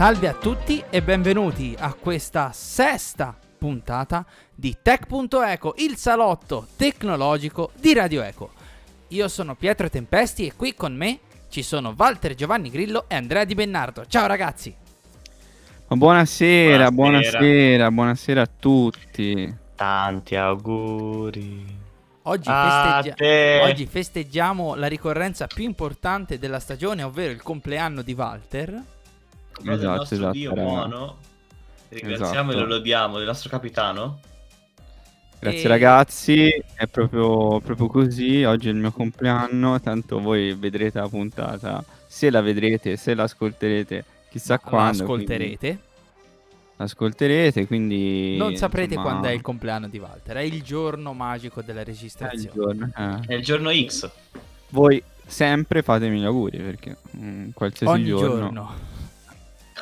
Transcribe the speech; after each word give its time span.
Salve 0.00 0.28
a 0.28 0.32
tutti 0.32 0.82
e 0.88 1.02
benvenuti 1.02 1.76
a 1.78 1.92
questa 1.92 2.52
sesta 2.52 3.36
puntata 3.58 4.24
di 4.54 4.78
Tech.eco, 4.80 5.74
il 5.76 5.96
salotto 5.96 6.68
tecnologico 6.74 7.72
di 7.78 7.92
Radio 7.92 8.22
Eco. 8.22 8.50
Io 9.08 9.28
sono 9.28 9.54
Pietro 9.56 9.90
Tempesti 9.90 10.46
e 10.46 10.54
qui 10.56 10.74
con 10.74 10.94
me 10.96 11.18
ci 11.50 11.60
sono 11.60 11.94
Walter 11.94 12.34
Giovanni 12.34 12.70
Grillo 12.70 13.04
e 13.08 13.14
Andrea 13.14 13.44
Di 13.44 13.52
Bennardo. 13.52 14.06
Ciao 14.06 14.26
ragazzi! 14.26 14.74
Buonasera, 15.88 16.90
buonasera, 16.90 17.38
buonasera, 17.38 17.90
buonasera 17.90 18.40
a 18.40 18.48
tutti. 18.58 19.54
Tanti 19.74 20.34
auguri. 20.34 21.78
Oggi, 22.22 22.50
festeggia- 22.50 23.14
te. 23.16 23.60
oggi 23.64 23.84
festeggiamo 23.84 24.76
la 24.76 24.86
ricorrenza 24.86 25.46
più 25.46 25.64
importante 25.64 26.38
della 26.38 26.58
stagione, 26.58 27.02
ovvero 27.02 27.32
il 27.32 27.42
compleanno 27.42 28.00
di 28.00 28.14
Walter. 28.14 28.82
Proprio 29.62 29.76
del 29.76 29.80
Esatto, 29.80 29.96
nostro 29.98 30.16
esatto, 30.16 30.32
Dio 30.32 30.52
era- 30.52 30.62
buono. 30.62 31.16
Ringraziamo 31.88 32.50
Esatto. 32.50 32.52
e 32.52 32.54
lo 32.60 32.66
lodiamo, 32.66 33.16
del 33.18 33.26
nostro 33.26 33.50
capitano. 33.50 34.20
Grazie 35.40 35.62
E- 35.62 35.68
ragazzi, 35.68 36.48
è 36.74 36.86
proprio, 36.86 37.60
proprio 37.60 37.86
così, 37.88 38.44
oggi 38.44 38.68
è 38.68 38.70
il 38.70 38.76
mio 38.76 38.92
compleanno, 38.92 39.80
tanto 39.80 40.20
voi 40.20 40.54
vedrete 40.54 40.98
la 41.00 41.08
puntata, 41.08 41.82
se 42.06 42.30
la 42.30 42.40
vedrete, 42.42 42.96
se 42.96 43.14
la 43.14 43.22
ascolterete, 43.24 44.04
chissà 44.30 44.54
La 44.62 44.68
quando. 44.70 45.02
ascolterete. 45.02 45.58
quindi 45.58 45.88
L'ascolterete, 46.76 47.66
quindi... 47.66 48.36
Non 48.38 48.56
saprete 48.56 48.94
insomma, 48.94 49.10
quando 49.10 49.28
è 49.28 49.32
il 49.32 49.42
compleanno 49.42 49.86
di 49.88 49.98
Walter. 49.98 50.36
È 50.36 50.40
il 50.40 50.62
giorno 50.62 51.12
magico 51.12 51.60
della 51.60 51.80
è 51.80 51.82
il 51.82 51.88
registrazione. 51.88 52.50
giorno, 52.54 52.90
eh. 52.96 53.26
È 53.26 53.34
il 53.34 53.42
giorno 53.44 53.70
X. 53.70 54.10
Voi 54.70 55.02
sempre 55.26 55.82
fatemi 55.82 56.20
gli 56.20 56.24
auguri, 56.24 56.56
perché 56.58 56.96
mm, 57.18 57.50
qualsiasi 57.52 57.92
Ogni 57.92 58.06
giorno, 58.06 58.28
giorno. 58.28 58.74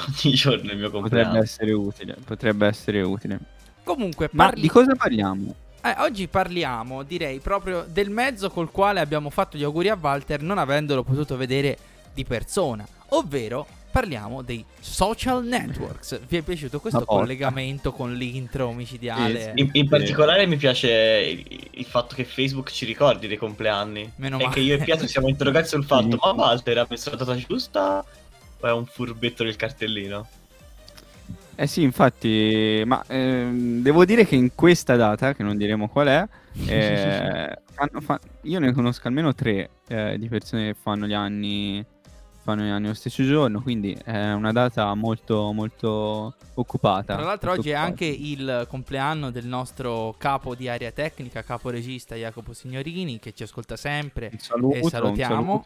Ogni 0.07 0.35
giorno 0.35 0.71
il 0.71 0.79
mio 0.79 0.91
potrebbe 0.91 1.01
compleanno. 1.25 1.39
essere 1.43 1.73
utile, 1.73 2.17
potrebbe 2.25 2.67
essere 2.67 3.01
utile. 3.03 3.39
Comunque, 3.83 4.29
Ma 4.33 4.45
parli- 4.47 4.61
di 4.63 4.69
cosa 4.69 4.95
parliamo? 4.95 5.55
eh, 5.83 5.95
oggi 5.99 6.29
parliamo, 6.29 7.03
direi, 7.03 7.39
proprio 7.41 7.85
del 7.89 8.11
mezzo 8.11 8.51
col 8.51 8.71
quale 8.71 9.01
abbiamo 9.01 9.31
fatto 9.31 9.57
gli 9.57 9.65
auguri 9.65 9.89
a 9.89 9.99
Walter 10.01 10.43
non 10.43 10.59
avendolo 10.59 11.03
potuto 11.03 11.37
vedere 11.37 11.77
di 12.15 12.25
persona. 12.25 12.87
Ovvero, 13.11 13.67
parliamo 13.91 14.43
dei 14.43 14.63
social 14.79 15.45
networks. 15.45 16.21
Vi 16.29 16.37
è 16.37 16.43
piaciuto 16.43 16.79
questo 16.79 17.05
collegamento 17.05 17.93
con 17.93 18.15
l'intro 18.15 18.67
omicidiale? 18.69 19.53
In, 19.55 19.71
in 19.73 19.89
particolare 19.89 20.47
mi 20.47 20.57
piace 20.57 20.91
il, 20.91 21.69
il 21.71 21.85
fatto 21.87 22.15
che 22.15 22.25
Facebook 22.25 22.71
ci 22.71 22.85
ricordi 22.85 23.27
dei 23.27 23.39
compleanni. 23.39 24.12
Meno 24.17 24.39
e 24.39 24.43
male. 24.43 24.55
che 24.55 24.61
io 24.61 24.75
e 24.75 24.79
Pietro 24.79 25.07
ci 25.07 25.12
siamo 25.12 25.29
interrogati 25.29 25.69
sul 25.69 25.85
fatto, 25.85 26.19
ma 26.21 26.33
Walter 26.33 26.79
ha 26.79 26.87
messo 26.89 27.11
la 27.11 27.17
data 27.17 27.35
giusta 27.37 28.05
è 28.61 28.73
un 28.73 28.87
furbetto 28.87 29.45
del 29.45 29.56
cartellino? 29.56 30.27
Eh 31.61 31.67
sì, 31.67 31.83
infatti, 31.83 32.84
ma 32.87 33.05
ehm, 33.09 33.83
devo 33.83 34.05
dire 34.05 34.25
che 34.25 34.37
in 34.37 34.55
questa 34.55 34.95
data, 34.95 35.34
che 35.34 35.42
non 35.42 35.56
diremo 35.56 35.89
qual 35.89 36.06
è, 36.06 36.28
eh, 36.70 37.59
fanno- 37.73 38.00
fa- 38.00 38.20
io 38.42 38.61
ne 38.61 38.73
conosco 38.73 39.09
almeno 39.09 39.34
tre 39.34 39.70
eh, 39.89 40.17
di 40.19 40.28
persone 40.28 40.67
che 40.67 40.77
fanno 40.81 41.09
gli 41.09 41.15
anni, 41.15 41.84
fanno 42.45 42.62
gli 42.62 42.69
anni 42.69 42.87
lo 42.87 42.95
stesso 42.95 43.25
giorno, 43.25 43.61
quindi 43.61 43.92
è 44.05 44.31
una 44.31 44.53
data 44.53 44.95
molto, 44.95 45.50
molto 45.53 46.37
occupata. 46.55 47.17
Tra 47.17 47.25
l'altro 47.25 47.50
oggi 47.50 47.70
è 47.70 47.72
occupata. 47.72 47.87
anche 47.89 48.05
il 48.05 48.67
compleanno 48.69 49.33
del 49.33 49.47
nostro 49.47 50.15
capo 50.17 50.55
di 50.55 50.69
area 50.69 50.93
tecnica, 50.93 51.43
capo 51.43 51.70
regista 51.70 52.15
Jacopo 52.15 52.53
Signorini, 52.53 53.19
che 53.19 53.33
ci 53.33 53.43
ascolta 53.43 53.77
sempre. 53.77 54.28
Un 54.31 54.38
saluto, 54.38 54.77
e 54.77 54.88
salutiamo. 54.88 55.65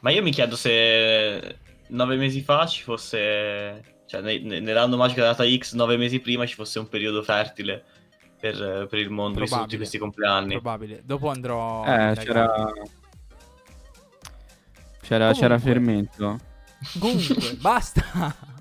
Ma 0.00 0.10
io 0.10 0.22
mi 0.22 0.30
chiedo 0.30 0.56
se 0.56 1.56
nove 1.94 2.16
mesi 2.16 2.42
fa 2.42 2.66
ci 2.66 2.82
fosse, 2.82 3.96
cioè 4.06 4.20
ne- 4.20 4.38
ne- 4.40 4.60
nell'anno 4.60 4.96
magico 4.96 5.20
della 5.20 5.32
data 5.32 5.44
X, 5.48 5.74
nove 5.74 5.96
mesi 5.96 6.20
prima 6.20 6.44
ci 6.46 6.54
fosse 6.54 6.78
un 6.78 6.88
periodo 6.88 7.22
fertile 7.22 7.82
per, 8.38 8.86
per 8.88 8.98
il 8.98 9.10
mondo, 9.10 9.38
Probabile. 9.38 9.62
tutti 9.62 9.76
questi 9.76 9.98
compleanni. 9.98 10.50
Probabile. 10.52 11.02
Dopo 11.04 11.30
andrò. 11.30 11.84
Eh, 11.84 12.14
c'era... 12.16 12.70
C'era, 15.00 15.32
c'era 15.32 15.58
fermento. 15.58 16.38
Comunque, 16.98 17.54
basta. 17.60 18.52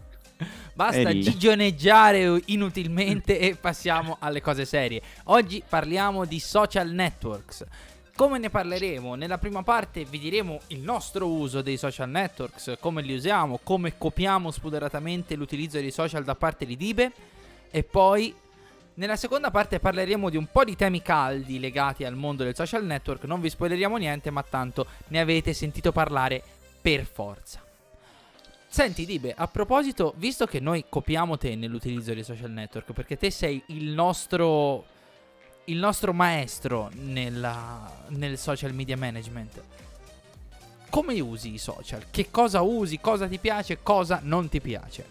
Basta 0.73 1.09
lì. 1.09 1.21
gigioneggiare 1.21 2.41
inutilmente 2.45 3.39
e 3.39 3.55
passiamo 3.55 4.17
alle 4.19 4.41
cose 4.41 4.65
serie. 4.65 5.01
Oggi 5.25 5.63
parliamo 5.67 6.25
di 6.25 6.39
social 6.39 6.89
networks. 6.89 7.63
Come 8.15 8.37
ne 8.37 8.51
parleremo? 8.51 9.15
Nella 9.15 9.39
prima 9.39 9.63
parte 9.63 10.05
vi 10.05 10.19
diremo 10.19 10.59
il 10.67 10.81
nostro 10.81 11.27
uso 11.27 11.63
dei 11.63 11.77
social 11.77 12.09
networks, 12.09 12.75
come 12.79 13.01
li 13.01 13.15
usiamo, 13.15 13.59
come 13.63 13.97
copiamo 13.97 14.51
spudoratamente 14.51 15.35
l'utilizzo 15.35 15.79
dei 15.79 15.89
social 15.89 16.23
da 16.23 16.35
parte 16.35 16.67
di 16.67 16.77
Dibe 16.77 17.11
e 17.71 17.83
poi 17.83 18.35
nella 18.95 19.15
seconda 19.15 19.49
parte 19.49 19.79
parleremo 19.79 20.29
di 20.29 20.37
un 20.37 20.45
po' 20.45 20.63
di 20.63 20.75
temi 20.75 21.01
caldi 21.01 21.59
legati 21.59 22.05
al 22.05 22.15
mondo 22.15 22.43
del 22.43 22.53
social 22.53 22.85
network, 22.85 23.23
non 23.23 23.41
vi 23.41 23.49
spoileriamo 23.49 23.97
niente, 23.97 24.29
ma 24.29 24.43
tanto 24.43 24.85
ne 25.07 25.19
avete 25.19 25.51
sentito 25.53 25.91
parlare 25.91 26.43
per 26.79 27.05
forza. 27.05 27.65
Senti 28.67 29.07
Dibe, 29.07 29.33
a 29.35 29.47
proposito, 29.47 30.13
visto 30.17 30.45
che 30.45 30.59
noi 30.59 30.85
copiamo 30.87 31.35
te 31.39 31.55
nell'utilizzo 31.55 32.13
dei 32.13 32.23
social 32.23 32.51
network, 32.51 32.93
perché 32.93 33.17
te 33.17 33.31
sei 33.31 33.63
il 33.67 33.89
nostro 33.89 34.85
il 35.65 35.77
nostro 35.77 36.13
maestro 36.13 36.89
nella- 36.93 37.89
nel 38.09 38.37
social 38.37 38.73
media 38.73 38.97
management. 38.97 39.61
Come 40.89 41.19
usi 41.19 41.53
i 41.53 41.57
social? 41.57 42.03
Che 42.11 42.29
cosa 42.29 42.61
usi? 42.61 42.99
Cosa 42.99 43.27
ti 43.27 43.39
piace? 43.39 43.79
Cosa 43.81 44.19
non 44.23 44.49
ti 44.49 44.59
piace? 44.61 45.05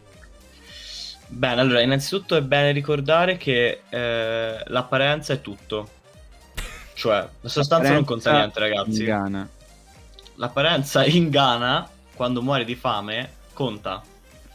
Bene, 1.27 1.61
allora, 1.61 1.81
innanzitutto 1.81 2.37
è 2.37 2.43
bene 2.43 2.73
ricordare 2.73 3.37
che 3.37 3.83
eh, 3.89 4.63
l'apparenza 4.67 5.33
è 5.33 5.41
tutto. 5.41 5.89
Cioè, 6.95 7.27
la 7.41 7.49
sostanza 7.49 7.93
non 7.95 8.05
conta 8.05 8.33
niente, 8.33 8.61
ragazzi. 8.61 9.01
In 9.01 9.07
Ghana. 9.07 9.49
L'apparenza 10.37 11.05
in 11.05 11.31
Ghana, 11.31 11.89
quando 12.15 12.43
muori 12.43 12.65
di 12.65 12.75
fame, 12.75 13.33
conta. 13.55 14.03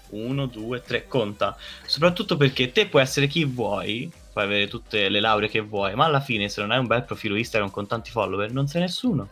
Uno, 0.09 0.45
due, 0.45 0.81
tre, 0.81 1.07
conta. 1.07 1.57
Soprattutto 1.85 2.37
perché 2.37 2.71
te 2.71 2.87
puoi 2.87 3.01
essere 3.01 3.27
chi 3.27 3.43
vuoi, 3.43 4.09
puoi 4.37 4.43
avere 4.43 4.67
tutte 4.67 5.09
le 5.09 5.19
lauree 5.19 5.49
che 5.49 5.61
vuoi, 5.61 5.95
ma 5.95 6.05
alla 6.05 6.19
fine 6.19 6.47
se 6.47 6.61
non 6.61 6.69
hai 6.69 6.77
un 6.77 6.85
bel 6.85 7.03
profilo 7.03 7.35
Instagram 7.35 7.71
con 7.71 7.87
tanti 7.87 8.11
follower, 8.11 8.51
non 8.51 8.67
sei 8.67 8.81
nessuno. 8.81 9.27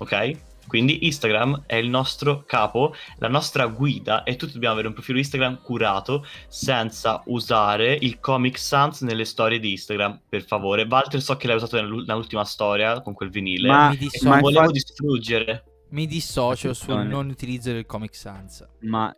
Ok? 0.00 0.36
Quindi 0.66 1.06
Instagram 1.06 1.64
è 1.66 1.76
il 1.76 1.88
nostro 1.88 2.44
capo, 2.44 2.94
la 3.18 3.28
nostra 3.28 3.66
guida 3.66 4.22
e 4.22 4.36
tutti 4.36 4.52
dobbiamo 4.54 4.74
avere 4.74 4.88
un 4.88 4.94
profilo 4.94 5.18
Instagram 5.18 5.60
curato 5.62 6.26
senza 6.48 7.22
usare 7.26 7.96
il 8.00 8.18
Comic 8.20 8.58
Sans 8.58 9.00
nelle 9.02 9.24
storie 9.24 9.58
di 9.58 9.72
Instagram, 9.72 10.20
per 10.28 10.42
favore. 10.42 10.86
Walter 10.88 11.22
so 11.22 11.36
che 11.36 11.46
l'hai 11.46 11.56
usato 11.56 11.76
nell'ul- 11.76 12.04
nell'ultima 12.06 12.44
storia 12.44 13.00
con 13.00 13.14
quel 13.14 13.30
vinile. 13.30 13.68
Ma, 13.68 13.88
mi 13.90 13.96
dissocio. 13.96 14.24
non 14.24 14.34
ma 14.34 14.40
volevo 14.40 14.60
infatti- 14.60 14.78
distruggere. 14.78 15.64
Mi 15.90 16.06
dissocio 16.06 16.74
sul 16.74 17.06
non 17.06 17.28
utilizzo 17.28 17.70
del 17.72 17.86
Comic 17.86 18.14
Sans. 18.14 18.66
ma 18.80 19.14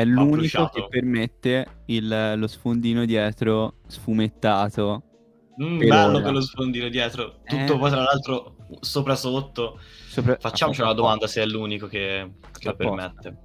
è 0.00 0.04
l'unico 0.04 0.68
che 0.72 0.86
permette 0.88 1.82
il- 1.86 2.34
lo 2.36 2.46
sfondino 2.46 3.04
dietro 3.04 3.76
sfumettato. 3.86 5.02
Mm, 5.62 5.78
bello 5.78 6.20
quello 6.20 6.40
sfondino 6.40 6.88
dietro. 6.88 7.40
Tutto 7.44 7.74
Eh. 7.74 7.78
poi 7.78 7.90
tra 7.90 8.02
l'altro 8.02 8.56
sopra 8.80 9.14
sotto. 9.16 9.78
Sopra- 10.08 10.36
Facciamoci 10.38 10.80
una 10.82 10.92
domanda 10.92 11.26
se 11.26 11.42
è 11.42 11.46
l'unico 11.46 11.86
che, 11.88 12.30
che 12.58 12.68
lo 12.68 12.76
permette. 12.76 13.36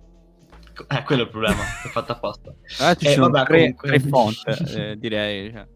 Eh, 0.90 1.04
quello 1.04 1.22
è 1.22 1.26
il 1.26 1.32
problema, 1.32 1.62
è 1.84 1.88
fatto 1.90 2.12
apposta. 2.14 2.54
Ah, 2.80 2.96
ci 2.96 3.06
Eh, 3.08 3.12
sono 3.14 3.30
vabbè, 3.30 3.46
tre, 3.46 3.58
comunque. 3.76 3.88
tre 3.90 4.00
font, 4.00 4.42
eh, 4.78 4.98
direi. 4.98 5.52
cioè. 5.52 5.68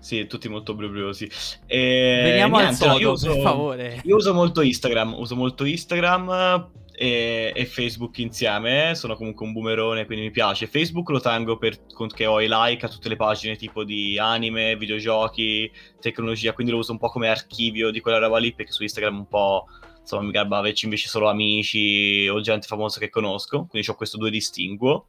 Sì, 0.00 0.26
tutti 0.26 0.48
molto 0.48 0.74
brubliosi. 0.74 1.28
E 1.66 2.20
Veniamo 2.24 2.56
al 2.56 2.64
niente, 2.66 2.84
no, 2.86 2.92
sodo, 2.92 3.02
io 3.02 3.10
uso- 3.12 3.32
per 3.32 3.40
favore. 3.42 4.00
Io 4.04 4.16
uso 4.16 4.32
molto 4.34 4.60
Instagram, 4.60 5.14
uso 5.14 5.34
molto 5.36 5.64
Instagram 5.64 6.70
e, 6.98 7.52
e 7.54 7.64
Facebook 7.64 8.18
insieme, 8.18 8.94
sono 8.96 9.14
comunque 9.14 9.46
un 9.46 9.52
boomerone, 9.52 10.04
quindi 10.04 10.24
mi 10.24 10.30
piace. 10.32 10.66
Facebook 10.66 11.10
lo 11.10 11.20
tengo 11.20 11.56
perché 11.56 12.26
ho 12.26 12.40
i 12.40 12.48
like 12.50 12.84
a 12.84 12.88
tutte 12.88 13.08
le 13.08 13.14
pagine 13.14 13.56
tipo 13.56 13.84
di 13.84 14.18
anime, 14.18 14.76
videogiochi, 14.76 15.70
tecnologia, 16.00 16.52
quindi 16.52 16.72
lo 16.72 16.78
uso 16.78 16.90
un 16.90 16.98
po' 16.98 17.08
come 17.08 17.28
archivio 17.28 17.92
di 17.92 18.00
quella 18.00 18.18
roba 18.18 18.38
lì, 18.38 18.52
perché 18.52 18.72
su 18.72 18.82
Instagram 18.82 19.16
un 19.16 19.28
po', 19.28 19.66
insomma, 20.00 20.22
mi 20.22 20.32
garba 20.32 20.58
averci 20.58 20.86
invece 20.86 21.06
solo 21.06 21.28
amici 21.28 22.26
o 22.28 22.40
gente 22.40 22.66
famosa 22.66 22.98
che 22.98 23.10
conosco, 23.10 23.66
quindi 23.70 23.88
ho 23.88 23.94
questo 23.94 24.16
due 24.16 24.30
distinguo. 24.30 25.06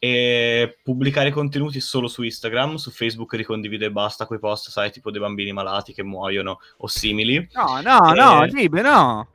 E 0.00 0.78
pubblicare 0.84 1.32
contenuti 1.32 1.80
solo 1.80 2.06
su 2.06 2.22
Instagram, 2.22 2.76
su 2.76 2.92
Facebook 2.92 3.34
ricondivido 3.34 3.84
e 3.84 3.90
basta 3.90 4.26
quei 4.26 4.38
post, 4.38 4.68
sai, 4.68 4.92
tipo 4.92 5.10
dei 5.10 5.20
bambini 5.20 5.50
malati 5.50 5.92
che 5.92 6.04
muoiono 6.04 6.60
o 6.76 6.86
simili. 6.86 7.48
No, 7.54 7.80
no, 7.80 8.12
no, 8.12 8.44
Eh. 8.44 8.48
Gibe, 8.48 8.82
no. 8.82 9.26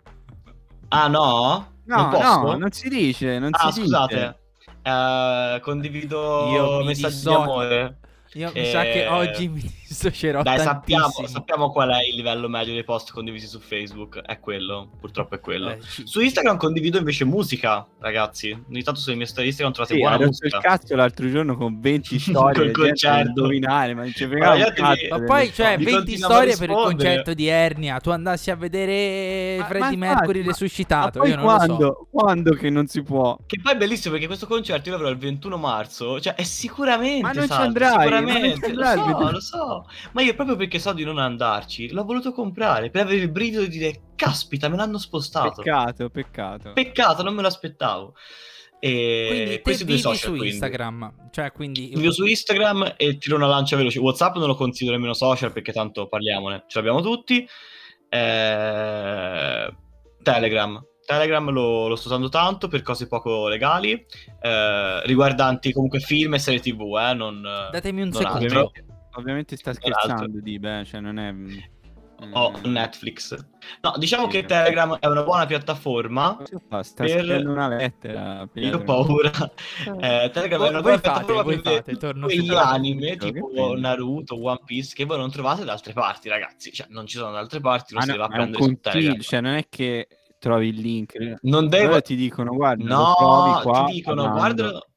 Ah 0.88 1.08
no? 1.08 1.73
No, 1.86 2.10
non 2.12 2.22
no, 2.22 2.56
non 2.58 2.72
si 2.72 2.88
dice, 2.90 3.40
non 3.40 3.50
ah, 3.52 3.72
si 3.72 3.82
scusate. 3.82 4.38
Eh, 4.82 5.60
condivido 5.62 6.50
Io 6.52 6.80
mi 6.80 6.86
messaggi 6.86 7.14
dissocio. 7.16 7.30
di 7.38 7.44
amore. 7.44 7.98
Io 8.34 8.52
mi 8.54 8.66
sa 8.66 8.82
che 8.84 9.04
Eh, 9.04 9.08
oggi 9.08 9.48
mi 9.48 9.62
dissocierò 9.94 10.42
Dai, 10.44 10.60
sappiamo, 10.60 11.04
tantissimo. 11.04 11.28
sappiamo 11.28 11.72
qual 11.72 11.90
è 11.92 12.04
il 12.08 12.16
livello 12.16 12.48
medio 12.50 12.74
dei 12.74 12.84
post 12.84 13.12
condivisi 13.12 13.48
su 13.48 13.60
Facebook. 13.60 14.20
È 14.22 14.40
quello, 14.40 14.90
purtroppo 15.00 15.36
è 15.36 15.40
quello. 15.40 15.70
Eh, 15.70 15.80
ci- 15.82 16.06
Su 16.08 16.20
Instagram 16.22 16.58
condivido 16.58 16.98
invece 16.98 17.26
musica, 17.26 17.86
ragazzi. 18.00 18.52
Ogni 18.70 18.84
tanto 18.84 19.00
sulle 19.00 19.16
mie 19.16 19.26
storie 19.26 19.48
Instagram 19.48 19.74
trovate 19.74 19.94
Sì, 19.96 20.00
buona 20.02 20.16
ha 20.16 20.18
rotto 20.20 20.32
il 20.32 20.40
musica. 20.52 20.60
cazzo 20.60 20.96
l'altro 20.96 21.30
giorno 21.30 21.56
con 21.56 21.80
20 21.80 22.20
storie 22.20 22.72
Col 22.72 22.86
concerto. 22.88 23.28
indovinare, 23.28 23.94
ma 23.94 24.02
non 24.02 24.12
ci 24.12 24.26
Ma 24.26 24.30
frega 24.32 24.54
un 24.54 24.74
cazzo 24.74 25.08
Ma 25.10 25.24
poi, 25.24 25.54
cioè, 25.54 25.78
Mi 25.78 25.84
20 25.86 25.94
continuavo 25.94 26.34
a 26.34 26.38
storie 26.38 26.58
per 26.58 26.70
il 26.70 26.76
concerto 26.84 27.34
di 27.34 27.48
Ernia. 27.48 28.00
Tu 28.00 28.10
andassi 28.10 28.52
a 28.52 28.56
vedere 28.56 29.58
Ma- 29.60 29.66
Freddie 29.66 29.98
ma 29.98 30.06
Mercury 30.08 30.40
ma- 30.42 30.46
resuscitato. 30.48 31.20
ma 31.20 31.24
poi 31.26 31.30
Io 31.30 31.36
non 31.36 31.44
lo 31.46 31.50
so. 31.52 31.56
quando, 31.66 32.08
quando 32.12 32.52
che 32.54 32.70
non 32.70 32.88
si 32.88 33.02
può? 33.04 33.38
Che 33.46 33.60
poi 33.62 33.74
è 33.74 33.78
bellissimo 33.78 34.14
perché 34.14 34.28
questo 34.28 34.48
concerto 34.48 34.90
io 34.90 34.96
l'avrò 34.96 35.10
il 35.12 35.18
21 35.18 35.58
marzo. 35.58 36.20
Cioè, 36.20 36.36
è 36.36 36.44
sicuramente. 36.44 37.22
Ma 37.22 37.32
non 37.32 37.46
ci 37.46 37.52
andrai, 37.54 37.92
ci 37.94 38.00
Sicuramente. 38.00 38.74
Lo 38.74 38.86
so, 38.86 39.32
lo 39.32 39.40
so. 39.40 39.83
Ma 40.12 40.22
io 40.22 40.34
proprio 40.36 40.56
perché 40.56 40.80
so 40.80 40.94
di 40.94 41.04
non 41.04 41.18
andarci, 41.18 41.92
l'ho 41.92 42.04
voluto 42.04 42.32
comprare 42.32 42.90
per 42.90 43.04
avere 43.04 43.22
il 43.22 43.32
brivido 43.32 43.62
di 43.62 43.70
dire: 43.70 44.02
Caspita, 44.16 44.70
me 44.70 44.78
l'hanno 44.78 44.98
spostato. 44.98 45.62
Peccato, 45.62 46.10
peccato. 46.10 46.74
Peccato, 46.74 47.24
non 47.24 47.34
me 47.34 47.42
lo 47.42 47.48
aspettavo. 47.48 48.16
E 48.80 49.30
Quindi 49.30 49.62
questi 49.62 49.86
due 49.86 49.98
social, 49.98 50.18
su 50.18 50.30
quindi. 50.32 50.50
Instagram. 50.50 51.30
Cioè, 51.32 51.54
quindi... 51.54 51.94
Vivo 51.96 52.12
su 52.12 52.26
Instagram 52.26 52.96
e 52.98 53.18
tiro 53.18 53.38
una 53.38 53.48
lancia 53.48 53.78
veloce. 53.78 53.98
WhatsApp 54.00 54.36
non 54.36 54.48
lo 54.48 54.56
considero 54.56 54.98
nemmeno 54.98 55.14
social 55.14 55.54
perché 55.54 55.72
tanto 55.72 56.10
parliamone, 56.10 56.66
ce 56.68 56.80
l'abbiamo 56.80 57.02
tutti. 57.02 57.48
Eh, 58.10 59.74
Telegram. 60.22 60.86
Telegram 61.06 61.50
lo, 61.50 61.88
lo 61.88 61.96
sto 61.96 62.08
usando 62.08 62.28
tanto 62.28 62.68
per 62.68 62.82
cose 62.82 63.08
poco 63.08 63.48
legali, 63.48 64.06
eh, 64.42 65.06
riguardanti 65.06 65.72
comunque 65.72 66.00
film 66.00 66.34
e 66.34 66.40
serie 66.40 66.60
tv, 66.60 66.98
eh, 66.98 67.14
non, 67.14 67.42
Datemi 67.72 68.02
un 68.02 68.10
non 68.10 68.22
secondo. 68.22 68.46
altro. 68.46 68.72
Ovviamente, 69.16 69.56
sta 69.58 69.74
scherzando, 69.74 70.40
di 70.42 70.60
beh, 70.60 70.84
cioè 70.86 71.00
non 71.02 71.20
è... 71.20 71.32
mm, 71.32 71.58
Ho 72.32 72.54
eh, 72.64 72.68
Netflix. 72.68 73.36
No, 73.82 73.94
diciamo 73.98 74.24
Sì. 74.26 74.30
che 74.30 74.46
Telegram 74.46 74.98
è 75.00 75.08
una 75.08 75.24
buona 75.24 75.46
piattaforma. 75.46 76.38
Sta 76.82 77.04
per- 77.04 77.10
scrivendo 77.10 77.52
una 77.52 77.68
lettera. 77.68 78.36
Io 78.36 78.42
ho 78.44 78.48
Pietro. 78.48 78.84
paura. 78.84 79.32
Eh, 80.00 80.30
Telegram 80.32 80.58
Voi- 80.60 80.68
è 80.68 80.72
una 80.72 80.82
buona 80.82 80.98
fate, 80.98 81.02
piattaforma 81.02 81.44
per 81.44 81.60
fate, 81.62 81.96
torno 81.98 82.26
quegli 82.28 82.54
anime 82.54 83.16
tipo? 83.18 83.76
Naruto, 83.78 84.42
One 84.42 84.62
Piece 84.66 84.94
che 84.96 85.06
voi 85.06 85.18
non 85.18 85.32
trovate 85.32 85.64
da 85.66 85.74
altre 85.74 85.94
parti, 85.94 86.30
ragazzi. 86.30 86.72
Cioè, 86.72 86.88
non 86.90 87.06
ci 87.08 87.18
sono 87.18 87.32
da 87.32 87.40
altre 87.40 87.60
parti, 87.60 87.94
non 87.94 88.04
Ah, 88.04 88.06
si 88.06 88.12
no, 88.12 88.16
è 88.16 88.20
un 88.26 88.32
prendere 88.32 88.64
su 88.64 88.80
Telegram. 88.80 89.20
cioè 89.20 89.42
non 89.42 89.54
è 89.56 89.66
che 89.70 90.08
trovi 90.40 90.68
il 90.70 90.80
link. 90.80 91.38
Non 91.42 91.68
devo... 91.68 91.84
Allora 91.86 92.02
ti 92.02 92.16
dicono, 92.16 92.54
guarda, 92.54 92.84
lo 92.84 92.96
No, 92.96 93.14
trovi 93.18 93.62
qua, 93.64 93.84
ti 93.86 93.94
dicono, 93.94 94.24
parlando. 94.24 94.88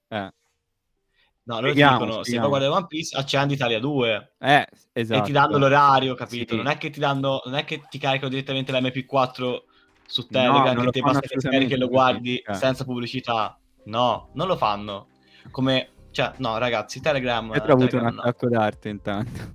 No, 1.46 1.54
loro 1.60 1.68
Spieghiamo, 1.68 2.04
dicono, 2.04 2.24
se 2.24 2.36
vuoi 2.38 2.48
guardare 2.48 2.72
One 2.72 2.86
Piece, 2.88 3.16
accendi 3.16 3.54
Italia 3.54 3.78
2 3.78 4.32
eh, 4.40 4.66
esatto. 4.92 5.22
e 5.22 5.24
ti 5.24 5.30
danno 5.30 5.58
l'orario, 5.58 6.14
capito? 6.16 6.54
Sì. 6.54 6.56
Non 6.56 6.66
è 6.66 6.76
che 6.76 6.90
ti 6.90 6.98
danno, 6.98 7.40
non 7.44 7.54
è 7.54 7.64
che 7.64 7.82
ti 7.88 7.98
caricano 7.98 8.30
direttamente 8.30 8.72
l'MP4 8.72 9.58
su 10.06 10.22
No, 10.22 10.26
Telegram, 10.28 10.74
non 10.74 10.90
che 10.90 11.00
fanno 11.00 11.12
basta 11.12 11.28
che 11.28 11.40
scarichi 11.40 11.74
e 11.74 11.76
lo 11.76 11.88
guardi 11.88 12.38
eh. 12.38 12.54
senza 12.54 12.84
pubblicità. 12.84 13.56
No, 13.84 14.30
non 14.34 14.48
lo 14.48 14.56
fanno. 14.56 15.08
Come, 15.52 15.90
cioè, 16.10 16.32
no, 16.38 16.58
ragazzi, 16.58 17.00
Telegram... 17.00 17.48
Pietro 17.50 17.70
ha 17.70 17.74
avuto 17.74 17.96
un 17.96 18.02
Telegram 18.02 18.14
no. 18.14 18.20
attacco 18.22 18.48
d'arte 18.48 18.88
intanto. 18.88 19.54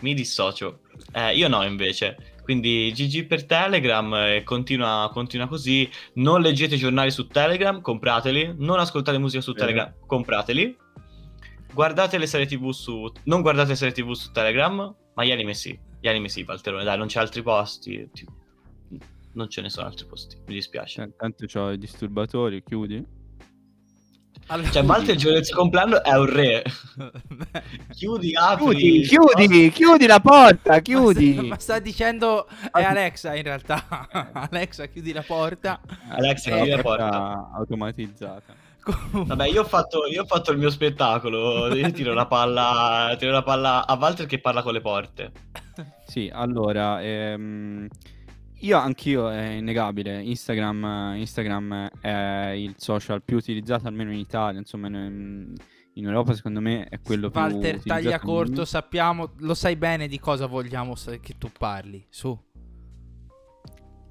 Mi 0.00 0.14
dissocio. 0.14 0.80
Eh, 1.12 1.36
io 1.36 1.48
no, 1.48 1.62
invece. 1.64 2.16
Quindi 2.52 2.92
GG 2.94 3.26
per 3.26 3.46
Telegram 3.46 4.12
e 4.14 4.42
continua, 4.44 5.08
continua 5.10 5.46
così. 5.48 5.88
Non 6.14 6.42
leggete 6.42 6.76
giornali 6.76 7.10
su 7.10 7.26
Telegram, 7.26 7.80
comprateli. 7.80 8.54
Non 8.58 8.78
ascoltate 8.78 9.16
musica 9.16 9.40
su. 9.42 9.52
Telegram, 9.54 9.94
comprateli. 10.06 10.76
Guardate 11.72 12.18
le 12.18 12.26
serie 12.26 12.46
TV 12.46 12.68
su... 12.70 13.10
Non 13.24 13.40
guardate 13.40 13.70
le 13.70 13.76
serie 13.76 13.94
TV 13.94 14.12
su 14.12 14.30
Telegram, 14.32 14.94
ma 15.14 15.24
gli 15.24 15.30
anime 15.30 15.54
sì. 15.54 15.78
Gli 15.98 16.08
anime 16.08 16.28
sì, 16.28 16.42
Valterone, 16.42 16.84
dai, 16.84 16.98
non 16.98 17.06
c'è 17.06 17.20
altri 17.20 17.42
posti. 17.42 18.06
ti- 18.12 18.26
Non 19.32 19.48
ce 19.48 19.62
ne 19.62 19.70
sono 19.70 19.86
altri 19.86 20.04
posti, 20.06 20.36
mi 20.46 20.52
dispiace. 20.52 21.14
Tanto 21.16 21.46
c'ho 21.46 21.70
i 21.70 21.78
disturbatori, 21.78 22.62
chiudi. 22.62 23.02
Allora- 24.48 24.70
Cioè, 24.70 24.82
Walter 24.84 25.14
il 25.14 25.20
giorno 25.20 25.36
del 25.36 25.44
suo 25.46 25.56
compleanno 25.56 26.02
è 26.02 26.12
un 26.18 26.26
re. 26.26 26.62
Chiudi, 27.94 28.34
apri... 28.34 29.02
Chiudi, 29.02 29.02
chiudi, 29.36 29.70
chiudi 29.70 30.06
la 30.06 30.20
porta, 30.20 30.72
Ma 30.72 30.80
chiudi. 30.80 31.32
sta, 31.34 31.42
ma 31.46 31.58
sta 31.58 31.78
dicendo 31.78 32.46
è 32.72 32.82
Alexa 32.82 33.34
in 33.34 33.42
realtà. 33.44 33.84
Alexa, 34.50 34.86
chiudi 34.86 35.12
la 35.12 35.22
porta. 35.22 35.80
Alexa, 36.08 36.50
È 36.50 36.54
chiudi 36.54 36.70
la 36.70 36.82
porta. 36.82 37.08
porta 37.08 37.50
automatizzata. 37.54 38.54
Comunque- 38.82 39.24
Vabbè, 39.36 39.46
io 39.48 39.60
ho, 39.60 39.64
fatto, 39.64 40.06
io 40.08 40.22
ho 40.22 40.26
fatto 40.26 40.50
il 40.50 40.58
mio 40.58 40.68
spettacolo. 40.70 41.72
Io 41.74 41.90
tiro 41.92 42.12
la 42.14 42.26
palla, 42.26 43.14
tiro 43.18 43.30
la 43.30 43.42
palla 43.42 43.86
a 43.86 43.94
Walter 43.98 44.26
che 44.26 44.40
parla 44.40 44.62
con 44.62 44.72
le 44.72 44.80
porte. 44.80 45.30
Sì, 46.06 46.28
allora, 46.32 47.00
ehm, 47.00 47.86
io 48.62 48.78
anch'io 48.78 49.28
è 49.28 49.54
innegabile, 49.54 50.22
Instagram, 50.22 51.14
Instagram 51.16 51.90
è 52.00 52.52
il 52.56 52.74
social 52.78 53.22
più 53.22 53.36
utilizzato 53.36 53.88
almeno 53.88 54.12
in 54.12 54.18
Italia, 54.18 54.60
insomma 54.60 54.86
in, 54.86 55.52
in 55.94 56.06
Europa 56.06 56.32
secondo 56.34 56.60
me 56.60 56.84
è 56.84 57.00
quello 57.00 57.28
più 57.30 57.40
Walter, 57.40 57.82
taglia 57.82 58.20
corto, 58.20 58.64
sappiamo, 58.64 59.32
lo 59.38 59.54
sai 59.54 59.74
bene 59.74 60.06
di 60.06 60.20
cosa 60.20 60.46
vogliamo 60.46 60.94
che 61.20 61.34
tu 61.38 61.50
parli. 61.56 62.06
Su, 62.08 62.38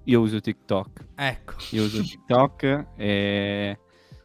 Io 0.05 0.19
uso 0.19 0.41
TikTok, 0.41 1.07
ecco. 1.15 1.53
io 1.71 1.83
uso 1.83 2.01
TikTok 2.01 2.87
e, 2.97 3.79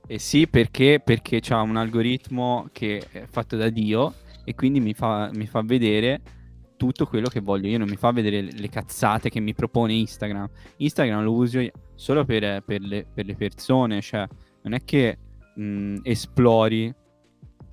e 0.08 0.18
sì 0.18 0.48
perché, 0.48 1.00
perché 1.04 1.38
c'ha 1.40 1.60
un 1.60 1.76
algoritmo 1.76 2.68
che 2.72 3.00
è 3.12 3.26
fatto 3.26 3.56
da 3.56 3.68
Dio 3.68 4.14
e 4.44 4.56
quindi 4.56 4.80
mi 4.80 4.92
fa, 4.92 5.30
mi 5.32 5.46
fa 5.46 5.62
vedere 5.62 6.20
tutto 6.76 7.06
quello 7.06 7.28
che 7.28 7.40
voglio. 7.40 7.68
Io 7.68 7.78
non 7.78 7.88
mi 7.88 7.96
fa 7.96 8.12
vedere 8.12 8.42
le- 8.42 8.68
cazzate 8.68 9.28
che 9.30 9.40
mi 9.40 9.54
propone 9.54 9.94
Instagram. 9.94 10.48
Instagram 10.76 11.22
lo 11.22 11.32
uso 11.32 11.60
solo 11.94 12.24
per, 12.24 12.62
per 12.64 12.80
le, 12.80 13.06
per 13.12 13.24
le 13.26 13.34
persone, 13.36 14.00
cioè 14.00 14.26
non 14.62 14.74
è 14.74 14.84
che 14.84 15.18
mh, 15.54 15.96
esplori, 16.02 16.92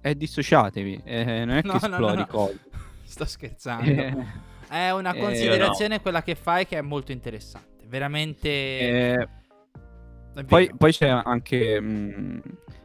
eh, 0.01 0.15
dissociatevi, 0.15 1.01
eh, 1.03 1.45
non 1.45 1.57
è 1.57 1.61
No, 1.63 1.71
che 1.71 1.77
esplori 1.77 2.15
no, 2.15 2.19
no. 2.21 2.27
cose. 2.27 2.59
Sto 3.03 3.25
scherzando. 3.25 4.31
È 4.67 4.89
una 4.91 5.13
Eh, 5.13 5.19
considerazione 5.19 6.01
quella 6.01 6.23
che 6.23 6.35
fai 6.35 6.65
che 6.65 6.77
è 6.77 6.81
molto 6.81 7.11
interessante. 7.11 7.85
Veramente. 7.87 8.49
Eh, 8.49 9.27
Poi, 10.47 10.71
poi 10.75 10.91
c'è 10.91 11.07
anche 11.09 11.79
mh, 11.79 12.41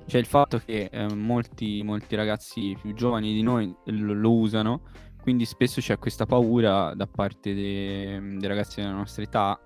c'è 0.07 0.19
il 0.19 0.27
fatto 0.27 0.59
che 0.59 0.89
eh, 0.93 1.15
molti, 1.15 1.83
molti 1.83 2.15
ragazzi 2.15 2.77
più 2.81 2.93
giovani 2.95 3.33
di 3.33 3.43
noi 3.43 3.75
lo, 3.87 4.13
lo 4.13 4.33
usano, 4.35 4.83
quindi 5.23 5.45
spesso 5.45 5.81
c'è 5.81 5.99
questa 5.99 6.27
paura 6.27 6.95
da 6.95 7.07
parte 7.07 7.55
de- 7.55 8.37
dei 8.39 8.49
ragazzi 8.49 8.81
della 8.81 8.93
nostra 8.93 9.23
età 9.23 9.61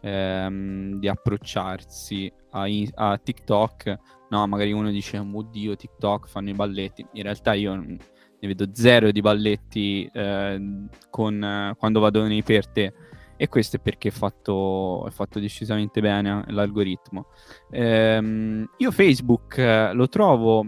ehm, 0.00 0.98
di 0.98 1.08
approcciarsi 1.08 2.32
a, 2.50 2.66
a 2.94 3.18
TikTok. 3.18 3.98
No, 4.30 4.46
magari 4.46 4.72
uno 4.72 4.90
dice, 4.90 5.18
oddio, 5.18 5.76
TikTok 5.76 6.28
fanno 6.28 6.50
i 6.50 6.54
balletti. 6.54 7.06
In 7.12 7.22
realtà 7.22 7.54
io 7.54 7.74
mm, 7.74 7.94
ne 8.40 8.48
vedo 8.48 8.68
zero 8.72 9.10
di 9.10 9.20
balletti 9.20 10.08
eh, 10.12 10.86
con, 11.10 11.74
quando 11.78 12.00
vado 12.00 12.26
nei 12.26 12.42
per 12.42 12.66
te. 12.68 12.92
E 13.38 13.48
questo 13.48 13.76
è 13.76 13.80
perché 13.80 14.08
è 14.08 14.12
fatto, 14.12 15.06
è 15.06 15.10
fatto 15.10 15.38
decisamente 15.38 16.00
bene 16.00 16.44
eh, 16.46 16.52
l'algoritmo. 16.52 17.26
Ehm, 17.70 18.66
io 18.78 18.90
Facebook 18.90 19.58
eh, 19.58 19.92
lo 19.92 20.08
trovo, 20.08 20.66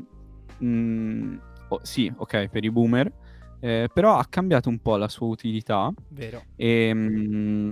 mm, 0.63 1.37
oh, 1.69 1.81
sì, 1.83 2.13
ok, 2.15 2.49
per 2.49 2.65
i 2.65 2.71
boomer, 2.71 3.11
eh, 3.61 3.89
però 3.93 4.17
ha 4.19 4.27
cambiato 4.27 4.69
un 4.69 4.79
po' 4.81 4.97
la 4.97 5.09
sua 5.09 5.27
utilità 5.27 5.93
Vero. 6.11 6.45
e 6.57 6.93
mm, 6.95 7.71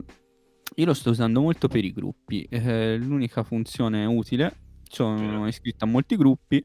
io 0.75 0.85
lo 0.85 0.95
sto 0.95 1.11
usando 1.11 1.41
molto 1.41 1.69
per 1.69 1.85
i 1.85 1.93
gruppi. 1.93 2.47
Eh, 2.51 2.97
l'unica 2.99 3.43
funzione 3.43 4.05
utile, 4.05 4.55
sono 4.83 5.47
iscritto 5.47 5.85
a 5.85 5.89
molti 5.89 6.17
gruppi 6.17 6.65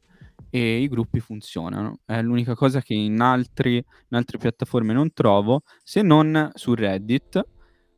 e 0.49 0.81
i 0.81 0.87
gruppi 0.87 1.19
funzionano. 1.19 1.99
È 2.05 2.21
l'unica 2.21 2.55
cosa 2.55 2.81
che 2.81 2.93
in, 2.93 3.21
altri, 3.21 3.75
in 3.75 4.17
altre 4.17 4.37
piattaforme 4.37 4.93
non 4.93 5.13
trovo, 5.13 5.61
se 5.83 6.01
non 6.01 6.51
su 6.53 6.73
Reddit, 6.73 7.41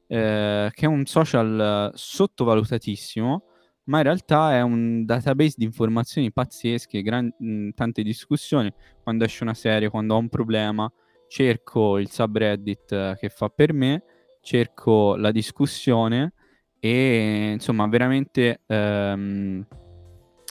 eh, 0.07 0.69
che 0.71 0.85
è 0.85 0.87
un 0.87 1.05
social 1.05 1.91
sottovalutatissimo, 1.93 3.43
ma 3.85 3.97
in 3.97 4.03
realtà 4.03 4.53
è 4.53 4.61
un 4.61 5.03
database 5.03 5.55
di 5.57 5.65
informazioni 5.65 6.31
pazzesche, 6.31 7.01
gran- 7.01 7.33
mh, 7.37 7.69
tante 7.69 8.03
discussioni. 8.03 8.71
Quando 9.01 9.23
esce 9.25 9.43
una 9.43 9.53
serie, 9.55 9.89
quando 9.89 10.15
ho 10.15 10.19
un 10.19 10.29
problema, 10.29 10.91
cerco 11.33 11.97
il 11.97 12.11
subreddit 12.11 12.91
eh, 12.91 13.17
che 13.19 13.29
fa 13.29 13.49
per 13.49 13.73
me, 13.73 14.03
cerco 14.39 15.15
la 15.15 15.31
discussione 15.31 16.33
e 16.79 17.53
insomma 17.53 17.87
veramente 17.87 18.61
ehm, 18.67 19.65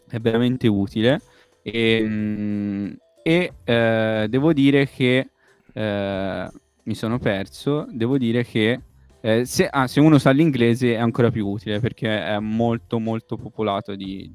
è 0.09 0.19
veramente 0.19 0.67
utile. 0.67 1.21
E, 1.63 2.03
mm, 2.05 2.93
e, 3.23 3.53
eh, 3.63 4.27
devo 4.29 4.53
dire 4.53 4.89
che 4.89 5.31
eh, 5.73 6.51
mi 6.83 6.95
sono 6.97 7.19
perso. 7.21 7.87
Devo 7.89 8.19
dire 8.19 8.43
che 8.43 8.81
eh, 9.21 9.45
se, 9.45 9.69
ah, 9.69 9.87
se 9.87 10.01
uno 10.01 10.19
sa 10.19 10.33
l'inglese 10.33 10.95
è 10.95 10.99
ancora 10.99 11.31
più 11.31 11.47
utile 11.47 11.79
perché 11.79 12.27
è 12.27 12.41
molto 12.41 12.99
molto 12.99 13.37
popolato 13.37 13.95
di, 13.95 14.33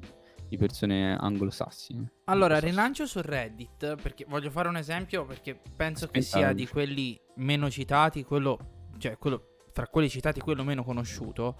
di 0.48 0.56
persone 0.56 1.16
anglosassine. 1.16 2.12
Allora, 2.24 2.58
rilancio 2.58 3.06
su 3.06 3.20
Reddit 3.20 3.96
perché 4.00 4.24
voglio 4.28 4.50
fare 4.50 4.68
un 4.68 4.76
esempio 4.76 5.24
perché 5.24 5.60
penso 5.76 6.08
che 6.08 6.20
Aspetta, 6.20 6.38
sia 6.38 6.46
la 6.48 6.52
di 6.52 6.66
quelli 6.66 7.20
meno 7.36 7.70
citati, 7.70 8.24
quello, 8.24 8.88
cioè 8.98 9.18
quello 9.18 9.56
tra 9.72 9.86
quelli 9.86 10.08
citati 10.08 10.40
quello 10.40 10.64
meno 10.64 10.82
conosciuto. 10.82 11.56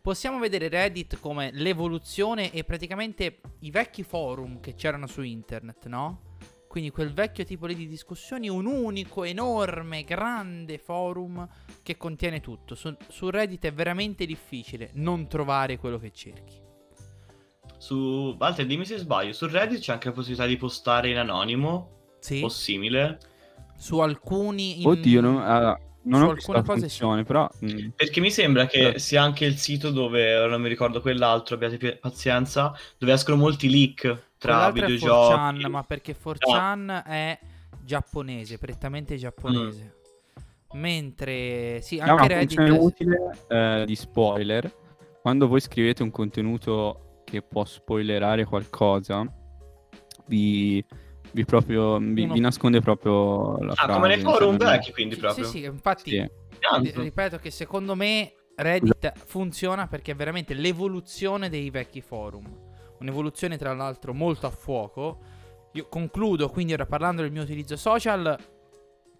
Possiamo 0.00 0.38
vedere 0.38 0.68
Reddit 0.68 1.20
come 1.20 1.50
l'evoluzione 1.52 2.50
e 2.52 2.64
praticamente 2.64 3.40
i 3.60 3.70
vecchi 3.70 4.02
forum 4.02 4.58
che 4.60 4.74
c'erano 4.74 5.06
su 5.06 5.22
internet, 5.22 5.86
no? 5.86 6.22
Quindi 6.66 6.90
quel 6.90 7.12
vecchio 7.12 7.44
tipo 7.44 7.66
di 7.66 7.86
discussioni, 7.86 8.48
un 8.48 8.66
unico, 8.66 9.24
enorme, 9.24 10.04
grande 10.04 10.78
forum 10.78 11.46
che 11.82 11.96
contiene 11.96 12.40
tutto. 12.40 12.74
Su, 12.74 12.96
su 13.08 13.28
Reddit 13.28 13.66
è 13.66 13.72
veramente 13.72 14.24
difficile 14.24 14.90
non 14.94 15.28
trovare 15.28 15.78
quello 15.78 15.98
che 15.98 16.12
cerchi. 16.12 16.69
Su 17.80 18.36
Walter, 18.38 18.66
dimmi 18.66 18.84
se 18.84 18.98
sbaglio. 18.98 19.32
Su 19.32 19.46
Reddit 19.46 19.80
c'è 19.80 19.92
anche 19.92 20.08
la 20.08 20.12
possibilità 20.14 20.44
di 20.46 20.58
postare 20.58 21.08
in 21.08 21.16
anonimo 21.16 22.16
Sì. 22.20 22.42
o 22.44 22.48
simile. 22.50 23.18
Su 23.78 24.00
alcuni... 24.00 24.82
in- 24.82 24.86
Oddio, 24.86 25.20
non, 25.22 25.38
ah, 25.38 25.78
non 26.02 26.20
su 26.20 26.26
ho 26.28 26.34
visto 26.34 26.52
alcune 26.52 26.56
la 26.58 26.62
cose 26.62 26.88
sì. 26.90 26.98
funzione, 26.98 27.24
però... 27.24 27.48
mm, 27.64 27.88
Perché 27.96 28.20
mi 28.20 28.30
sembra 28.30 28.66
che 28.66 28.88
Eh. 28.88 28.98
sia 28.98 29.22
anche 29.22 29.46
il 29.46 29.56
sito 29.56 29.90
dove, 29.90 30.36
ora 30.36 30.50
non 30.50 30.60
mi 30.60 30.68
ricordo 30.68 31.00
quell'altro, 31.00 31.54
abbiate 31.54 31.96
pazienza, 31.96 32.74
dove 32.98 33.14
escono 33.14 33.38
molti 33.38 33.70
leak 33.70 34.24
tra 34.36 34.68
è 34.68 34.72
videogiochi. 34.72 35.34
4chan, 35.34 35.70
ma 35.70 35.82
perché 35.82 36.14
4chan 36.22 37.02
è 37.06 37.38
giapponese, 37.82 38.58
prettamente 38.58 39.16
giapponese. 39.16 39.94
Mentre 40.72 41.80
sì, 41.80 41.98
anche 41.98 42.36
funzione 42.38 42.68
Reddit 42.68 42.82
utile 42.84 43.38
eh, 43.48 43.84
di 43.86 43.96
spoiler. 43.96 44.70
Quando 45.22 45.48
voi 45.48 45.60
scrivete 45.60 46.02
un 46.02 46.10
contenuto 46.10 47.09
che 47.30 47.42
può 47.42 47.64
spoilerare 47.64 48.44
qualcosa, 48.44 49.24
vi, 50.26 50.84
vi 51.32 51.44
proprio, 51.44 51.98
vi, 51.98 52.22
Uno- 52.24 52.34
vi 52.34 52.40
nasconde 52.40 52.80
proprio 52.80 53.56
la 53.58 53.72
Ah, 53.72 53.76
frase. 53.76 53.92
come 53.92 54.08
nei 54.08 54.20
forum 54.20 54.56
vecchi, 54.56 54.92
quindi 54.92 55.14
Sì, 55.14 55.20
proprio. 55.20 55.44
sì, 55.46 55.58
sì, 55.58 55.64
infatti 55.64 56.10
Sì. 56.10 56.28
Ripeto 56.94 57.38
che 57.38 57.50
secondo 57.50 57.94
me 57.94 58.34
Reddit 58.56 59.12
funziona 59.24 59.86
perché 59.86 60.12
è 60.12 60.14
veramente 60.14 60.52
l'evoluzione 60.52 61.48
dei 61.48 61.70
vecchi 61.70 62.02
forum. 62.02 62.44
Un'evoluzione 62.98 63.56
tra 63.56 63.72
l'altro 63.72 64.12
molto 64.12 64.46
a 64.46 64.50
fuoco. 64.50 65.20
Io 65.72 65.86
concludo 65.88 66.50
quindi 66.50 66.74
ora 66.74 66.84
parlando 66.84 67.22
del 67.22 67.30
mio 67.32 67.42
utilizzo 67.42 67.76
social 67.76 68.36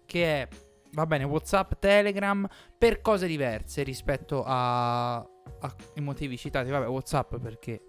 che 0.05 0.25
è 0.41 0.47
va 0.91 1.05
bene 1.07 1.23
WhatsApp, 1.23 1.73
Telegram 1.79 2.47
per 2.77 3.01
cose 3.01 3.25
diverse 3.25 3.81
rispetto 3.81 4.43
a, 4.45 5.15
a 5.15 5.75
i 5.95 6.01
motivi 6.01 6.37
citati. 6.37 6.69
Vabbè, 6.69 6.87
WhatsApp 6.87 7.37
perché 7.37 7.81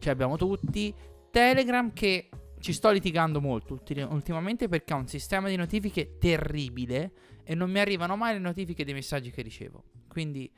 ce 0.00 0.10
abbiamo 0.10 0.36
tutti. 0.36 0.92
Telegram 1.30 1.92
che 1.92 2.28
ci 2.58 2.72
sto 2.72 2.90
litigando 2.90 3.40
molto 3.40 3.74
ulti- 3.74 4.00
ultimamente 4.00 4.68
perché 4.68 4.92
ha 4.92 4.96
un 4.96 5.06
sistema 5.06 5.48
di 5.48 5.56
notifiche 5.56 6.16
terribile 6.18 7.12
e 7.44 7.54
non 7.54 7.70
mi 7.70 7.78
arrivano 7.78 8.16
mai 8.16 8.34
le 8.34 8.40
notifiche 8.40 8.84
dei 8.84 8.94
messaggi 8.94 9.30
che 9.30 9.42
ricevo. 9.42 9.84
Quindi 10.08 10.50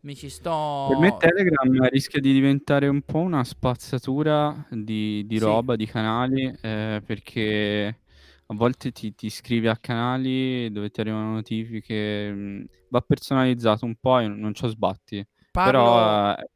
mi 0.00 0.14
ci 0.16 0.28
sto 0.28 0.86
Per 0.88 0.98
me 0.98 1.16
Telegram 1.16 1.88
rischia 1.88 2.20
di 2.20 2.32
diventare 2.32 2.88
un 2.88 3.02
po' 3.02 3.18
una 3.18 3.44
spazzatura 3.44 4.66
di, 4.70 5.24
di 5.26 5.38
Sì. 5.38 5.44
roba, 5.44 5.76
di 5.76 5.86
canali, 5.86 6.52
eh, 6.60 7.02
perché 7.04 8.00
a 8.46 8.54
volte 8.54 8.90
ti, 8.92 9.14
ti 9.14 9.26
iscrivi 9.26 9.68
a 9.68 9.76
canali 9.76 10.70
dove 10.72 10.90
ti 10.90 11.00
arrivano 11.00 11.32
notifiche, 11.34 12.32
mh, 12.32 12.64
va 12.90 13.00
personalizzato 13.00 13.84
un 13.84 13.94
po' 14.00 14.18
e 14.18 14.26
non 14.28 14.54
ci 14.54 14.66
sbatti. 14.68 15.24
parlo 15.50 15.70
Però 15.70 16.32
eh, 16.34 16.50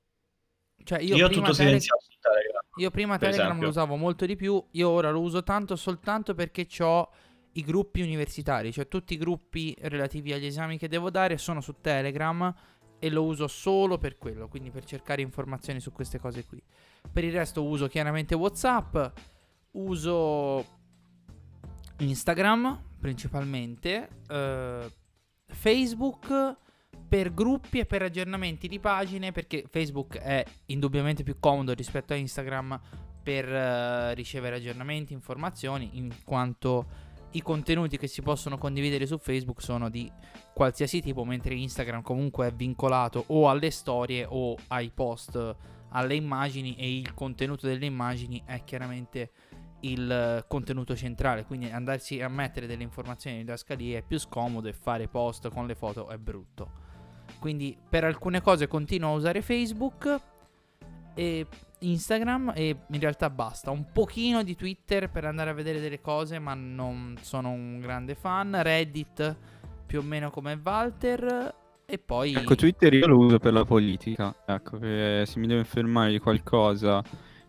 cioè 0.84 1.00
Io, 1.02 1.16
io, 1.16 1.28
tutto 1.28 1.52
Tele- 1.52 1.54
silenziato. 1.54 2.04
Io 2.76 2.90
prima 2.90 3.16
Telegram 3.16 3.58
lo 3.58 3.68
usavo 3.68 3.96
molto 3.96 4.26
di 4.26 4.36
più, 4.36 4.62
io 4.72 4.88
ora 4.88 5.10
lo 5.10 5.20
uso 5.20 5.42
tanto 5.42 5.76
soltanto 5.76 6.34
perché 6.34 6.66
ho 6.80 7.10
i 7.52 7.62
gruppi 7.62 8.02
universitari, 8.02 8.70
cioè 8.70 8.86
tutti 8.86 9.14
i 9.14 9.16
gruppi 9.16 9.74
relativi 9.80 10.32
agli 10.32 10.44
esami 10.44 10.76
che 10.76 10.88
devo 10.88 11.10
dare 11.10 11.38
sono 11.38 11.62
su 11.62 11.76
Telegram 11.80 12.54
e 12.98 13.10
lo 13.10 13.24
uso 13.24 13.46
solo 13.46 13.96
per 13.96 14.18
quello, 14.18 14.48
quindi 14.48 14.70
per 14.70 14.84
cercare 14.84 15.22
informazioni 15.22 15.80
su 15.80 15.90
queste 15.92 16.18
cose 16.18 16.44
qui. 16.44 16.62
Per 17.10 17.24
il 17.24 17.32
resto 17.32 17.64
uso 17.64 17.86
chiaramente 17.88 18.34
WhatsApp, 18.34 18.96
uso 19.72 20.64
Instagram 21.98 22.82
principalmente, 23.00 24.08
eh, 24.28 24.92
Facebook 25.46 26.56
per 27.08 27.32
gruppi 27.32 27.78
e 27.78 27.86
per 27.86 28.02
aggiornamenti 28.02 28.68
di 28.68 28.80
pagine 28.80 29.32
perché 29.32 29.64
Facebook 29.70 30.18
è 30.18 30.44
indubbiamente 30.66 31.22
più 31.22 31.36
comodo 31.38 31.72
rispetto 31.72 32.12
a 32.12 32.16
Instagram 32.16 32.80
per 33.22 33.48
eh, 33.52 34.14
ricevere 34.14 34.56
aggiornamenti, 34.56 35.12
informazioni, 35.12 35.90
in 35.94 36.12
quanto 36.24 36.86
i 37.32 37.42
contenuti 37.42 37.98
che 37.98 38.06
si 38.06 38.22
possono 38.22 38.56
condividere 38.56 39.04
su 39.04 39.18
Facebook 39.18 39.60
sono 39.60 39.88
di 39.88 40.10
qualsiasi 40.54 41.00
tipo, 41.00 41.24
mentre 41.24 41.54
Instagram 41.54 42.02
comunque 42.02 42.48
è 42.48 42.52
vincolato 42.52 43.24
o 43.28 43.48
alle 43.50 43.70
storie 43.70 44.26
o 44.28 44.56
ai 44.68 44.90
post, 44.90 45.56
alle 45.90 46.14
immagini 46.14 46.76
e 46.76 46.98
il 46.98 47.14
contenuto 47.14 47.66
delle 47.66 47.86
immagini 47.86 48.42
è 48.44 48.62
chiaramente 48.64 49.30
il 49.80 50.10
eh, 50.10 50.44
contenuto 50.48 50.96
centrale, 50.96 51.44
quindi 51.44 51.68
andarsi 51.68 52.20
a 52.20 52.28
mettere 52.28 52.66
delle 52.66 52.82
informazioni 52.82 53.36
in 53.36 53.42
didascalie 53.42 53.98
è 53.98 54.02
più 54.02 54.18
scomodo 54.18 54.68
e 54.68 54.72
fare 54.72 55.08
post 55.08 55.48
con 55.50 55.66
le 55.66 55.74
foto 55.74 56.08
è 56.08 56.16
brutto. 56.16 56.85
Quindi 57.46 57.78
per 57.88 58.02
alcune 58.02 58.40
cose 58.40 58.66
continuo 58.66 59.10
a 59.10 59.14
usare 59.14 59.40
Facebook 59.40 60.20
e 61.14 61.46
Instagram 61.78 62.52
e 62.56 62.76
in 62.88 62.98
realtà 62.98 63.30
basta. 63.30 63.70
Un 63.70 63.92
pochino 63.92 64.42
di 64.42 64.56
Twitter 64.56 65.08
per 65.08 65.26
andare 65.26 65.50
a 65.50 65.52
vedere 65.52 65.78
delle 65.78 66.00
cose, 66.00 66.40
ma 66.40 66.54
non 66.54 67.16
sono 67.20 67.50
un 67.50 67.78
grande 67.78 68.16
fan. 68.16 68.60
Reddit 68.60 69.36
più 69.86 70.00
o 70.00 70.02
meno 70.02 70.30
come 70.30 70.60
Walter 70.60 71.54
e 71.86 71.98
poi 71.98 72.34
ecco, 72.34 72.56
Twitter 72.56 72.92
io 72.94 73.06
lo 73.06 73.18
uso 73.18 73.38
per 73.38 73.52
la 73.52 73.64
politica. 73.64 74.34
Ecco, 74.44 74.78
se 74.80 75.32
mi 75.36 75.46
devo 75.46 75.60
informare 75.60 76.10
di 76.10 76.18
qualcosa 76.18 77.00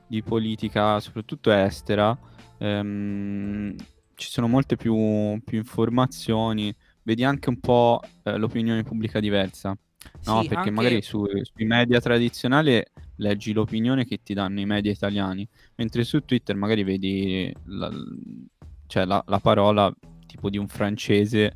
di 0.06 0.22
politica, 0.22 1.00
soprattutto 1.00 1.50
estera, 1.50 2.16
ehm, 2.60 3.74
ci 4.13 4.30
sono 4.30 4.48
molte 4.48 4.75
più, 4.75 5.42
più 5.44 5.58
informazioni. 5.58 6.72
Vedi 7.01 7.24
anche 7.24 7.50
un 7.50 7.60
po' 7.60 8.00
eh, 8.22 8.38
l'opinione 8.38 8.84
pubblica 8.84 9.20
diversa. 9.20 9.75
No, 10.25 10.41
Sì, 10.41 10.47
perché 10.47 10.55
anche- 10.55 10.71
magari 10.71 11.01
su- 11.01 11.25
sui 11.43 11.65
media 11.65 11.99
tradizionali 11.99 12.83
leggi 13.17 13.53
l'opinione 13.53 14.05
che 14.05 14.21
ti 14.21 14.33
danno 14.33 14.59
i 14.59 14.65
media 14.65 14.91
italiani, 14.91 15.47
mentre 15.75 16.03
su 16.03 16.21
Twitter 16.25 16.55
magari 16.55 16.83
vedi 16.83 17.53
la, 17.65 17.89
cioè 18.87 19.05
la, 19.05 19.23
la 19.25 19.39
parola 19.39 19.93
tipo 20.25 20.49
di 20.49 20.57
un 20.57 20.67
francese 20.67 21.55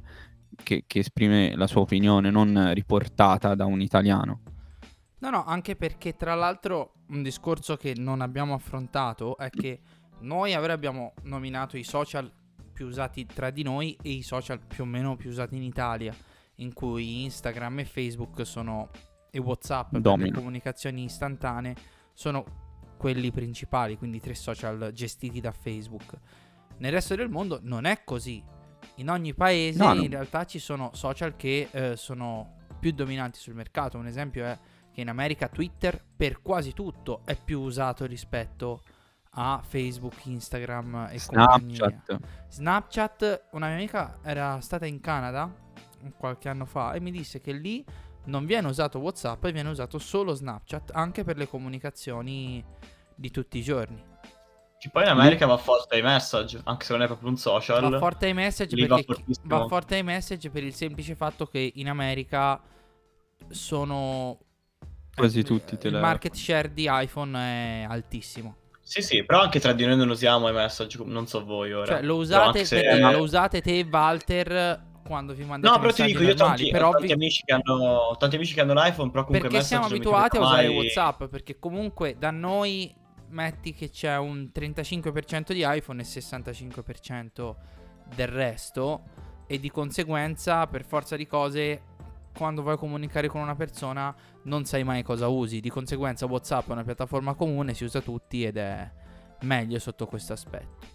che, 0.63 0.84
che 0.88 1.00
esprime 1.00 1.55
la 1.55 1.67
sua 1.67 1.81
opinione, 1.81 2.29
non 2.29 2.72
riportata 2.74 3.55
da 3.55 3.65
un 3.65 3.81
italiano. 3.81 4.41
No, 5.20 5.29
no, 5.29 5.43
anche 5.46 5.75
perché 5.75 6.15
tra 6.15 6.34
l'altro 6.34 6.93
un 7.10 7.22
discorso 7.22 7.77
che 7.77 7.93
non 7.96 8.22
abbiamo 8.22 8.53
affrontato 8.53 9.38
è 9.38 9.50
che 9.50 9.81
noi 10.22 10.53
abbiamo 10.53 11.13
nominato 11.24 11.77
i 11.77 11.84
social 11.84 12.31
più 12.74 12.88
usati 12.88 13.25
tra 13.25 13.51
di 13.51 13.62
noi 13.63 13.96
e 14.01 14.10
i 14.12 14.22
social 14.24 14.60
più 14.65 14.84
o 14.84 14.88
meno 14.88 15.15
più 15.15 15.29
usati 15.29 15.55
in 15.55 15.63
Italia, 15.63 16.15
in 16.62 16.74
cui 16.74 17.24
Instagram 17.24 17.80
e 17.80 17.86
Facebook 17.86 18.46
sono 18.46 18.89
e 19.30 19.39
WhatsApp 19.39 19.89
per 19.91 19.94
le 19.98 20.01
Domino. 20.01 20.38
comunicazioni 20.38 21.03
istantanee 21.03 21.75
sono 22.13 22.44
quelli 22.98 23.32
principali, 23.32 23.98
quindi 23.98 24.20
tre 24.20 24.36
social 24.36 24.91
gestiti 24.94 25.39
da 25.39 25.51
Facebook. 25.51 26.18
Nel 26.77 26.91
resto 26.91 27.15
del 27.15 27.30
mondo 27.30 27.60
non 27.63 27.86
è 27.86 28.03
così. 28.03 28.44
In 28.96 29.10
ogni 29.10 29.34
paese 29.34 29.77
No, 29.80 29.94
no. 29.94 30.01
in 30.01 30.10
realtà 30.10 30.46
ci 30.46 30.60
sono 30.60 30.91
social 30.94 31.36
che 31.36 31.70
eh, 31.72 31.96
sono 31.96 32.58
più 32.80 32.91
dominanti 32.91 33.39
sul 33.39 33.53
mercato. 33.56 33.98
Un 33.98 34.08
esempio 34.08 34.44
è 34.46 34.58
che 34.91 35.01
in 35.01 35.10
America 35.10 35.48
Twitter 35.48 36.03
per 36.15 36.41
quasi 36.41 36.74
tutto 36.74 37.22
è 37.25 37.38
più 37.41 37.62
usato 37.62 38.06
rispetto 38.06 38.82
a 39.36 39.62
Facebook, 39.63 40.25
Instagram 40.25 41.08
e 41.12 41.20
compagnia. 41.25 41.75
Snapchat. 41.75 42.20
Snapchat, 42.50 43.48
una 43.51 43.68
mia 43.68 43.75
amica 43.75 44.20
era 44.24 44.60
stata 44.60 44.86
in 44.86 45.00
Canada 45.00 45.70
qualche 46.17 46.50
anno 46.50 46.65
fa 46.65 46.93
e 46.93 47.00
mi 47.00 47.12
disse 47.12 47.39
che 47.41 47.51
lì 47.51 47.84
non 48.25 48.46
viene 48.46 48.67
usato 48.67 49.00
WhatsApp 49.00 49.43
e 49.46 49.51
viene 49.51 49.70
usato 49.70 49.98
solo 49.98 50.34
Snapchat 50.34 50.91
anche 50.93 51.24
per 51.24 51.38
le 51.38 51.48
comunicazioni 51.48 52.63
di 53.15 53.31
tutti 53.31 53.58
i 53.58 53.62
giorni. 53.62 54.03
Che 54.79 54.89
poi 54.89 55.03
in 55.03 55.10
America 55.10 55.46
va 55.46 55.58
forte 55.58 55.96
ai 55.96 56.01
message, 56.01 56.60
anche 56.63 56.86
se 56.86 56.93
non 56.93 57.03
è 57.03 57.05
proprio 57.05 57.29
un 57.29 57.38
social. 57.38 57.88
Va 57.88 58.00
forte 58.00 58.25
ai 58.25 58.34
message 58.34 58.88
va 58.88 59.00
va 59.43 59.67
forte 59.67 59.96
ai 59.96 60.03
message 60.03 60.50
per 60.50 60.63
il 60.63 60.74
semplice 60.74 61.13
fatto 61.15 61.46
che 61.46 61.72
in 61.75 61.88
America 61.88 62.60
sono 63.50 64.39
Quasi 65.15 65.39
eh, 65.39 65.43
tutti 65.43 65.72
i 65.72 65.74
il 65.74 65.79
telefoni. 65.79 66.01
market 66.03 66.34
share 66.34 66.74
di 66.74 66.88
iPhone 66.89 67.38
è 67.38 67.86
altissimo. 67.88 68.55
Sì, 68.81 69.01
sì, 69.01 69.24
però 69.24 69.41
anche 69.41 69.60
tra 69.60 69.74
di 69.74 69.86
noi 69.86 69.98
non 69.98 70.10
usiamo 70.10 70.50
i 70.50 70.53
message, 70.53 70.98
non 71.05 71.27
so 71.27 71.46
voi 71.46 71.72
ora. 71.74 71.86
Cioè 71.86 72.01
lo 72.01 72.15
usate, 72.15 72.46
anche 72.46 72.65
se- 72.65 73.00
lo 73.00 73.22
usate 73.22 73.62
te 73.62 73.88
Walter 73.89 74.89
quando 75.12 75.34
vi 75.34 75.44
mandate 75.44 75.74
No, 75.74 75.80
però 75.82 75.94
ti 75.94 76.03
dico, 76.03 76.24
io 76.24 76.32
ho 76.32 76.36
tanti, 76.36 76.70
però 76.70 76.91
tanti 76.91 77.08
vi- 77.08 77.13
amici 77.13 77.44
che 77.44 77.53
hanno 77.53 78.15
tanti 78.18 78.36
amici 78.38 78.53
che 78.53 78.62
hanno 78.62 78.74
l'iPhone, 78.74 79.12
però 79.12 79.25
comunque 79.25 79.50
perché 79.50 79.63
siamo 79.65 79.86
abituati 79.86 80.38
a 80.38 80.39
usare 80.39 80.68
mai- 80.68 80.75
WhatsApp 80.77 81.24
perché 81.25 81.60
comunque 81.60 82.15
da 82.18 82.32
noi 82.32 82.96
metti 83.30 83.74
che 83.74 83.89
c'è 83.89 84.18
un 84.18 84.50
35% 84.53 85.53
di 85.53 85.63
iPhone 85.68 86.01
e 86.01 86.06
65% 86.06 87.56
del 88.15 88.27
resto 88.27 89.01
e 89.48 89.60
di 89.60 89.70
conseguenza 89.70 90.65
per 90.68 90.84
forza 90.86 91.15
di 91.15 91.27
cose 91.27 91.82
quando 92.38 92.62
vuoi 92.62 92.77
comunicare 92.77 93.27
con 93.27 93.41
una 93.41 93.56
persona 93.56 94.13
non 94.44 94.63
sai 94.65 94.84
mai 94.84 95.03
cosa 95.03 95.27
usi, 95.27 95.60
di 95.60 95.70
conseguenza 95.70 96.25
WhatsApp 96.25 96.70
è 96.70 96.72
una 96.72 96.84
piattaforma 96.84 97.34
comune, 97.34 97.74
si 97.74 97.84
usa 97.84 98.00
tutti 98.01 98.44
ed 98.46 98.56
è 98.58 98.89
meglio 99.41 99.80
sotto 99.80 100.06
questo 100.06 100.34
aspetto. 100.34 100.91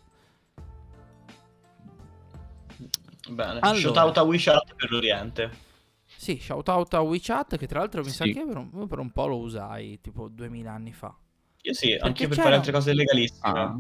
Bene, 3.28 3.59
Allora. 3.61 3.78
shout 3.78 3.97
out 3.97 4.16
a 4.18 4.23
WeChat 4.23 4.75
per 4.75 4.90
l'Oriente. 4.90 5.50
Sì, 6.16 6.38
shout 6.38 6.68
out 6.68 6.95
a 6.95 7.00
WeChat 7.00 7.56
che 7.56 7.66
tra 7.66 7.80
l'altro 7.80 8.02
mi 8.02 8.11
sa 8.11 8.25
Sì. 8.25 8.33
che 8.33 8.45
per 8.45 8.56
un, 8.56 8.71
io 8.75 8.87
per 8.87 8.99
un 9.00 9.11
po' 9.11 9.26
lo 9.26 9.38
usai 9.38 10.00
tipo 10.00 10.28
2000 10.28 10.73
anni 10.73 10.92
fa. 10.92 11.14
Io 11.62 11.73
sì, 11.75 11.92
anche 11.95 12.28
per 12.28 12.37
fare 12.37 12.54
altre 12.54 12.71
cose 12.73 12.92
legalissime. 12.95 13.59
Ah, 13.61 13.78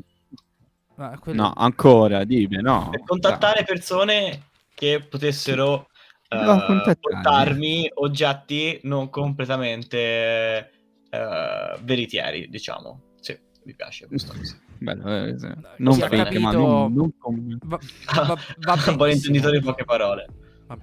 Ma 0.96 1.18
quello- 1.18 1.42
no, 1.42 1.52
ancora, 1.54 2.24
Dibe, 2.24 2.60
no. 2.60 2.88
per 2.90 3.02
contattare 3.04 3.62
persone 3.64 4.48
che 4.74 5.00
potessero 5.08 5.88
No, 6.28 6.44
contattarmi. 6.66 6.96
portarmi 7.00 7.90
oggetti 7.94 8.80
non 8.82 9.08
completamente 9.10 10.72
eh, 11.10 11.78
veritieri, 11.82 12.48
diciamo. 12.48 13.12
Sì, 13.20 13.38
mi 13.64 13.74
piace 13.74 14.06
questa 14.08 14.34
cosa. 14.34 14.58
Bello, 14.78 15.26
eh, 15.26 15.38
sì. 15.38 15.48
Non 15.78 15.94
ha 15.94 16.08
fake, 16.08 16.38
ma 16.38 16.50
capito- 16.50 16.66
non, 16.66 16.92
non 16.92 17.16
com- 17.18 17.58
Va, 17.64 17.78
va, 18.14 18.38
va 18.76 18.92
Buon 18.94 19.10
intenditore 19.10 19.56
in 19.56 19.62
poche 19.62 19.84
parole. 19.84 20.26
Vabbè. 20.66 20.82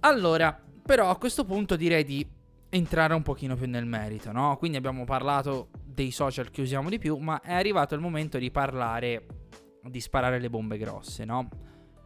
Allora, 0.00 0.58
però 0.82 1.10
a 1.10 1.16
questo 1.16 1.44
punto 1.44 1.76
direi 1.76 2.04
di 2.04 2.26
entrare 2.68 3.14
un 3.14 3.22
pochino 3.22 3.56
più 3.56 3.66
nel 3.68 3.86
merito, 3.86 4.32
no? 4.32 4.56
Quindi 4.56 4.76
abbiamo 4.76 5.04
parlato 5.04 5.68
dei 5.84 6.10
social 6.10 6.50
che 6.50 6.60
usiamo 6.60 6.88
di 6.88 6.98
più, 6.98 7.16
ma 7.16 7.40
è 7.40 7.54
arrivato 7.54 7.94
il 7.94 8.00
momento 8.00 8.38
di 8.38 8.50
parlare 8.50 9.26
di 9.82 10.00
sparare 10.00 10.38
le 10.38 10.50
bombe 10.50 10.78
grosse, 10.78 11.24
no? 11.24 11.48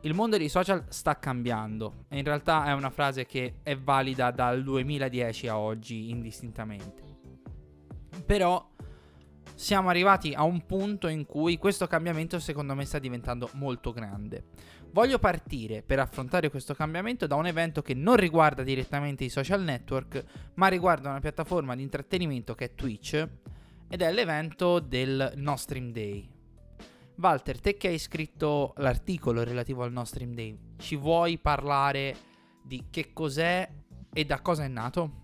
Il 0.03 0.15
mondo 0.15 0.39
dei 0.39 0.49
social 0.49 0.85
sta 0.89 1.19
cambiando 1.19 2.05
e 2.09 2.19
in 2.19 2.25
realtà 2.25 2.65
è 2.67 2.73
una 2.73 2.89
frase 2.89 3.27
che 3.27 3.57
è 3.63 3.77
valida 3.77 4.31
dal 4.31 4.63
2010 4.63 5.49
a 5.49 5.59
oggi 5.59 6.09
indistintamente. 6.09 7.03
Però 8.25 8.70
siamo 9.61 9.91
arrivati 9.91 10.33
a 10.33 10.43
un 10.43 10.65
punto 10.65 11.07
in 11.07 11.27
cui 11.27 11.59
questo 11.59 11.87
cambiamento 11.87 12.41
secondo 12.41 12.75
me 12.75 12.87
sta 12.87 12.99
diventando 12.99 13.51
molto 13.55 13.93
grande. 13.93 14.45
Voglio 14.91 15.19
partire 15.19 15.83
per 15.83 15.99
affrontare 15.99 16.49
questo 16.49 16.73
cambiamento 16.73 17.27
da 17.27 17.35
un 17.35 17.45
evento 17.45 17.83
che 17.83 17.93
non 17.93 18.17
riguarda 18.17 18.63
direttamente 18.63 19.25
i 19.25 19.29
social 19.29 19.63
network, 19.63 20.25
ma 20.55 20.69
riguarda 20.69 21.11
una 21.11 21.21
piattaforma 21.21 21.77
di 21.77 21.83
intrattenimento 21.83 22.55
che 22.55 22.65
è 22.65 22.75
Twitch 22.75 23.29
ed 23.87 24.01
è 24.01 24.11
l'evento 24.11 24.79
del 24.79 25.35
No 25.37 25.57
Stream 25.57 25.93
Day. 25.93 26.27
Walter, 27.17 27.61
te 27.61 27.77
che 27.77 27.89
hai 27.89 27.99
scritto 27.99 28.73
l'articolo 28.79 29.45
relativo 29.45 29.83
al 29.83 29.93
No 29.93 30.07
Stream 30.07 30.33
Day, 30.33 30.59
ci 30.79 30.97
vuoi 30.97 31.37
parlare 31.37 32.17
di 32.63 32.87
che 32.89 33.13
cos'è 33.13 33.71
e 34.11 34.25
da 34.25 34.41
cosa 34.41 34.65
è 34.65 34.69
nato? 34.69 35.20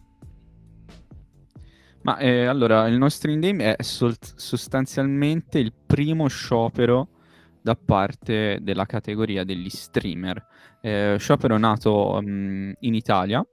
Ma 2.06 2.18
eh, 2.18 2.44
allora, 2.44 2.86
il 2.86 2.96
nostro 2.96 3.32
in-game 3.32 3.75
è 3.75 3.82
sol- 3.82 4.14
sostanzialmente 4.36 5.58
il 5.58 5.72
primo 5.75 6.28
sciopero 6.28 7.08
da 7.60 7.75
parte 7.75 8.60
della 8.62 8.86
categoria 8.86 9.42
degli 9.42 9.68
streamer. 9.68 10.46
Eh, 10.80 11.16
sciopero 11.18 11.58
nato 11.58 12.20
mm, 12.22 12.72
in 12.80 12.94
Italia 12.94 13.44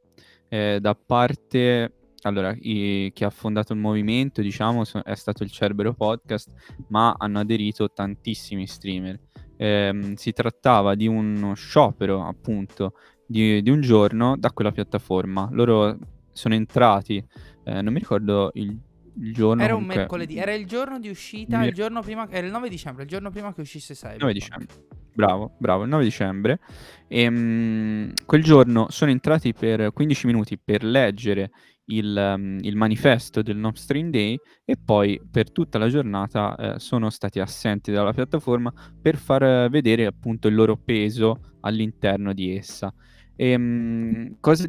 eh, 0.48 0.78
da 0.80 0.94
parte... 0.94 1.94
Allora, 2.26 2.56
i- 2.62 3.10
chi 3.12 3.24
ha 3.24 3.32
fondato 3.32 3.74
il 3.74 3.80
movimento, 3.80 4.40
diciamo, 4.44 4.84
so- 4.84 5.02
è 5.02 5.16
stato 5.16 5.42
il 5.42 5.50
Cerbero 5.50 5.96
Podcast, 5.96 6.52
ma 6.90 7.16
hanno 7.18 7.40
aderito 7.40 7.92
tantissimi 7.92 8.68
streamer. 8.68 9.20
Ehm, 9.58 10.14
si 10.14 10.32
trattava 10.32 10.94
di 10.94 11.08
uno 11.08 11.56
sciopero, 11.56 12.24
appunto, 12.24 12.94
di, 13.26 13.64
di 13.64 13.70
un 13.72 13.82
giorno 13.82 14.38
da 14.38 14.52
quella 14.52 14.72
piattaforma. 14.72 15.50
Loro 15.52 15.98
sono 16.34 16.56
entrati 16.56 17.24
eh, 17.64 17.82
non 17.82 17.94
mi 17.94 18.00
ricordo 18.00 18.52
il, 18.56 18.78
giorno. 19.14 19.62
Era 19.62 19.74
un 19.74 19.82
comunque- 19.82 19.96
mercoledì, 19.96 20.38
era 20.38 20.54
il 20.54 20.66
giorno 20.66 21.00
di 21.00 21.10
uscita, 21.10 21.60
Mi- 21.60 21.68
il 21.68 21.74
giorno 21.74 22.02
prima, 22.02 22.28
era 22.30 22.46
il 22.46 22.52
9 22.52 22.70
dicembre, 22.70 23.04
il 23.04 23.10
giorno 23.10 23.30
prima 23.30 23.54
che 23.54 23.62
uscisse 23.62 23.94
Cyberpunk. 23.94 24.22
9 24.22 24.34
dicembre. 24.34 24.76
Bravo, 25.16 25.56
bravo, 25.60 25.84
il 25.84 25.90
9 25.90 26.04
dicembre. 26.04 26.60
E, 27.08 27.30
mm, 27.30 28.10
quel 28.26 28.44
giorno 28.44 28.88
sono 28.90 29.12
entrati 29.12 29.54
per 29.54 29.94
15 29.94 30.26
minuti 30.26 30.58
per 30.58 30.84
leggere 30.84 31.52
il, 31.86 32.36
mm, 32.38 32.60
il 32.62 32.76
manifesto 32.76 33.42
del 33.42 33.58
No 33.58 33.72
Stream 33.76 34.10
Day 34.10 34.38
e 34.66 34.78
poi 34.78 35.22
per 35.30 35.52
tutta 35.52 35.78
la 35.78 35.90
giornata 35.90 36.56
eh, 36.56 36.80
sono 36.80 37.10
stati 37.10 37.40
assenti 37.40 37.92
dalla 37.92 38.14
piattaforma 38.14 38.74
per 39.00 39.18
far 39.18 39.44
eh, 39.44 39.70
vedere 39.70 40.06
appunto 40.08 40.48
il 40.48 40.56
loro 40.56 40.76
peso 40.76 41.58
all'interno 41.62 42.34
di 42.34 42.56
essa. 42.56 42.92
E, 43.36 43.58
mm, 43.58 44.26
cosa 44.40 44.66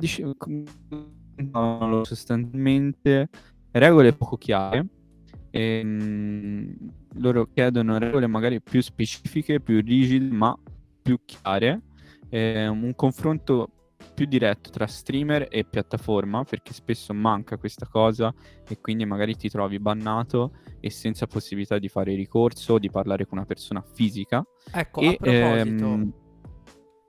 dicevo? 1.35 2.05
Sostanzialmente 2.05 3.29
regole 3.70 4.12
poco 4.12 4.37
chiare. 4.37 4.87
E, 5.51 5.83
mm, 5.85 6.73
loro 7.14 7.47
chiedono 7.53 7.99
regole 7.99 8.27
magari 8.27 8.61
più 8.61 8.81
specifiche, 8.81 9.61
più 9.61 9.81
rigide, 9.81 10.35
ma 10.35 10.57
più 11.03 11.18
chiare. 11.25 11.83
Eh, 12.29 12.66
un 12.66 12.94
confronto 12.94 13.68
più 14.14 14.27
diretto 14.27 14.70
tra 14.70 14.87
streamer 14.87 15.49
e 15.51 15.64
piattaforma, 15.64 16.44
perché 16.44 16.73
spesso 16.73 17.12
manca 17.12 17.57
questa 17.57 17.87
cosa 17.87 18.33
e 18.68 18.81
quindi 18.81 19.05
magari 19.05 19.37
ti 19.37 19.49
trovi 19.49 19.79
bannato 19.79 20.53
e 20.81 20.90
senza 20.90 21.27
possibilità 21.27 21.79
di 21.79 21.88
fare 21.88 22.14
ricorso, 22.14 22.79
di 22.79 22.90
parlare 22.90 23.27
con 23.27 23.38
una 23.38 23.47
persona 23.47 23.83
fisica. 23.83 24.44
Ecco, 24.73 25.01
e, 25.01 25.09
a 25.09 25.16
proposito, 25.16 25.85
ehm, 25.85 26.12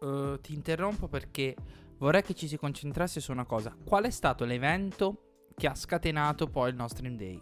eh, 0.02 0.40
ti 0.42 0.54
interrompo 0.54 1.08
perché 1.08 1.56
vorrei 1.98 2.22
che 2.22 2.34
ci 2.34 2.48
si 2.48 2.58
concentrasse 2.58 3.20
su 3.20 3.32
una 3.32 3.46
cosa. 3.46 3.76
Qual 3.84 4.04
è 4.06 4.10
stato 4.10 4.46
l'evento 4.46 5.50
che 5.56 5.68
ha 5.68 5.76
scatenato 5.76 6.48
poi 6.48 6.70
il 6.70 6.76
nostro 6.76 6.98
Stream 6.98 7.18
Day? 7.18 7.42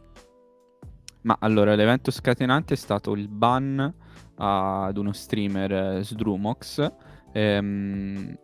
Ma 1.23 1.37
allora, 1.39 1.73
l'evento 1.75 2.11
scatenante 2.11 2.73
è 2.73 2.77
stato 2.77 3.13
il 3.13 3.29
ban 3.29 3.93
ad 4.35 4.97
uno 4.97 5.13
streamer, 5.13 5.71
eh, 5.71 6.03
Sdrumox, 6.03 6.91
ehm, 7.31 8.37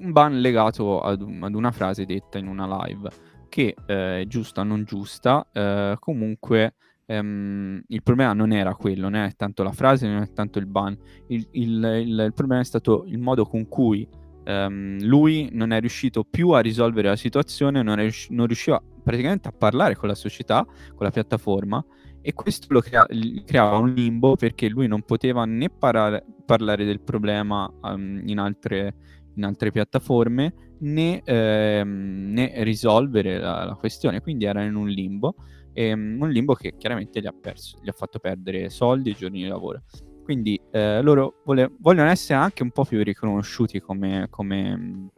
un 0.00 0.12
ban 0.12 0.40
legato 0.40 1.00
ad, 1.00 1.20
ad 1.40 1.54
una 1.54 1.70
frase 1.70 2.04
detta 2.06 2.38
in 2.38 2.48
una 2.48 2.84
live, 2.84 3.08
che 3.48 3.74
eh, 3.86 4.24
giusta 4.26 4.62
o 4.62 4.64
non 4.64 4.84
giusta, 4.84 5.46
eh, 5.52 5.96
comunque 6.00 6.74
ehm, 7.06 7.82
il 7.86 8.02
problema 8.02 8.32
non 8.32 8.52
era 8.52 8.74
quello, 8.74 9.08
non 9.08 9.14
è 9.14 9.34
tanto 9.36 9.62
la 9.62 9.72
frase, 9.72 10.08
non 10.08 10.22
è 10.22 10.32
tanto 10.32 10.58
il 10.58 10.66
ban, 10.66 10.98
il, 11.28 11.46
il- 11.52 12.02
il- 12.04 12.22
il 12.26 12.32
problema 12.34 12.60
è 12.60 12.64
stato 12.64 13.04
il 13.06 13.18
modo 13.18 13.46
con 13.46 13.68
cui 13.68 14.06
ehm, 14.48 15.02
lui 15.04 15.50
non 15.52 15.72
è 15.72 15.80
riuscito 15.80 16.24
più 16.24 16.50
a 16.50 16.60
risolvere 16.60 17.08
la 17.08 17.16
situazione, 17.16 17.82
non, 17.82 17.98
è 17.98 18.02
riusci- 18.02 18.32
non 18.32 18.46
riusciva 18.46 18.82
praticamente 19.02 19.48
a 19.48 19.52
parlare 19.52 19.94
con 19.94 20.08
la 20.08 20.14
società, 20.14 20.64
con 20.64 21.04
la 21.04 21.10
piattaforma 21.10 21.84
e 22.20 22.32
questo 22.32 22.66
lo 22.70 22.80
crea- 22.80 23.06
creava 23.44 23.76
un 23.76 23.92
limbo 23.92 24.36
perché 24.36 24.68
lui 24.68 24.86
non 24.86 25.02
poteva 25.02 25.44
né 25.44 25.68
parare- 25.70 26.24
parlare 26.44 26.84
del 26.84 27.00
problema 27.00 27.70
um, 27.82 28.22
in, 28.26 28.38
altre, 28.38 28.94
in 29.34 29.44
altre 29.44 29.70
piattaforme 29.70 30.52
né, 30.80 31.20
ehm, 31.24 32.32
né 32.32 32.52
risolvere 32.64 33.38
la, 33.38 33.64
la 33.64 33.74
questione, 33.74 34.20
quindi 34.20 34.46
era 34.46 34.62
in 34.62 34.74
un 34.74 34.88
limbo, 34.88 35.36
ehm, 35.72 36.18
un 36.20 36.30
limbo 36.30 36.54
che 36.54 36.74
chiaramente 36.76 37.20
gli 37.20 37.26
ha, 37.26 37.34
perso, 37.38 37.78
gli 37.82 37.88
ha 37.88 37.92
fatto 37.92 38.18
perdere 38.18 38.70
soldi 38.70 39.10
e 39.10 39.14
giorni 39.14 39.42
di 39.42 39.48
lavoro. 39.48 39.82
Quindi 40.28 40.60
eh, 40.72 41.00
loro 41.00 41.40
vole- 41.42 41.72
vogliono 41.78 42.10
essere 42.10 42.38
anche 42.38 42.62
un 42.62 42.70
po' 42.70 42.84
più 42.84 43.02
riconosciuti 43.02 43.80
come, 43.80 44.26
come- 44.28 45.08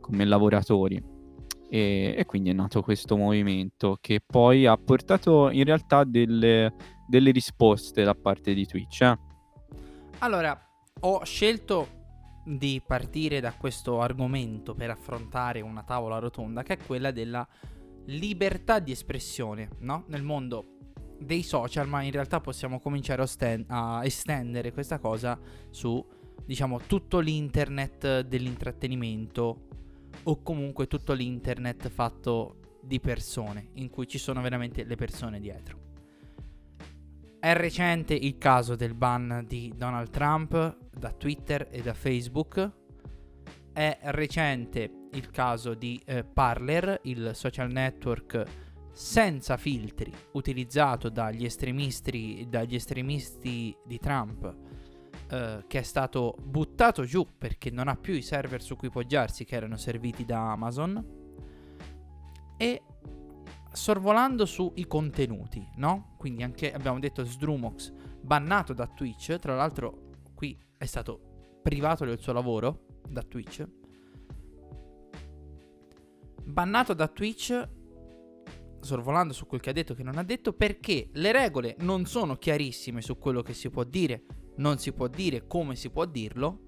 come 0.00 0.24
lavoratori. 0.24 0.98
E, 1.68 2.14
e 2.16 2.24
quindi 2.24 2.48
è 2.48 2.54
nato 2.54 2.80
questo 2.80 3.14
movimento 3.14 3.98
che 4.00 4.22
poi 4.24 4.64
ha 4.64 4.74
portato 4.78 5.50
in 5.50 5.64
realtà 5.64 6.04
delle, 6.04 6.72
delle 7.06 7.30
risposte 7.30 8.04
da 8.04 8.14
parte 8.14 8.54
di 8.54 8.64
Twitch. 8.64 9.02
eh. 9.02 9.18
Allora, 10.20 10.58
ho 11.00 11.22
scelto 11.24 11.88
di 12.46 12.80
partire 12.86 13.40
da 13.40 13.52
questo 13.52 14.00
argomento 14.00 14.74
per 14.74 14.88
affrontare 14.88 15.60
una 15.60 15.82
tavola 15.82 16.16
rotonda 16.16 16.62
che 16.62 16.78
è 16.78 16.78
quella 16.78 17.10
della 17.10 17.46
libertà 18.06 18.78
di 18.78 18.92
espressione, 18.92 19.68
no? 19.80 20.04
Nel 20.06 20.22
mondo 20.22 20.64
dei 21.24 21.42
social, 21.42 21.88
ma 21.88 22.02
in 22.02 22.10
realtà 22.10 22.40
possiamo 22.40 22.80
cominciare 22.80 23.20
a, 23.20 23.24
osten- 23.24 23.64
a 23.68 24.04
estendere 24.04 24.72
questa 24.72 24.98
cosa 24.98 25.38
su, 25.70 26.04
diciamo, 26.44 26.80
tutto 26.86 27.18
l'internet 27.18 28.20
dell'intrattenimento 28.20 29.68
o 30.22 30.42
comunque 30.42 30.86
tutto 30.86 31.12
l'internet 31.12 31.88
fatto 31.88 32.78
di 32.82 33.00
persone, 33.00 33.70
in 33.74 33.90
cui 33.90 34.06
ci 34.06 34.18
sono 34.18 34.40
veramente 34.40 34.84
le 34.84 34.94
persone 34.94 35.40
dietro. 35.40 35.82
È 37.40 37.52
recente 37.54 38.14
il 38.14 38.38
caso 38.38 38.74
del 38.74 38.94
ban 38.94 39.44
di 39.46 39.72
Donald 39.76 40.08
Trump 40.10 40.78
da 40.90 41.12
Twitter 41.12 41.68
e 41.70 41.82
da 41.82 41.92
Facebook. 41.92 42.70
È 43.72 43.98
recente 44.04 45.08
il 45.12 45.30
caso 45.30 45.74
di 45.74 46.00
eh, 46.06 46.24
Parler, 46.24 47.00
il 47.02 47.32
social 47.34 47.70
network 47.70 48.63
senza 48.94 49.56
filtri 49.56 50.12
utilizzato 50.32 51.08
dagli 51.08 51.44
estremisti, 51.44 52.46
dagli 52.48 52.76
estremisti 52.76 53.76
di 53.84 53.98
Trump 53.98 54.56
eh, 55.30 55.64
che 55.66 55.78
è 55.80 55.82
stato 55.82 56.36
buttato 56.40 57.04
giù 57.04 57.26
perché 57.36 57.70
non 57.70 57.88
ha 57.88 57.96
più 57.96 58.14
i 58.14 58.22
server 58.22 58.62
su 58.62 58.76
cui 58.76 58.90
poggiarsi 58.90 59.44
che 59.44 59.56
erano 59.56 59.76
serviti 59.76 60.24
da 60.24 60.52
Amazon 60.52 61.22
e 62.56 62.82
sorvolando 63.72 64.46
sui 64.46 64.86
contenuti, 64.86 65.66
no? 65.76 66.14
Quindi 66.16 66.44
anche 66.44 66.72
abbiamo 66.72 67.00
detto 67.00 67.24
Sdrumox 67.24 67.92
bannato 68.20 68.72
da 68.72 68.86
Twitch, 68.86 69.36
tra 69.38 69.56
l'altro 69.56 70.10
qui 70.34 70.56
è 70.76 70.84
stato 70.84 71.58
privato 71.62 72.04
del 72.04 72.20
suo 72.20 72.32
lavoro 72.32 72.86
da 73.08 73.22
Twitch. 73.22 73.66
Bannato 76.44 76.94
da 76.94 77.08
Twitch 77.08 77.68
sorvolando 78.84 79.32
su 79.32 79.46
quel 79.46 79.60
che 79.60 79.70
ha 79.70 79.72
detto 79.72 79.92
e 79.92 79.96
che 79.96 80.02
non 80.02 80.18
ha 80.18 80.24
detto 80.24 80.52
perché 80.52 81.08
le 81.12 81.32
regole 81.32 81.76
non 81.80 82.06
sono 82.06 82.36
chiarissime 82.36 83.00
su 83.02 83.18
quello 83.18 83.42
che 83.42 83.54
si 83.54 83.70
può 83.70 83.84
dire, 83.84 84.24
non 84.56 84.78
si 84.78 84.92
può 84.92 85.08
dire, 85.08 85.46
come 85.46 85.76
si 85.76 85.90
può 85.90 86.04
dirlo 86.04 86.58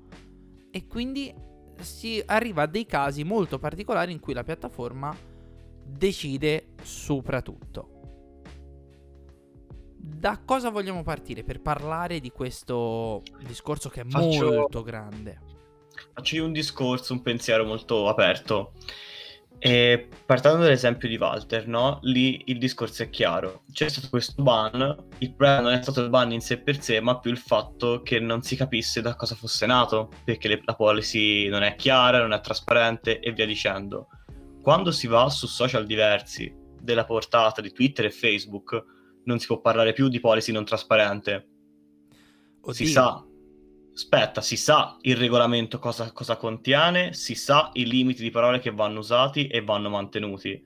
e 0.71 0.87
quindi 0.87 1.35
si 1.81 2.23
arriva 2.25 2.63
a 2.63 2.67
dei 2.67 2.87
casi 2.87 3.25
molto 3.25 3.59
particolari 3.59 4.13
in 4.13 4.21
cui 4.21 4.35
la 4.35 4.45
piattaforma 4.45 5.15
decide 5.85 6.75
soprattutto. 6.83 7.91
Da 9.99 10.41
cosa 10.45 10.71
vogliamo 10.71 11.03
partire 11.03 11.45
per 11.45 11.61
parlare 11.61 12.21
di 12.21 12.31
questo 12.31 13.23
discorso 13.47 13.89
che 13.89 14.03
è 14.03 14.05
Faccio... 14.07 14.53
molto 14.53 14.83
grande? 14.83 15.41
Faccio 16.13 16.37
io 16.37 16.45
un 16.45 16.53
discorso, 16.53 17.13
un 17.13 17.23
pensiero 17.23 17.65
molto 17.65 18.09
aperto. 18.09 18.73
E 19.59 20.09
partendo 20.27 20.63
dall'esempio 20.63 21.09
di 21.09 21.17
Walter, 21.17 21.67
no? 21.67 21.99
lì 22.03 22.43
il 22.47 22.59
discorso 22.59 23.03
è 23.03 23.11
chiaro. 23.11 23.63
C'è 23.73 23.89
stato 23.89 24.09
questo 24.09 24.43
ban, 24.43 24.97
il 25.19 25.35
problema 25.35 25.61
non 25.61 25.73
è 25.73 25.83
stato 25.83 26.03
il 26.03 26.11
ban 26.11 26.33
in 26.33 26.41
sé 26.41 26.59
per 26.59 26.81
sé, 26.81 27.01
ma 27.01 27.19
più 27.19 27.31
il 27.31 27.39
fatto 27.39 28.03
che 28.03 28.21
non 28.21 28.43
si 28.43 28.55
capisse 28.55 29.01
da 29.01 29.17
cosa 29.17 29.35
fosse 29.35 29.67
nato, 29.67 30.11
perché 30.25 30.49
le, 30.49 30.61
la 30.65 30.75
policy 30.75 31.49
non 31.49 31.63
è 31.63 31.75
chiara, 31.75 32.21
non 32.21 32.33
è 32.33 32.41
trasparente 32.41 33.19
e 33.19 33.33
via 33.33 33.47
dicendo. 33.47 34.09
Quando 34.63 34.91
si 34.91 35.07
va 35.07 35.29
su 35.31 35.47
social 35.47 35.87
diversi 35.87 36.55
della 36.81 37.05
portata 37.05 37.61
di 37.61 37.73
Twitter 37.73 38.05
e 38.05 38.11
Facebook, 38.11 38.85
non 39.25 39.39
si 39.39 39.47
può 39.47 39.61
parlare 39.61 39.93
più 39.93 40.09
di 40.09 40.21
policy 40.21 40.53
non 40.53 40.65
trasparente. 40.65 41.49
Oddio. 42.61 42.73
Si 42.73 42.87
sa 42.87 43.26
Aspetta, 43.97 44.43
si 44.43 44.59
sa 44.59 44.99
il 45.01 45.17
regolamento 45.17 45.79
cosa, 45.79 46.13
cosa, 46.13 46.37
contiene, 46.37 47.15
si 47.15 47.35
sa 47.35 47.71
i 47.73 47.87
limiti 47.87 48.23
di 48.23 48.29
parole 48.29 48.59
che 48.59 48.71
vanno 48.71 48.99
usati 48.99 49.47
e 49.47 49.63
vanno 49.63 49.89
mantenuti. 49.89 50.63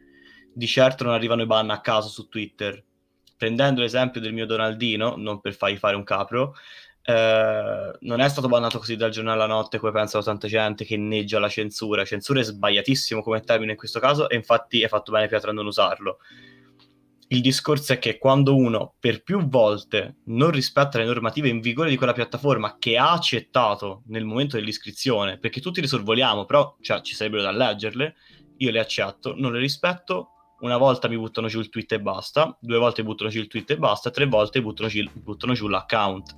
Di 0.52 0.66
certo 0.66 1.04
non 1.04 1.12
arrivano 1.12 1.42
i 1.42 1.46
ban 1.46 1.70
a 1.70 1.80
caso 1.80 2.08
su 2.08 2.28
Twitter. 2.28 2.82
Prendendo 3.36 3.82
l'esempio 3.82 4.20
del 4.20 4.32
mio 4.32 4.46
Donaldino, 4.46 5.14
non 5.16 5.40
per 5.40 5.54
fargli 5.54 5.76
fare 5.76 5.94
un 5.94 6.02
capro, 6.02 6.56
eh, 7.04 7.96
non 8.00 8.20
è 8.20 8.28
stato 8.28 8.48
bannato 8.48 8.78
così 8.78 8.96
dal 8.96 9.10
giorno 9.12 9.30
alla 9.30 9.46
notte 9.46 9.78
come 9.78 9.92
pensano 9.92 10.24
tanta 10.24 10.48
gente 10.48 10.84
che 10.84 10.94
inneggia 10.94 11.38
la 11.38 11.48
censura. 11.48 12.04
Censura 12.04 12.40
è 12.40 12.42
sbagliatissimo 12.42 13.22
come 13.22 13.42
termine 13.42 13.70
in 13.70 13.78
questo 13.78 14.00
caso 14.00 14.28
e 14.28 14.34
infatti 14.34 14.82
è 14.82 14.88
fatto 14.88 15.12
bene 15.12 15.28
Pietro 15.28 15.50
a 15.50 15.52
non 15.52 15.66
usarlo 15.66 16.18
il 17.32 17.40
discorso 17.40 17.92
è 17.92 17.98
che 18.00 18.18
quando 18.18 18.56
uno 18.56 18.94
per 18.98 19.22
più 19.22 19.46
volte 19.48 20.16
non 20.26 20.50
rispetta 20.50 20.98
le 20.98 21.04
normative 21.04 21.48
in 21.48 21.60
vigore 21.60 21.88
di 21.88 21.96
quella 21.96 22.12
piattaforma 22.12 22.76
che 22.76 22.96
ha 22.96 23.12
accettato 23.12 24.02
nel 24.06 24.24
momento 24.24 24.56
dell'iscrizione, 24.56 25.38
perché 25.38 25.60
tutti 25.60 25.80
le 25.80 25.86
sorvoliamo, 25.86 26.44
però 26.44 26.76
cioè, 26.80 27.02
ci 27.02 27.14
sarebbero 27.14 27.42
da 27.42 27.52
leggerle, 27.52 28.14
io 28.56 28.70
le 28.72 28.80
accetto, 28.80 29.34
non 29.36 29.52
le 29.52 29.60
rispetto, 29.60 30.30
una 30.60 30.76
volta 30.76 31.06
mi 31.06 31.16
buttano 31.16 31.46
giù 31.46 31.60
il 31.60 31.68
tweet 31.68 31.92
e 31.92 32.00
basta, 32.00 32.56
due 32.60 32.78
volte 32.78 33.04
buttano 33.04 33.30
giù 33.30 33.38
il 33.38 33.46
tweet 33.46 33.70
e 33.70 33.78
basta, 33.78 34.10
tre 34.10 34.26
volte 34.26 34.60
buttano 34.60 34.88
giù, 34.88 35.08
buttano 35.14 35.52
giù 35.52 35.68
l'account. 35.68 36.36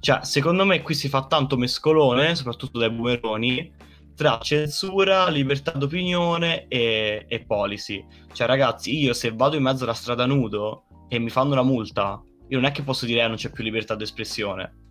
Cioè, 0.00 0.22
secondo 0.22 0.66
me 0.66 0.82
qui 0.82 0.92
si 0.92 1.08
fa 1.08 1.26
tanto 1.26 1.56
mescolone, 1.56 2.34
soprattutto 2.34 2.78
dai 2.78 2.90
boomeroni, 2.90 3.72
tra 4.14 4.38
censura, 4.38 5.28
libertà 5.28 5.72
d'opinione 5.72 6.66
e, 6.68 7.26
e, 7.28 7.44
policy. 7.44 8.04
Cioè, 8.32 8.46
ragazzi, 8.46 8.96
io 8.96 9.12
se 9.12 9.32
vado 9.32 9.56
in 9.56 9.62
mezzo 9.62 9.84
alla 9.84 9.94
strada 9.94 10.26
nudo 10.26 10.84
e 11.08 11.18
mi 11.18 11.30
fanno 11.30 11.52
una 11.52 11.62
multa, 11.62 12.22
io 12.48 12.60
non 12.60 12.66
è 12.66 12.72
che 12.72 12.82
posso 12.82 13.06
dire 13.06 13.22
eh, 13.22 13.26
non 13.26 13.36
c'è 13.36 13.50
più 13.50 13.64
libertà 13.64 13.94
d'espressione. 13.94 14.82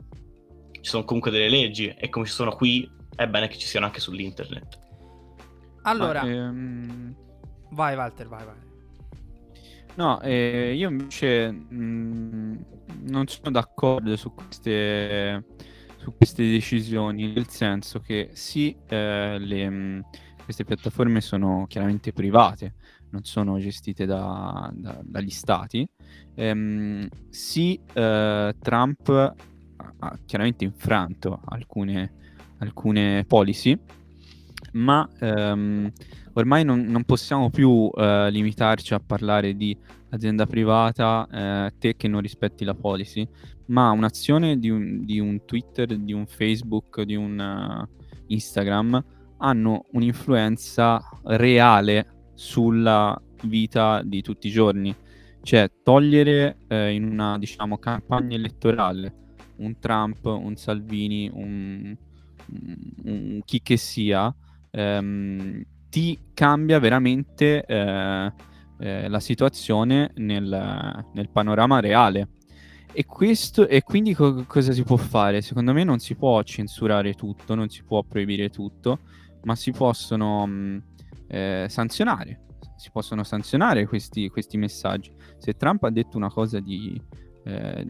Ci 0.71 0.89
sono 0.89 1.05
comunque 1.05 1.31
delle 1.31 1.49
leggi 1.49 1.87
e 1.87 2.09
come 2.09 2.25
ci 2.25 2.31
sono 2.31 2.51
qui, 2.51 2.89
è 3.15 3.27
bene 3.27 3.47
che 3.47 3.57
ci 3.57 3.67
siano 3.67 3.85
anche 3.85 3.99
sull'internet. 3.99 4.79
Allora, 5.83 6.23
Ma, 6.23 6.29
ehm... 6.29 7.15
vai 7.71 7.95
Walter, 7.95 8.27
vai, 8.27 8.45
vai. 8.45 8.71
No, 9.95 10.19
eh, 10.21 10.73
io 10.73 10.89
invece 10.89 11.51
mh, 11.51 11.75
mm, 11.75 12.55
non 13.09 13.27
sono 13.27 13.51
d'accordo 13.51 14.15
su 14.15 14.33
queste 14.33 15.45
su 16.03 16.13
queste 16.17 16.43
decisioni, 16.43 17.31
nel 17.31 17.47
senso 17.47 18.01
che 18.01 18.31
sì, 18.33 18.75
eh, 18.89 19.37
le, 19.39 19.69
mm, 19.69 19.99
queste 20.43 20.65
piattaforme 20.65 21.21
sono 21.21 21.65
chiaramente 21.69 22.11
private, 22.11 22.73
non 23.11 23.23
sono 23.23 23.57
gestite 23.57 24.05
da, 24.05 24.69
da, 24.73 24.99
dagli 25.01 25.29
stati. 25.29 25.87
Ehm, 26.35 27.07
sì, 27.29 27.79
eh, 27.93 28.53
Trump 28.59 29.33
ha, 29.99 30.19
chiaramente 30.25 30.65
infranto 30.65 31.39
alcune, 31.45 32.11
alcune 32.57 33.23
policy, 33.25 33.79
ma 34.73 35.07
ehm, 35.19 35.91
ormai 36.33 36.63
non, 36.63 36.81
non, 36.81 37.03
possiamo 37.03 37.49
più 37.49 37.89
eh, 37.95 38.29
limitarci 38.31 38.93
a 38.93 38.99
parlare 38.99 39.55
di 39.55 39.77
azienda 40.09 40.45
privata, 40.45 41.27
eh, 41.31 41.73
te 41.77 41.95
che 41.95 42.07
non 42.07 42.21
rispetti 42.21 42.63
la 42.63 42.75
policy, 42.75 43.27
ma 43.67 43.91
un'azione 43.91 44.57
di 44.59 44.69
un, 44.69 45.03
di 45.05 45.19
un 45.19 45.45
Twitter, 45.45 45.97
di 45.97 46.13
un 46.13 46.25
Facebook, 46.25 47.01
di 47.01 47.15
un 47.15 47.39
uh, 47.39 48.03
Instagram 48.27 49.03
hanno 49.37 49.85
un'influenza 49.91 51.01
reale 51.23 52.29
sulla 52.33 53.19
vita 53.43 54.01
di 54.03 54.21
tutti 54.21 54.47
i 54.47 54.51
giorni. 54.51 54.95
Cioè, 55.41 55.69
togliere 55.83 56.57
eh, 56.67 56.93
in 56.93 57.03
una, 57.03 57.37
diciamo, 57.37 57.77
campagna 57.77 58.35
elettorale 58.35 59.21
un 59.57 59.77
Trump, 59.79 60.25
un 60.25 60.55
Salvini, 60.55 61.29
un, 61.33 61.95
un, 62.47 62.75
un 63.03 63.41
chi 63.43 63.61
che 63.61 63.77
sia, 63.77 64.33
ehm, 64.75 65.63
ti 65.89 66.19
cambia 66.33 66.79
veramente 66.79 67.63
eh, 67.63 68.33
eh, 68.79 69.07
la 69.07 69.19
situazione 69.19 70.11
nel, 70.15 71.05
nel 71.13 71.29
panorama 71.29 71.79
reale. 71.79 72.29
E, 72.91 73.05
questo, 73.05 73.67
e 73.67 73.81
quindi 73.81 74.13
co- 74.13 74.43
cosa 74.45 74.71
si 74.71 74.83
può 74.83 74.97
fare? 74.97 75.41
Secondo 75.41 75.73
me 75.73 75.83
non 75.83 75.99
si 75.99 76.15
può 76.15 76.41
censurare 76.43 77.13
tutto, 77.13 77.55
non 77.55 77.69
si 77.69 77.83
può 77.83 78.03
proibire 78.03 78.49
tutto, 78.49 78.99
ma 79.43 79.55
si 79.55 79.71
possono 79.71 80.45
mh, 80.45 80.51
mm, 80.51 80.77
eh, 81.27 81.65
sanzionare. 81.69 82.41
Si 82.75 82.89
possono 82.91 83.23
sanzionare 83.23 83.85
questi, 83.87 84.29
questi, 84.29 84.57
messaggi. 84.57 85.11
Se 85.37 85.53
Trump 85.53 85.83
ha 85.83 85.89
detto 85.89 86.17
una 86.17 86.29
cosa 86.29 86.59
di, 86.59 86.99
eh, 87.45 87.85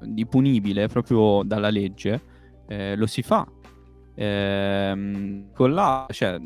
di 0.00 0.26
punibile 0.26 0.86
proprio 0.86 1.42
dalla 1.44 1.70
legge, 1.70 2.22
eh, 2.68 2.96
lo 2.96 3.06
si 3.06 3.22
fa. 3.22 3.46
Ehm, 4.20 5.52
con 5.52 5.72
la, 5.72 6.06
cioè, 6.10 6.38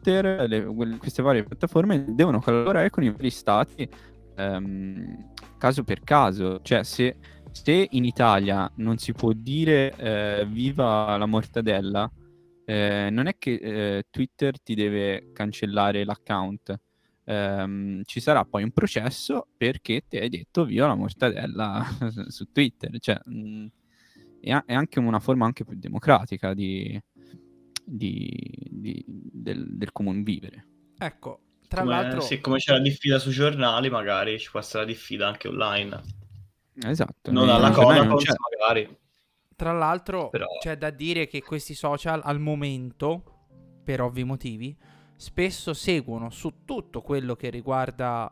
Twitter, 0.00 0.48
le, 0.48 0.64
queste 0.98 1.22
varie 1.22 1.44
piattaforme 1.44 2.06
devono 2.08 2.40
collaborare 2.40 2.88
con 2.88 3.02
i 3.04 3.10
vari 3.10 3.30
stati. 3.30 3.86
Ehm, 4.36 5.32
caso 5.58 5.84
per 5.84 6.00
caso, 6.00 6.60
cioè 6.62 6.82
se, 6.84 7.16
se 7.50 7.86
in 7.90 8.04
Italia 8.04 8.70
non 8.76 8.96
si 8.96 9.12
può 9.12 9.32
dire 9.32 9.94
eh, 9.96 10.46
viva 10.48 11.16
la 11.18 11.26
mortadella, 11.26 12.10
eh, 12.64 13.08
non 13.10 13.26
è 13.26 13.36
che 13.38 13.52
eh, 13.52 14.06
Twitter 14.10 14.60
ti 14.60 14.74
deve 14.74 15.32
cancellare 15.32 16.04
l'account. 16.04 16.80
Um, 17.28 18.02
ci 18.04 18.20
sarà 18.20 18.44
poi 18.44 18.62
un 18.62 18.70
processo 18.70 19.48
perché 19.56 20.04
ti 20.08 20.16
hai 20.16 20.28
detto 20.28 20.64
viva 20.64 20.86
la 20.86 20.94
mortadella 20.94 21.84
su 22.28 22.50
Twitter. 22.52 22.98
Cioè, 22.98 23.18
mh, 23.24 23.66
è, 24.50 24.62
è, 24.64 24.74
anche 24.74 24.98
una 24.98 25.18
forma 25.18 25.46
anche 25.46 25.64
più 25.64 25.76
democratica 25.76 26.54
di, 26.54 27.00
di, 27.84 28.30
di, 28.70 29.04
del, 29.06 29.76
del 29.76 29.92
comun 29.92 30.22
vivere. 30.22 30.66
Ecco, 30.98 31.40
tra 31.68 31.82
come, 31.82 31.92
l'altro... 31.94 32.20
Sì, 32.20 32.40
come 32.40 32.58
c'è 32.58 32.72
la 32.72 32.80
diffida 32.80 33.18
sui 33.18 33.32
giornali, 33.32 33.90
magari 33.90 34.38
ci 34.38 34.50
può 34.50 34.60
essere 34.60 34.84
la 34.84 34.90
diffida 34.90 35.26
anche 35.26 35.48
online. 35.48 36.02
Esatto. 36.82 37.32
Non 37.32 37.48
alla 37.48 37.70
coda, 37.70 38.04
magari. 38.04 38.98
Tra 39.56 39.72
l'altro 39.72 40.28
Però... 40.28 40.46
c'è 40.60 40.76
da 40.76 40.90
dire 40.90 41.26
che 41.26 41.42
questi 41.42 41.74
social 41.74 42.20
al 42.22 42.38
momento, 42.38 43.46
per 43.82 44.02
ovvi 44.02 44.22
motivi, 44.22 44.76
spesso 45.16 45.72
seguono 45.72 46.28
su 46.30 46.64
tutto 46.66 47.00
quello 47.00 47.34
che 47.36 47.48
riguarda 47.48 48.30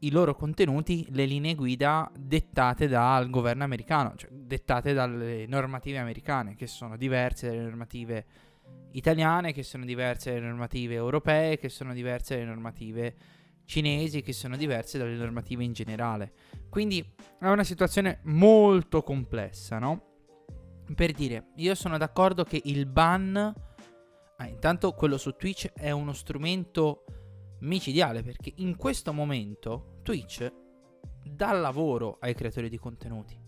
i 0.00 0.10
loro 0.10 0.34
contenuti 0.34 1.06
le 1.10 1.24
linee 1.26 1.54
guida 1.54 2.10
dettate 2.16 2.88
dal 2.88 3.28
governo 3.30 3.64
americano, 3.64 4.14
cioè 4.16 4.30
dettate 4.30 4.92
dalle 4.92 5.46
normative 5.46 5.98
americane, 5.98 6.54
che 6.54 6.66
sono 6.66 6.96
diverse 6.96 7.48
dalle 7.48 7.62
normative 7.62 8.26
italiane, 8.92 9.52
che 9.52 9.62
sono 9.62 9.84
diverse 9.84 10.32
dalle 10.32 10.46
normative 10.46 10.94
europee, 10.94 11.58
che 11.58 11.68
sono 11.68 11.92
diverse 11.92 12.34
dalle 12.34 12.46
normative 12.46 13.16
cinesi 13.70 14.20
che 14.20 14.32
sono 14.32 14.56
diverse 14.56 14.98
dalle 14.98 15.14
normative 15.14 15.62
in 15.62 15.72
generale. 15.72 16.32
Quindi 16.68 17.08
è 17.38 17.46
una 17.46 17.62
situazione 17.62 18.18
molto 18.24 19.04
complessa, 19.04 19.78
no? 19.78 20.06
Per 20.92 21.12
dire, 21.12 21.52
io 21.56 21.76
sono 21.76 21.96
d'accordo 21.96 22.42
che 22.42 22.60
il 22.64 22.86
ban, 22.86 23.36
ah, 23.36 24.46
intanto 24.46 24.92
quello 24.92 25.16
su 25.16 25.36
Twitch 25.36 25.70
è 25.72 25.92
uno 25.92 26.12
strumento 26.12 27.04
micidiale 27.60 28.22
perché 28.22 28.52
in 28.56 28.76
questo 28.76 29.12
momento 29.12 29.98
Twitch 30.02 30.52
dà 31.22 31.52
lavoro 31.52 32.18
ai 32.20 32.34
creatori 32.34 32.68
di 32.68 32.78
contenuti. 32.78 33.38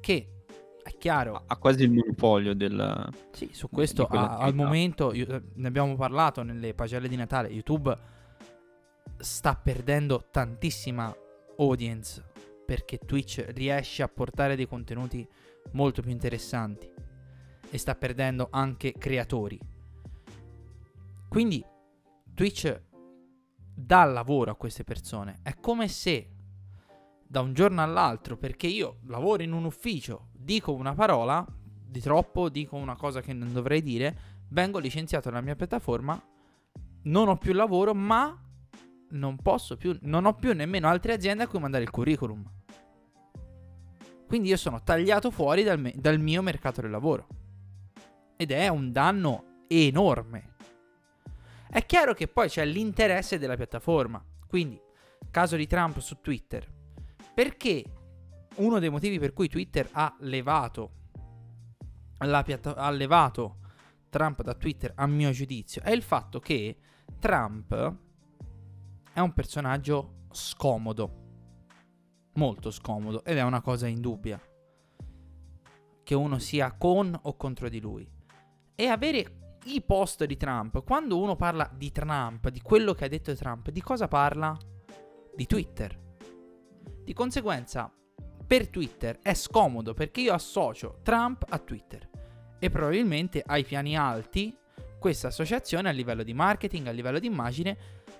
Che 0.00 0.28
è 0.82 0.96
chiaro. 0.98 1.44
Ha 1.46 1.56
quasi 1.56 1.84
il 1.84 1.90
monopolio 1.90 2.54
del... 2.54 3.08
Sì, 3.32 3.48
su 3.52 3.70
questo 3.70 4.06
a, 4.06 4.36
al 4.36 4.54
momento 4.54 5.12
io, 5.14 5.26
eh, 5.26 5.42
ne 5.54 5.68
abbiamo 5.68 5.96
parlato 5.96 6.42
nelle 6.42 6.74
pagelle 6.74 7.08
di 7.08 7.16
Natale. 7.16 7.48
YouTube 7.48 7.96
sta 9.16 9.54
perdendo 9.56 10.26
tantissima 10.30 11.14
audience 11.56 12.22
perché 12.66 12.98
Twitch 12.98 13.44
riesce 13.54 14.02
a 14.02 14.08
portare 14.08 14.56
dei 14.56 14.66
contenuti 14.66 15.26
molto 15.72 16.02
più 16.02 16.10
interessanti 16.10 16.90
e 17.70 17.78
sta 17.78 17.94
perdendo 17.94 18.48
anche 18.50 18.92
creatori. 18.92 19.58
Quindi 21.28 21.64
Twitch 22.34 22.82
dà 23.74 24.04
lavoro 24.04 24.50
a 24.50 24.56
queste 24.56 24.84
persone. 24.84 25.38
È 25.42 25.54
come 25.60 25.88
se 25.88 26.30
da 27.26 27.40
un 27.40 27.54
giorno 27.54 27.82
all'altro, 27.82 28.36
perché 28.36 28.66
io 28.66 28.98
lavoro 29.06 29.42
in 29.42 29.52
un 29.52 29.64
ufficio, 29.64 30.28
dico 30.32 30.72
una 30.72 30.94
parola 30.94 31.46
di 31.86 32.00
troppo, 32.00 32.48
dico 32.48 32.76
una 32.76 32.96
cosa 32.96 33.20
che 33.20 33.32
non 33.32 33.52
dovrei 33.52 33.82
dire, 33.82 34.18
vengo 34.48 34.78
licenziato 34.78 35.30
dalla 35.30 35.40
mia 35.40 35.56
piattaforma, 35.56 36.20
non 37.02 37.28
ho 37.28 37.36
più 37.36 37.52
lavoro, 37.52 37.94
ma 37.94 38.36
non 39.10 39.36
posso 39.36 39.76
più, 39.76 39.96
non 40.02 40.26
ho 40.26 40.34
più 40.34 40.52
nemmeno 40.54 40.88
altre 40.88 41.12
aziende 41.12 41.44
a 41.44 41.48
cui 41.48 41.60
mandare 41.60 41.84
il 41.84 41.90
curriculum. 41.90 42.50
Quindi 44.26 44.48
io 44.48 44.56
sono 44.56 44.82
tagliato 44.82 45.30
fuori 45.30 45.62
dal, 45.62 45.78
me- 45.78 45.94
dal 45.96 46.18
mio 46.18 46.42
mercato 46.42 46.80
del 46.80 46.90
lavoro. 46.90 47.26
Ed 48.36 48.50
è 48.50 48.68
un 48.68 48.90
danno 48.90 49.64
enorme. 49.68 50.53
È 51.74 51.84
chiaro 51.86 52.14
che 52.14 52.28
poi 52.28 52.48
c'è 52.48 52.64
l'interesse 52.64 53.36
della 53.36 53.56
piattaforma. 53.56 54.24
Quindi, 54.46 54.80
caso 55.28 55.56
di 55.56 55.66
Trump 55.66 55.98
su 55.98 56.20
Twitter. 56.20 56.72
Perché 57.34 57.84
uno 58.58 58.78
dei 58.78 58.90
motivi 58.90 59.18
per 59.18 59.32
cui 59.32 59.48
Twitter 59.48 59.88
ha 59.90 60.14
levato, 60.20 60.92
piatta- 62.16 62.76
ha 62.76 62.90
levato 62.90 63.58
Trump 64.08 64.42
da 64.42 64.54
Twitter, 64.54 64.92
a 64.94 65.08
mio 65.08 65.32
giudizio, 65.32 65.82
è 65.82 65.90
il 65.90 66.02
fatto 66.02 66.38
che 66.38 66.78
Trump 67.18 67.96
è 69.12 69.18
un 69.18 69.32
personaggio 69.32 70.26
scomodo. 70.30 71.22
Molto 72.34 72.70
scomodo. 72.70 73.24
Ed 73.24 73.36
è 73.36 73.42
una 73.42 73.60
cosa 73.60 73.88
indubbia. 73.88 74.40
Che 76.04 76.14
uno 76.14 76.38
sia 76.38 76.70
con 76.70 77.18
o 77.20 77.36
contro 77.36 77.68
di 77.68 77.80
lui. 77.80 78.08
E 78.76 78.86
avere 78.86 79.43
i 79.64 79.82
post 79.82 80.24
di 80.24 80.36
Trump, 80.36 80.84
quando 80.84 81.18
uno 81.18 81.36
parla 81.36 81.70
di 81.74 81.90
Trump, 81.90 82.48
di 82.48 82.60
quello 82.60 82.92
che 82.92 83.04
ha 83.04 83.08
detto 83.08 83.34
Trump, 83.34 83.70
di 83.70 83.80
cosa 83.80 84.08
parla? 84.08 84.56
Di 85.34 85.46
Twitter. 85.46 85.98
Di 87.02 87.12
conseguenza, 87.12 87.92
per 88.46 88.68
Twitter 88.68 89.18
è 89.22 89.34
scomodo 89.34 89.94
perché 89.94 90.20
io 90.20 90.34
associo 90.34 90.98
Trump 91.02 91.44
a 91.48 91.58
Twitter. 91.58 92.08
E 92.58 92.70
probabilmente 92.70 93.42
ai 93.44 93.64
piani 93.64 93.96
alti 93.96 94.56
questa 94.98 95.28
associazione 95.28 95.88
a 95.88 95.92
livello 95.92 96.22
di 96.22 96.34
marketing, 96.34 96.86
a 96.86 96.90
livello 96.90 97.18
di 97.18 97.26
immagine, 97.26 97.76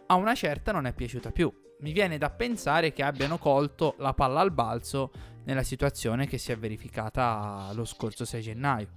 a 0.06 0.14
una 0.14 0.34
certa 0.34 0.72
non 0.72 0.86
è 0.86 0.92
piaciuta 0.92 1.30
più. 1.30 1.52
Mi 1.80 1.92
viene 1.92 2.18
da 2.18 2.30
pensare 2.30 2.92
che 2.92 3.02
abbiano 3.02 3.38
colto 3.38 3.94
la 3.98 4.14
palla 4.14 4.40
al 4.40 4.52
balzo 4.52 5.10
nella 5.44 5.62
situazione 5.62 6.26
che 6.26 6.38
si 6.38 6.52
è 6.52 6.58
verificata 6.58 7.70
lo 7.74 7.84
scorso 7.84 8.24
6 8.24 8.42
gennaio. 8.42 8.88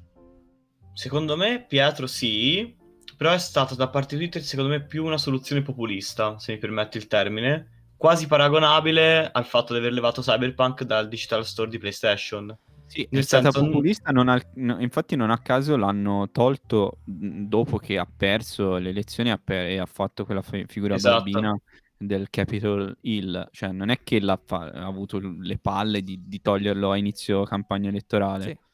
Secondo 0.97 1.37
me 1.37 1.63
Pietro 1.63 2.07
sì, 2.07 2.75
però 3.15 3.31
è 3.31 3.37
stata 3.37 3.75
da 3.75 3.87
parte 3.87 4.15
di 4.17 4.23
Twitter 4.23 4.41
secondo 4.41 4.71
me 4.71 4.83
più 4.83 5.05
una 5.05 5.19
soluzione 5.19 5.61
populista, 5.61 6.39
se 6.39 6.53
mi 6.53 6.57
permetti 6.57 6.97
il 6.97 7.05
termine, 7.05 7.91
quasi 7.95 8.25
paragonabile 8.25 9.29
al 9.31 9.45
fatto 9.45 9.73
di 9.73 9.79
aver 9.79 9.93
levato 9.93 10.23
Cyberpunk 10.23 10.85
dal 10.85 11.07
digital 11.07 11.45
store 11.45 11.69
di 11.69 11.77
PlayStation. 11.77 12.57
Sì, 12.87 13.07
nel 13.11 13.21
è 13.21 13.23
stata 13.23 13.51
senso... 13.51 13.67
populista, 13.67 14.09
non 14.09 14.27
ha, 14.27 14.41
no, 14.55 14.79
infatti 14.79 15.15
non 15.15 15.29
a 15.29 15.37
caso 15.37 15.77
l'hanno 15.77 16.31
tolto 16.31 16.97
dopo 17.03 17.77
che 17.77 17.99
ha 17.99 18.07
perso 18.17 18.77
le 18.77 18.89
elezioni 18.89 19.31
e 19.45 19.77
ha 19.77 19.85
fatto 19.85 20.25
quella 20.25 20.41
f- 20.41 20.65
figura 20.65 20.95
esatto. 20.95 21.29
bambina 21.29 21.55
del 21.95 22.27
Capitol 22.31 22.97
Hill, 23.01 23.49
cioè 23.51 23.71
non 23.71 23.89
è 23.89 23.99
che 24.01 24.19
fa- 24.43 24.71
ha 24.71 24.87
avuto 24.87 25.19
le 25.19 25.59
palle 25.59 26.01
di, 26.01 26.23
di 26.25 26.41
toglierlo 26.41 26.89
a 26.89 26.97
inizio 26.97 27.43
campagna 27.43 27.89
elettorale. 27.89 28.43
Sì. 28.43 28.65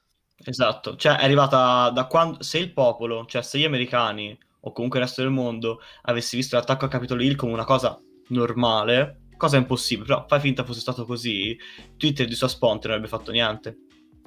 Esatto, 0.46 0.96
cioè 0.96 1.18
è 1.18 1.24
arrivata 1.24 1.90
da 1.90 2.06
quando, 2.06 2.42
se 2.44 2.58
il 2.58 2.74
popolo, 2.74 3.26
cioè 3.26 3.42
se 3.42 3.60
gli 3.60 3.64
americani 3.64 4.38
o 4.66 4.72
comunque 4.72 5.00
il 5.00 5.06
resto 5.06 5.22
del 5.22 5.32
mondo 5.32 5.80
avessi 6.04 6.36
visto 6.36 6.56
l'attacco 6.56 6.86
a 6.86 6.90
Capitol 6.90 7.22
Hill 7.22 7.36
come 7.36 7.54
una 7.54 7.66
cosa 7.66 8.00
normale, 8.30 9.24
cosa 9.38 9.58
impossibile, 9.58 10.08
però 10.08 10.26
fai 10.28 10.40
finta 10.40 10.64
fosse 10.64 10.80
stato 10.80 11.06
così, 11.06 11.58
Twitter 11.98 12.28
di 12.28 12.36
sua 12.36 12.48
sponte 12.48 12.88
non 12.88 12.98
avrebbe 12.98 13.16
fatto 13.16 13.32
niente. 13.32 13.78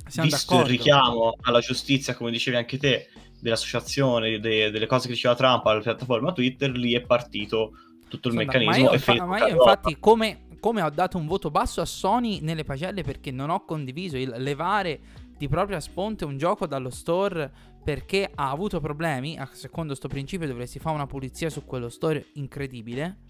Siamo 0.07 0.29
Visto 0.29 0.53
d'accordo. 0.53 0.73
il 0.73 0.79
richiamo 0.79 1.37
alla 1.43 1.61
giustizia, 1.61 2.15
come 2.15 2.31
dicevi 2.31 2.57
anche 2.57 2.79
te, 2.79 3.09
dell'associazione, 3.41 4.39
de- 4.39 4.71
delle 4.71 4.87
cose 4.87 5.07
che 5.07 5.15
diceva 5.15 5.35
Trump 5.35 5.65
alla 5.67 5.81
piattaforma 5.81 6.33
Twitter, 6.33 6.71
lì 6.71 6.93
è 6.95 7.01
partito 7.01 7.73
tutto 8.09 8.29
il 8.29 8.35
Sono 8.35 8.45
meccanismo. 8.45 8.91
Ma 8.91 9.15
io, 9.15 9.27
ma 9.27 9.39
io 9.39 9.49
infatti, 9.49 9.97
come, 9.99 10.47
come 10.61 10.83
ho 10.83 10.91
dato 10.91 11.17
un 11.17 11.27
voto 11.27 11.51
basso 11.51 11.81
a 11.81 11.85
Sony 11.87 12.41
nelle 12.41 12.65
pagelle 12.65 13.03
perché 13.03 13.31
non 13.31 13.51
ho 13.51 13.65
condiviso 13.65 14.17
il 14.17 14.35
levare 14.37 15.01
di 15.37 15.49
propria 15.49 15.81
sponte 15.81 16.25
un 16.25 16.39
gioco 16.39 16.67
dallo 16.67 16.91
store 16.91 17.75
perché 17.85 18.31
ha 18.35 18.51
avuto 18.51 18.81
problemi, 18.81 19.39
secondo 19.53 19.89
questo 19.89 20.09
principio 20.09 20.47
dovresti 20.47 20.79
fare 20.79 20.95
una 20.95 21.07
pulizia 21.07 21.51
su 21.51 21.65
quello 21.65 21.89
store 21.89 22.31
incredibile. 22.35 23.25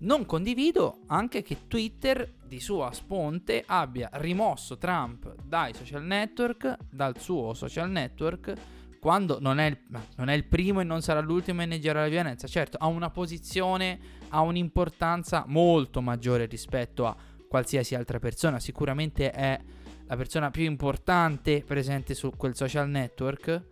Non 0.00 0.26
condivido 0.26 1.02
anche 1.06 1.42
che 1.42 1.68
Twitter 1.68 2.34
di 2.44 2.58
sua 2.58 2.90
sponte 2.92 3.62
abbia 3.64 4.10
rimosso 4.14 4.76
Trump 4.78 5.32
dai 5.44 5.74
social 5.74 6.02
network, 6.02 6.76
dal 6.90 7.16
suo 7.20 7.54
social 7.54 7.88
network, 7.88 8.52
quando 8.98 9.38
non 9.40 9.58
è, 9.58 9.66
il, 9.66 9.78
non 10.16 10.28
è 10.28 10.34
il 10.34 10.44
primo 10.44 10.80
e 10.80 10.84
non 10.84 11.02
sarà 11.02 11.20
l'ultimo 11.20 11.60
a 11.60 11.64
inneggiare 11.64 12.00
la 12.00 12.08
violenza. 12.08 12.48
Certo, 12.48 12.78
ha 12.80 12.86
una 12.86 13.10
posizione, 13.10 13.98
ha 14.30 14.40
un'importanza 14.40 15.44
molto 15.46 16.00
maggiore 16.00 16.46
rispetto 16.46 17.06
a 17.06 17.16
qualsiasi 17.48 17.94
altra 17.94 18.18
persona. 18.18 18.58
Sicuramente 18.58 19.30
è 19.30 19.60
la 20.06 20.16
persona 20.16 20.50
più 20.50 20.64
importante 20.64 21.62
presente 21.66 22.14
su 22.14 22.32
quel 22.36 22.54
social 22.54 22.88
network 22.88 23.62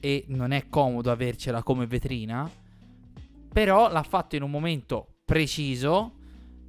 e 0.00 0.24
non 0.28 0.52
è 0.52 0.68
comodo 0.68 1.10
avercela 1.10 1.62
come 1.62 1.86
vetrina. 1.86 2.48
Però 3.52 3.90
l'ha 3.90 4.02
fatto 4.02 4.36
in 4.36 4.42
un 4.42 4.50
momento 4.50 5.16
preciso, 5.24 6.12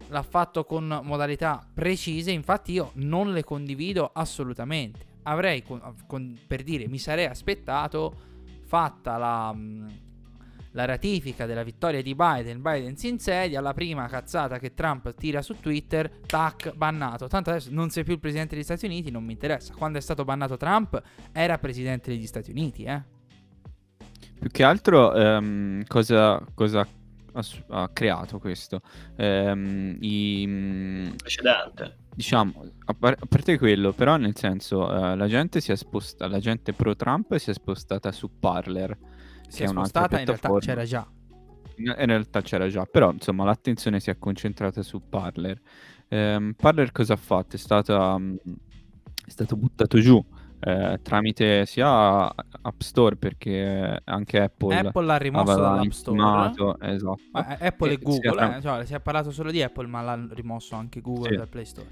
l'ha 0.07 0.23
fatto 0.23 0.63
con 0.63 1.01
modalità 1.03 1.65
precise, 1.73 2.31
infatti 2.31 2.71
io 2.71 2.91
non 2.95 3.33
le 3.33 3.43
condivido 3.43 4.09
assolutamente. 4.13 5.15
Avrei, 5.23 5.61
con, 5.61 5.81
con, 6.07 6.39
per 6.47 6.63
dire, 6.63 6.87
mi 6.87 6.97
sarei 6.97 7.25
aspettato, 7.25 8.15
fatta 8.63 9.17
la, 9.17 9.55
la 10.71 10.85
ratifica 10.85 11.45
della 11.45 11.63
vittoria 11.63 12.01
di 12.01 12.15
Biden, 12.15 12.61
Biden 12.61 12.97
si 12.97 13.07
insedia, 13.07 13.61
la 13.61 13.73
prima 13.73 14.07
cazzata 14.07 14.59
che 14.59 14.73
Trump 14.73 15.13
tira 15.15 15.41
su 15.41 15.59
Twitter, 15.59 16.09
tac, 16.25 16.73
bannato. 16.75 17.27
Tanto 17.27 17.49
adesso 17.49 17.69
non 17.71 17.89
sei 17.89 18.03
più 18.03 18.13
il 18.13 18.19
presidente 18.19 18.55
degli 18.55 18.63
Stati 18.63 18.85
Uniti, 18.85 19.11
non 19.11 19.23
mi 19.23 19.33
interessa. 19.33 19.73
Quando 19.73 19.97
è 19.97 20.01
stato 20.01 20.23
bannato 20.23 20.57
Trump 20.57 21.01
era 21.31 21.57
presidente 21.57 22.11
degli 22.11 22.27
Stati 22.27 22.51
Uniti, 22.51 22.83
eh. 22.83 23.15
Più 24.39 24.49
che 24.51 24.63
altro, 24.63 25.11
um, 25.13 25.83
cosa, 25.87 26.43
cosa 26.53 26.87
ha, 27.33 27.43
ha 27.69 27.89
creato 27.89 28.39
questo. 28.39 28.81
Ehm, 29.15 29.97
i, 29.99 30.45
mm, 30.47 31.07
Precedente. 31.15 31.97
Diciamo, 32.13 32.65
a, 32.85 32.93
par- 32.93 33.17
a, 33.19 33.25
parte 33.27 33.57
quello, 33.57 33.93
però 33.93 34.17
nel 34.17 34.35
senso, 34.35 34.85
uh, 34.85 35.15
la 35.15 35.27
gente 35.27 35.61
si 35.61 35.71
è 35.71 35.75
spostata, 35.75 36.27
la 36.27 36.39
gente 36.39 36.73
pro 36.73 36.95
Trump 36.95 37.35
si 37.37 37.49
è 37.51 37.53
spostata 37.53 38.11
su 38.11 38.39
Parler. 38.39 38.97
Si 39.47 39.63
è, 39.63 39.67
spostata, 39.67 40.19
in 40.19 40.25
realtà 40.25 40.57
c'era 40.59 40.83
già. 40.83 41.07
In, 41.77 41.85
in, 41.85 42.05
realtà 42.05 42.41
c'era 42.41 42.67
già, 42.67 42.85
però 42.85 43.11
insomma 43.11 43.45
l'attenzione 43.45 43.99
si 43.99 44.09
è 44.09 44.17
concentrata 44.17 44.81
su 44.81 45.01
Parler. 45.07 45.59
Um, 46.09 46.53
Parler 46.53 46.91
cosa 46.91 47.13
ha 47.13 47.17
fatto? 47.17 47.55
È, 47.55 47.59
stata, 47.59 48.13
um, 48.13 48.35
è 48.35 49.29
stato 49.29 49.55
buttato 49.55 49.99
giù 49.99 50.23
eh, 50.59 50.99
tramite 51.03 51.65
sia 51.65 52.27
App 52.27 52.79
Store 52.79 53.15
perché 53.15 54.01
anche 54.03 54.41
Apple, 54.41 54.75
Apple 54.75 55.05
l'ha 55.05 55.17
rimosso 55.17 55.55
dall'App 55.55 55.91
Store 55.91 56.77
esatto. 56.81 57.19
Ma 57.31 57.57
Apple 57.59 57.89
e, 57.89 57.93
e 57.93 57.97
Google, 57.97 58.57
eh, 58.57 58.61
cioè, 58.61 58.85
si 58.85 58.93
è 58.95 58.99
parlato 58.99 59.31
solo 59.31 59.51
di 59.51 59.61
Apple 59.61 59.85
ma 59.87 60.01
l'ha 60.01 60.27
rimosso 60.31 60.75
anche 60.75 60.99
Google 60.99 61.29
sì. 61.29 61.35
dal 61.35 61.47
Play 61.47 61.65
Store 61.65 61.87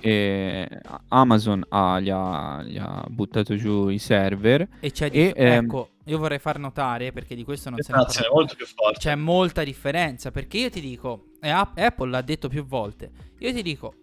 e 0.00 0.68
Amazon 1.08 1.64
ha, 1.68 2.00
gli, 2.00 2.10
ha, 2.10 2.62
gli 2.62 2.78
ha 2.78 3.04
buttato 3.08 3.56
giù 3.56 3.88
i 3.88 3.98
server. 3.98 4.68
E 4.80 4.90
c'è 4.90 5.10
di... 5.10 5.18
E, 5.18 5.32
ehm, 5.36 5.64
ecco, 5.64 5.90
io 6.04 6.18
vorrei 6.18 6.38
far 6.38 6.58
notare, 6.58 7.12
perché 7.12 7.34
di 7.34 7.44
questo 7.44 7.70
non 7.70 7.80
se 7.80 7.92
ne 7.92 7.98
Grazie, 7.98 8.26
è 8.26 8.30
molto 8.30 8.54
più 8.54 8.66
forte. 8.66 8.98
C'è 8.98 9.14
molta 9.14 9.64
differenza, 9.64 10.30
perché 10.30 10.58
io 10.58 10.70
ti 10.70 10.80
dico, 10.80 11.32
e 11.40 11.48
App- 11.48 11.78
Apple 11.78 12.10
l'ha 12.10 12.22
detto 12.22 12.48
più 12.48 12.64
volte, 12.64 13.10
io 13.38 13.52
ti 13.52 13.62
dico, 13.62 13.94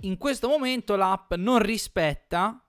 in 0.00 0.18
questo 0.18 0.48
momento 0.48 0.96
l'app 0.96 1.32
non 1.34 1.58
rispetta 1.58 2.62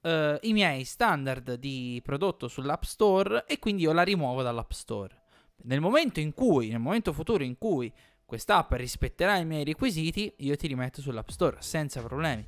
eh, 0.00 0.38
i 0.42 0.52
miei 0.52 0.84
standard 0.84 1.54
di 1.54 2.00
prodotto 2.02 2.48
sull'App 2.48 2.82
Store 2.82 3.44
e 3.46 3.58
quindi 3.58 3.82
io 3.82 3.92
la 3.92 4.02
rimuovo 4.02 4.42
dall'App 4.42 4.70
Store. 4.70 5.22
Nel 5.64 5.80
momento 5.80 6.20
in 6.20 6.34
cui, 6.34 6.68
nel 6.68 6.80
momento 6.80 7.12
futuro 7.12 7.42
in 7.42 7.56
cui 7.56 7.92
quest'app 8.24 8.72
rispetterà 8.72 9.36
i 9.36 9.44
miei 9.44 9.64
requisiti, 9.64 10.32
io 10.38 10.56
ti 10.56 10.66
rimetto 10.66 11.00
sull'App 11.00 11.28
Store 11.28 11.56
senza 11.60 12.02
problemi. 12.02 12.46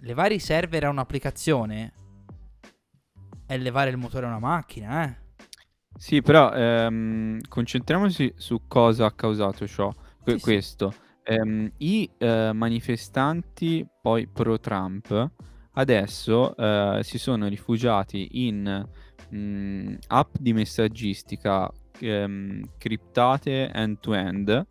Levare 0.00 0.34
i 0.34 0.38
server 0.38 0.84
a 0.84 0.90
un'applicazione 0.90 1.92
è 3.46 3.56
levare 3.56 3.90
il 3.90 3.96
motore 3.96 4.26
a 4.26 4.28
una 4.28 4.38
macchina, 4.38 5.04
eh. 5.04 5.24
Sì, 5.96 6.20
però 6.20 6.52
ehm, 6.52 7.40
concentriamoci 7.48 8.34
su 8.36 8.62
cosa 8.68 9.06
ha 9.06 9.12
causato 9.12 9.66
ciò, 9.66 9.90
que- 10.22 10.32
Sì, 10.32 10.38
sì. 10.38 10.44
questo. 10.44 10.94
Ehm, 11.22 11.72
I 11.78 12.08
eh, 12.18 12.52
manifestanti 12.52 13.86
poi 14.00 14.26
pro-Trump 14.28 15.30
adesso 15.72 16.56
eh, 16.56 17.00
si 17.02 17.18
sono 17.18 17.48
rifugiati 17.48 18.28
in 18.46 18.86
mh, 19.30 19.94
app 20.08 20.36
di 20.38 20.52
messaggistica 20.52 21.70
ehm, 22.00 22.62
criptate 22.78 23.70
end-to-end, 23.72 24.66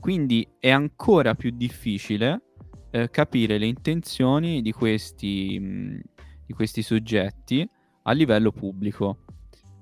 quindi 0.00 0.46
è 0.58 0.70
ancora 0.70 1.34
più 1.34 1.50
difficile 1.50 2.42
eh, 2.90 3.10
capire 3.10 3.58
le 3.58 3.66
intenzioni 3.66 4.62
di 4.62 4.72
questi, 4.72 5.58
mh, 5.58 6.00
di 6.46 6.52
questi 6.52 6.82
soggetti 6.82 7.68
a 8.02 8.12
livello 8.12 8.52
pubblico. 8.52 9.18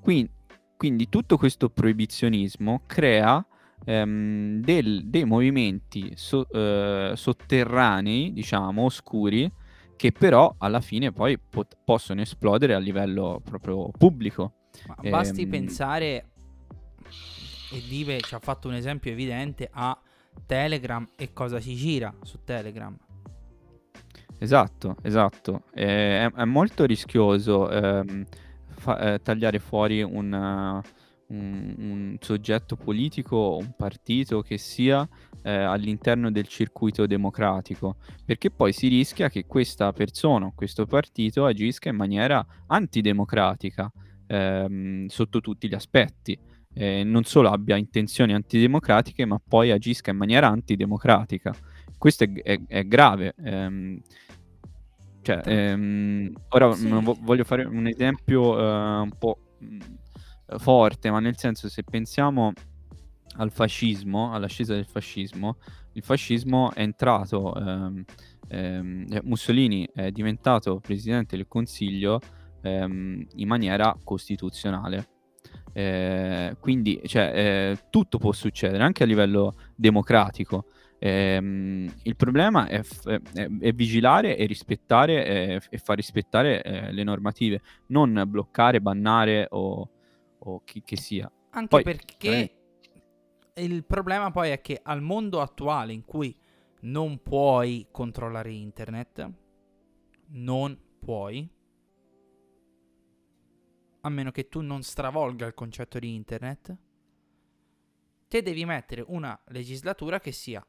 Quindi, 0.00 0.30
quindi 0.76 1.08
tutto 1.08 1.37
questo 1.37 1.68
proibizionismo 1.68 2.82
crea 2.87 3.44
ehm, 3.85 4.61
del- 4.61 5.02
dei 5.08 5.24
movimenti 5.24 6.12
so- 6.14 6.48
eh, 6.50 7.12
sotterranei, 7.16 8.32
diciamo, 8.32 8.85
oscuri, 8.85 9.50
che 9.96 10.12
però 10.12 10.54
alla 10.58 10.80
fine 10.80 11.12
poi 11.12 11.38
pot- 11.38 11.76
possono 11.85 12.20
esplodere 12.20 12.74
a 12.74 12.78
livello 12.78 13.40
proprio 13.44 13.90
pubblico. 13.90 14.54
Ma 14.87 14.96
basti 15.11 15.42
Ehm. 15.42 15.48
pensare, 15.48 16.30
e 17.72 17.82
Dive 17.88 18.20
ci 18.20 18.35
ha 18.35 18.38
fatto 18.38 18.68
un 18.68 18.74
esempio 18.74 19.11
evidente, 19.11 19.68
a 19.72 19.98
Telegram 20.46 21.06
e 21.16 21.32
cosa 21.32 21.58
si 21.61 21.74
gira 21.74 22.14
su 22.22 22.40
Telegram. 22.44 22.96
Esatto, 24.38 24.96
esatto. 25.02 25.62
Eh, 25.72 26.26
è, 26.26 26.30
è 26.30 26.44
molto 26.44 26.85
rischioso 26.85 27.70
ehm, 27.70 28.24
fa- 28.68 29.14
eh, 29.14 29.22
tagliare 29.22 29.58
fuori 29.61 30.02
un, 30.02 30.32
uh, 30.32 31.35
un- 31.35 31.74
un 31.78 32.16
soggetto 32.20 32.76
politico 32.76 33.56
un 33.56 33.72
partito 33.76 34.42
che 34.42 34.58
sia 34.58 35.08
eh, 35.42 35.50
all'interno 35.50 36.30
del 36.30 36.46
circuito 36.48 37.06
democratico, 37.06 37.96
perché 38.24 38.50
poi 38.50 38.72
si 38.72 38.88
rischia 38.88 39.28
che 39.28 39.46
questa 39.46 39.92
persona 39.92 40.52
questo 40.54 40.87
partito 40.87 41.46
agisca 41.46 41.88
in 41.88 41.96
maniera 41.96 42.44
antidemocratica 42.66 43.90
ehm, 44.26 45.06
sotto 45.06 45.40
tutti 45.40 45.68
gli 45.68 45.74
aspetti. 45.74 46.38
Eh, 46.74 47.04
non 47.04 47.24
solo 47.24 47.50
abbia 47.50 47.76
intenzioni 47.76 48.32
antidemocratiche, 48.32 49.24
ma 49.26 49.40
poi 49.46 49.70
agisca 49.70 50.11
in 50.11 50.16
maniera 50.16 50.48
antidemocratica. 50.48 51.54
Questo 51.98 52.24
è, 52.24 52.32
è- 52.42 52.61
è 52.66 52.85
grave. 52.87 53.35
ehm, 53.44 54.00
cioè, 55.22 55.40
ehm, 55.44 56.32
ora 56.48 56.72
Sì. 56.74 56.88
vo- 56.88 57.16
voglio 57.20 57.44
fare 57.44 57.64
un 57.64 57.87
esempio 57.87 58.58
eh, 58.58 59.00
un 59.02 59.12
po' 59.18 59.38
mm, 59.62 59.80
forte, 60.58 61.11
ma 61.11 61.20
nel 61.20 61.37
senso 61.38 61.68
se 61.68 61.85
pensiamo 61.85 62.52
al 63.37 63.50
fascismo, 63.52 64.32
all'ascesa 64.32 64.74
del 64.74 64.85
fascismo, 64.87 65.58
il 65.92 66.02
fascismo 66.02 66.72
è 66.72 66.80
entrato, 66.82 67.54
ehm, 67.54 68.04
ehm, 68.48 69.06
eh, 69.11 69.20
Mussolini 69.24 69.88
è 69.94 70.11
diventato 70.11 70.80
presidente 70.80 71.37
del 71.37 71.46
Consiglio 71.46 72.18
ehm, 72.62 73.24
in 73.37 73.48
maniera 73.48 73.96
costituzionale. 74.02 75.06
Eh, 75.72 76.56
quindi 76.61 77.00
cioè, 77.06 77.32
eh, 77.35 77.78
tutto 77.90 78.18
può 78.18 78.32
succedere 78.32 78.82
anche 78.82 79.02
a 79.02 79.06
livello 79.06 79.54
democratico. 79.74 80.66
Ehm, 80.98 81.92
il 82.04 82.14
problema 82.14 82.68
è, 82.68 82.82
f- 82.82 83.08
è- 83.32 83.48
è 83.58 83.72
vigilare 83.72 84.37
e 84.37 84.46
rispettare 84.46 85.26
eh, 85.26 85.61
e 85.68 85.78
far 85.78 85.96
rispettare 85.96 86.62
eh, 86.62 86.92
le 86.92 87.02
normative, 87.02 87.61
non 87.87 88.22
bloccare, 88.26 88.80
bannare 88.80 89.46
o, 89.50 89.88
o 90.38 90.62
chi 90.64 90.82
che 90.85 90.96
sia. 90.96 91.30
Anche 91.50 91.68
Poi, 91.68 91.82
perché 91.82 92.54
il 93.54 93.85
problema 93.85 94.30
poi 94.30 94.50
è 94.50 94.61
che 94.61 94.78
al 94.82 95.02
mondo 95.02 95.40
attuale 95.40 95.92
in 95.92 96.04
cui 96.04 96.35
non 96.82 97.20
puoi 97.22 97.88
controllare 97.90 98.52
internet, 98.52 99.30
non 100.28 100.78
puoi, 100.98 101.48
a 104.02 104.08
meno 104.08 104.30
che 104.30 104.48
tu 104.48 104.60
non 104.60 104.82
stravolga 104.82 105.46
il 105.46 105.54
concetto 105.54 105.98
di 105.98 106.14
internet, 106.14 106.76
te 108.28 108.42
devi 108.42 108.64
mettere 108.64 109.04
una 109.06 109.38
legislatura 109.48 110.20
che 110.20 110.32
sia 110.32 110.64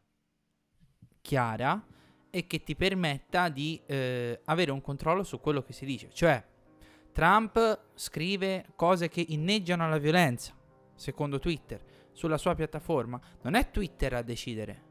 chiara 1.22 1.86
e 2.30 2.48
che 2.48 2.64
ti 2.64 2.76
permetta 2.76 3.50
di 3.50 3.82
eh, 3.86 4.42
avere 4.46 4.72
un 4.72 4.82
controllo 4.82 5.24
su 5.24 5.40
quello 5.40 5.64
che 5.64 5.74
si 5.74 5.86
dice. 5.86 6.10
Cioè, 6.12 6.44
Trump 7.12 7.86
scrive 7.94 8.66
cose 8.76 9.08
che 9.08 9.24
inneggiano 9.30 9.86
alla 9.86 9.98
violenza, 9.98 10.54
secondo 10.96 11.40
Twitter, 11.40 11.82
sulla 12.12 12.38
sua 12.38 12.56
piattaforma. 12.56 13.20
Non 13.42 13.56
è 13.56 13.72
Twitter 13.72 14.14
a 14.14 14.22
decidere, 14.22 14.84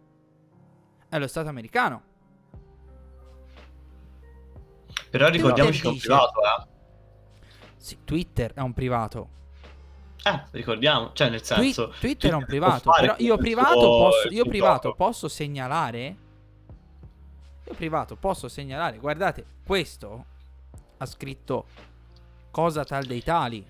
è 1.09 1.18
lo 1.18 1.26
Stato 1.26 1.48
americano. 1.48 2.11
Però 5.11 5.28
ricordiamoci 5.28 5.81
che 5.81 5.88
è 5.88 5.90
un 5.90 5.98
privato, 5.98 6.40
eh. 6.40 6.72
Sì, 7.83 7.99
Twitter 8.05 8.53
è 8.55 8.61
un 8.61 8.73
privato. 8.73 9.29
Eh, 10.23 10.42
ricordiamo, 10.53 11.11
cioè 11.14 11.31
nel 11.31 11.40
Twi- 11.42 11.73
senso... 11.73 11.92
Twitter 11.99 12.31
è 12.31 12.35
un 12.35 12.45
privato. 12.45 12.92
Però 12.92 13.16
io 13.18 13.37
privato, 13.37 13.81
suo- 13.81 13.99
posso, 13.99 14.29
io 14.29 14.45
privato 14.45 14.95
posso 14.95 15.27
segnalare. 15.27 16.16
Io 17.64 17.75
privato 17.75 18.14
posso 18.14 18.47
segnalare. 18.47 18.99
Guardate, 18.99 19.45
questo 19.66 20.27
ha 20.99 21.07
scritto 21.07 21.66
cosa 22.53 22.85
tal 22.85 23.05
dei 23.05 23.25
tali 23.25 23.66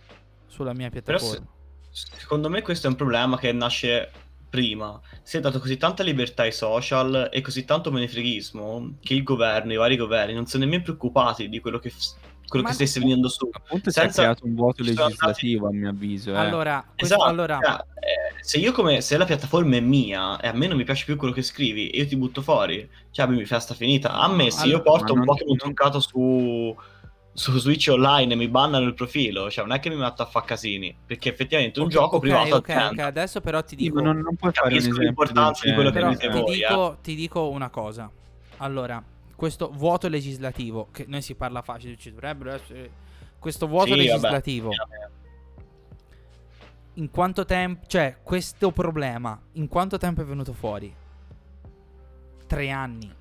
sulla 0.46 0.74
mia 0.74 0.90
piattaforma. 0.90 1.46
se- 1.90 2.10
secondo 2.18 2.50
me 2.50 2.60
questo 2.60 2.88
è 2.88 2.90
un 2.90 2.96
problema 2.96 3.38
che 3.38 3.50
nasce 3.52 4.10
prima. 4.50 5.00
Si 5.22 5.38
è 5.38 5.40
dato 5.40 5.58
così 5.58 5.78
tanta 5.78 6.02
libertà 6.02 6.42
ai 6.42 6.52
social 6.52 7.30
e 7.32 7.40
così 7.40 7.64
tanto 7.64 7.90
menefreghismo 7.90 8.96
che 9.00 9.14
il 9.14 9.22
governo, 9.22 9.72
i 9.72 9.76
vari 9.76 9.96
governi, 9.96 10.34
non 10.34 10.44
sono 10.44 10.64
nemmeno 10.64 10.82
preoccupati 10.82 11.48
di 11.48 11.60
quello 11.60 11.78
che, 11.78 11.88
f- 11.88 12.14
quello 12.46 12.64
Ma 12.64 12.70
che 12.70 12.74
stesse 12.76 13.00
venendo 13.00 13.28
su. 13.28 13.48
Appunto 13.50 13.90
si 13.90 13.98
è 13.98 14.02
Senza- 14.02 14.22
creato 14.22 14.44
un 14.46 14.54
vuoto 14.54 14.82
legislativo 14.82 15.68
a 15.68 15.72
mio 15.72 15.88
avviso. 15.88 16.32
eh. 16.32 16.36
Allora, 16.36 16.84
questo- 16.94 17.14
Esatto, 17.14 17.30
allora 17.30 17.58
cioè, 17.62 17.72
eh, 17.74 18.42
se 18.42 18.58
io 18.58 18.72
come 18.72 19.00
se 19.00 19.16
la 19.16 19.24
piattaforma 19.24 19.76
è 19.76 19.80
mia 19.80 20.38
e 20.40 20.48
a 20.48 20.52
me 20.52 20.66
non 20.66 20.76
mi 20.76 20.84
piace 20.84 21.04
più 21.04 21.16
quello 21.16 21.32
che 21.32 21.42
scrivi 21.42 21.96
io 21.96 22.06
ti 22.06 22.16
butto 22.16 22.42
fuori, 22.42 22.88
cioè 23.10 23.26
mi 23.26 23.44
festa 23.46 23.74
finita. 23.74 24.12
A 24.12 24.28
me 24.28 24.50
se 24.50 24.66
io 24.66 24.74
Allora, 24.76 24.90
porto 24.90 25.14
ma 25.14 25.20
un 25.20 25.26
Pokémon 25.26 25.48
non- 25.56 25.58
truccato 25.58 26.00
su 26.00 26.76
su 27.34 27.56
Switch 27.58 27.88
online 27.90 28.34
e 28.34 28.36
mi 28.36 28.46
bannano 28.46 28.84
il 28.84 28.92
profilo, 28.92 29.50
cioè 29.50 29.64
non 29.64 29.74
è 29.74 29.80
che 29.80 29.88
mi 29.88 29.96
metto 29.96 30.20
a 30.20 30.26
fa 30.26 30.42
casini, 30.42 30.94
perché 31.06 31.30
effettivamente 31.30 31.80
un 31.80 31.86
Ok, 31.86 31.92
gioco 31.92 32.16
ok, 32.16 32.20
privato 32.20 32.56
ok, 32.56 32.68
azienda. 32.68 33.02
ok, 33.04 33.08
adesso 33.08 33.40
però 33.40 33.62
ti 33.64 33.74
dico 33.74 34.02
non, 34.02 34.18
non 34.18 34.36
puoi 34.36 34.52
fare 34.52 34.78
l'importanza 34.78 35.64
di 35.66 35.72
quello 35.72 35.90
che 35.90 36.04
dite 36.04 36.28
ti 36.28 36.38
voi, 36.38 36.54
dico, 36.56 36.98
ti 37.02 37.14
dico 37.14 37.48
una 37.48 37.70
cosa. 37.70 38.10
Allora, 38.58 39.02
questo 39.42 39.70
vuoto 39.72 40.06
legislativo, 40.06 40.86
che 40.92 41.04
noi 41.08 41.20
si 41.20 41.34
parla 41.34 41.62
facile, 41.62 41.96
ci 41.96 42.10
dovrebbero 42.12 42.52
essere. 42.52 42.88
Questo 43.40 43.66
vuoto 43.66 43.86
Sì, 43.86 43.90
vabbè, 43.96 44.02
legislativo, 44.04 44.68
ovviamente. 44.68 45.10
in 46.94 47.10
quanto 47.10 47.44
tempo. 47.44 47.84
Cioè, 47.88 48.18
questo 48.22 48.70
problema, 48.70 49.36
in 49.54 49.66
quanto 49.66 49.98
tempo 49.98 50.20
è 50.22 50.24
venuto 50.24 50.52
fuori? 50.52 50.94
Tre 52.46 52.70
anni, 52.70 53.12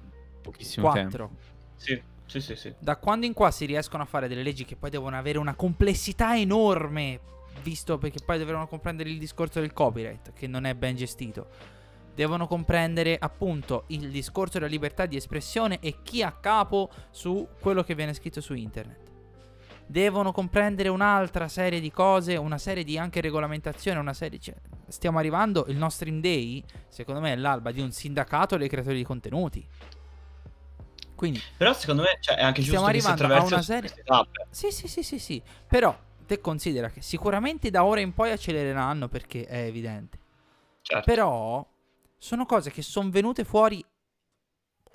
Pochissimo 0.44 0.92
tempo. 0.94 1.10
quattro. 1.18 1.36
Sì, 1.76 2.00
sì, 2.28 2.40
sì, 2.40 2.56
sì. 2.56 2.72
Da 2.78 2.98
quando 2.98 3.26
in 3.26 3.34
qua 3.34 3.50
si 3.50 3.66
riescono 3.66 4.04
a 4.04 4.06
fare 4.06 4.28
delle 4.28 4.44
leggi 4.44 4.64
che 4.64 4.76
poi 4.76 4.92
devono 4.92 5.18
avere 5.18 5.40
una 5.40 5.56
complessità 5.56 6.38
enorme, 6.38 7.20
visto 7.64 7.98
perché 7.98 8.20
poi 8.24 8.38
devono 8.38 8.68
comprendere 8.68 9.10
il 9.10 9.18
discorso 9.18 9.60
del 9.60 9.74
copyright, 9.74 10.34
che 10.34 10.46
non 10.46 10.66
è 10.66 10.76
ben 10.76 10.96
gestito. 10.96 11.80
Devono 12.14 12.48
comprendere 12.48 13.18
appunto 13.20 13.86
il 13.88 14.10
discorso 14.10 14.60
della 14.60 14.70
libertà 14.70 15.06
di 15.06 15.16
espressione 15.16 15.80
e 15.80 15.98
chi 16.04 16.24
ha 16.24 16.32
capo 16.32 16.90
su 17.10 17.48
quello 17.60 17.84
che 17.84 17.96
viene 17.96 18.14
scritto 18.14 18.42
su 18.42 18.54
internet. 18.54 19.10
Devono 19.86 20.32
comprendere 20.32 20.90
un'altra 20.90 21.48
serie 21.48 21.80
di 21.80 21.92
cose, 21.92 22.38
una 22.38 22.58
serie 22.58 22.84
di 22.84 22.98
anche 22.98 23.22
regolamentazione, 23.22 24.00
una 24.00 24.14
serie... 24.14 24.40
cioè, 24.40 24.56
stiamo 24.88 25.20
arrivando, 25.20 25.66
il 25.68 25.78
nostro 25.78 26.08
in 26.08 26.22
day, 26.22 26.64
secondo 26.88 27.20
me, 27.20 27.34
è 27.34 27.36
l'alba 27.36 27.72
di 27.72 27.82
un 27.82 27.92
sindacato 27.92 28.56
dei 28.58 28.70
creatori 28.70 28.98
di 28.98 29.04
contenuti. 29.04 29.68
Quindi 31.16 31.42
Però 31.56 31.72
secondo 31.74 32.02
me 32.02 32.18
cioè, 32.20 32.36
è 32.38 32.42
anche 32.42 32.62
giusto 32.62 32.84
che 32.86 33.00
si 33.00 33.08
attraversi 33.08 33.54
una 33.54 33.62
serie-. 33.62 33.94
Sì, 34.50 34.72
sì, 34.72 34.88
sì, 34.88 35.04
sì, 35.04 35.20
sì. 35.20 35.42
Però 35.68 35.96
te 36.26 36.40
considera 36.42 36.90
che 36.90 37.02
sicuramente 37.02 37.70
da 37.70 37.84
ora 37.84 38.00
in 38.00 38.14
poi 38.14 38.32
accelereranno 38.32 39.08
perché 39.08 39.46
è 39.46 39.66
evidente. 39.66 40.18
Certo. 40.82 41.06
Però 41.06 41.64
sono 42.22 42.46
cose 42.46 42.70
che 42.70 42.84
sono 42.84 43.10
venute 43.10 43.44
fuori 43.44 43.84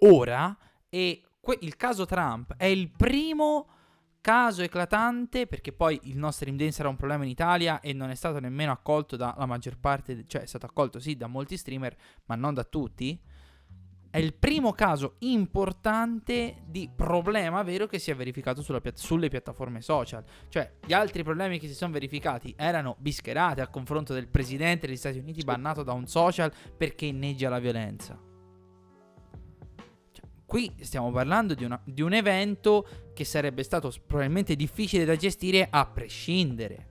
ora 0.02 0.56
e 0.88 1.22
que- 1.40 1.58
il 1.62 1.74
caso 1.74 2.06
Trump 2.06 2.54
è 2.56 2.66
il 2.66 2.88
primo 2.88 3.68
caso 4.20 4.62
eclatante 4.62 5.48
perché 5.48 5.72
poi 5.72 5.98
il 6.04 6.18
no 6.18 6.30
stream 6.30 6.56
dance 6.56 6.78
era 6.80 6.88
un 6.88 6.94
problema 6.94 7.24
in 7.24 7.30
Italia 7.30 7.80
e 7.80 7.92
non 7.92 8.10
è 8.10 8.14
stato 8.14 8.38
nemmeno 8.38 8.70
accolto 8.70 9.16
dalla 9.16 9.44
maggior 9.44 9.76
parte, 9.76 10.24
cioè 10.28 10.42
è 10.42 10.46
stato 10.46 10.66
accolto 10.66 11.00
sì 11.00 11.16
da 11.16 11.26
molti 11.26 11.56
streamer 11.56 11.96
ma 12.26 12.36
non 12.36 12.54
da 12.54 12.62
tutti. 12.62 13.20
È 14.16 14.20
il 14.20 14.32
primo 14.32 14.72
caso 14.72 15.16
importante 15.18 16.62
di 16.64 16.88
problema 16.96 17.62
vero 17.62 17.86
che 17.86 17.98
si 17.98 18.10
è 18.10 18.16
verificato 18.16 18.62
pia- 18.80 18.92
sulle 18.94 19.28
piattaforme 19.28 19.82
social. 19.82 20.24
Cioè, 20.48 20.76
gli 20.86 20.94
altri 20.94 21.22
problemi 21.22 21.58
che 21.58 21.68
si 21.68 21.74
sono 21.74 21.92
verificati 21.92 22.54
erano 22.56 22.96
bischerate 22.98 23.60
a 23.60 23.68
confronto 23.68 24.14
del 24.14 24.26
presidente 24.28 24.86
degli 24.86 24.96
Stati 24.96 25.18
Uniti 25.18 25.44
bannato 25.44 25.82
da 25.82 25.92
un 25.92 26.06
social 26.06 26.50
perché 26.74 27.04
inneggia 27.04 27.50
la 27.50 27.58
violenza. 27.58 28.18
Cioè, 30.12 30.24
qui 30.46 30.74
stiamo 30.80 31.10
parlando 31.10 31.52
di, 31.52 31.64
una- 31.64 31.82
di 31.84 32.00
un 32.00 32.14
evento 32.14 32.86
che 33.12 33.24
sarebbe 33.26 33.62
stato 33.64 33.92
probabilmente 34.06 34.56
difficile 34.56 35.04
da 35.04 35.16
gestire 35.16 35.68
a 35.68 35.84
prescindere. 35.84 36.88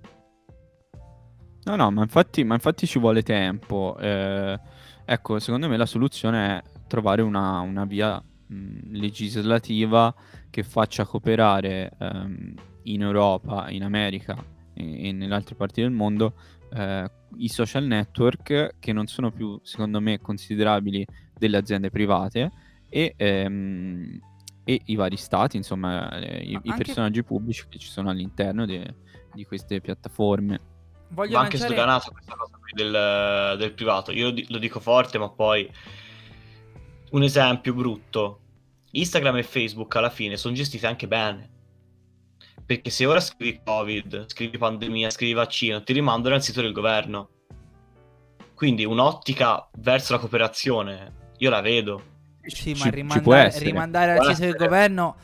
No, 1.64 1.76
no, 1.76 1.90
ma 1.90 2.04
infatti, 2.04 2.44
ma 2.44 2.54
infatti 2.54 2.86
ci 2.86 3.00
vuole 3.00 3.24
tempo. 3.24 3.98
Eh, 4.00 4.60
ecco, 5.06 5.40
secondo 5.40 5.68
me 5.68 5.76
la 5.76 5.88
soluzione 5.88 6.60
è 6.60 6.74
trovare 6.88 7.22
una, 7.22 7.60
una 7.62 7.86
via 7.86 8.22
mh, 8.48 8.92
legislativa 8.92 10.14
che 10.50 10.64
faccia 10.64 11.06
cooperare 11.06 11.92
ehm, 12.00 12.54
in 12.84 13.02
Europa, 13.02 13.70
in 13.70 13.84
America 13.84 14.36
e, 14.74 15.08
e 15.08 15.12
nelle 15.12 15.34
altre 15.34 15.56
parti 15.56 15.82
del 15.82 15.92
mondo 15.92 16.34
eh, 16.74 17.10
i 17.38 17.48
social 17.50 17.84
network 17.86 18.76
che 18.80 18.94
non 18.94 19.08
sono 19.08 19.32
più, 19.32 19.60
secondo 19.64 20.00
me, 20.00 20.20
considerabili 20.22 21.06
delle 21.38 21.58
aziende 21.58 21.90
private 21.90 22.52
e, 22.90 23.14
ehm, 23.18 24.20
e 24.64 24.82
i 24.86 24.96
vari 24.96 25.18
stati, 25.18 25.58
insomma, 25.58 26.10
eh, 26.20 26.44
i, 26.44 26.54
Ma 26.54 26.60
i 26.64 26.70
anche- 26.70 26.84
personaggi 26.84 27.24
pubblici 27.24 27.66
che 27.70 27.78
ci 27.78 27.88
sono 27.90 28.10
all'interno 28.10 28.66
de- 28.66 28.96
di 29.34 29.44
queste 29.46 29.82
piattaforme. 29.82 30.60
Voglio 31.10 31.38
anche 31.38 31.58
lanciare- 31.58 31.74
sdoganata 31.74 32.10
questa 32.10 32.36
cosa 32.36 32.58
qui 32.60 32.72
del, 32.74 33.56
del 33.58 33.74
privato. 33.74 34.12
Io 34.12 34.34
lo 34.48 34.58
dico 34.58 34.80
forte, 34.80 35.18
ma 35.18 35.30
poi 35.30 35.70
un 37.16 37.24
esempio 37.24 37.74
brutto. 37.74 38.42
Instagram 38.92 39.38
e 39.38 39.44
Facebook 39.44 39.96
alla 39.96 40.10
fine 40.10 40.38
sono 40.38 40.54
gestite 40.54 40.86
anche 40.88 41.08
bene. 41.08 41.50
Perché 42.66 42.90
se 42.90 43.06
ora 43.06 43.20
scrivi 43.20 43.62
Covid, 43.64 44.26
scrivi 44.28 44.58
pandemia, 44.58 45.10
scrivi 45.10 45.34
vaccino, 45.34 45.84
ti 45.84 45.94
rimandano 45.94 46.36
al 46.36 46.44
sito 46.44 46.62
del 46.62 46.74
governo. 46.74 47.30
Quindi 48.54 48.86
un'ottica 48.86 49.70
verso 49.80 50.14
la 50.14 50.20
cooperazione, 50.20 51.32
io 51.38 51.50
la 51.50 51.62
vedo. 51.62 52.14
Sì, 52.42 52.76
Ci- 52.76 53.04
ma 53.04 53.20
può 53.20 53.48
rimandare, 53.58 54.18
al 54.18 54.36
sito 54.36 54.48
del 54.48 54.56
governo, 54.56 55.16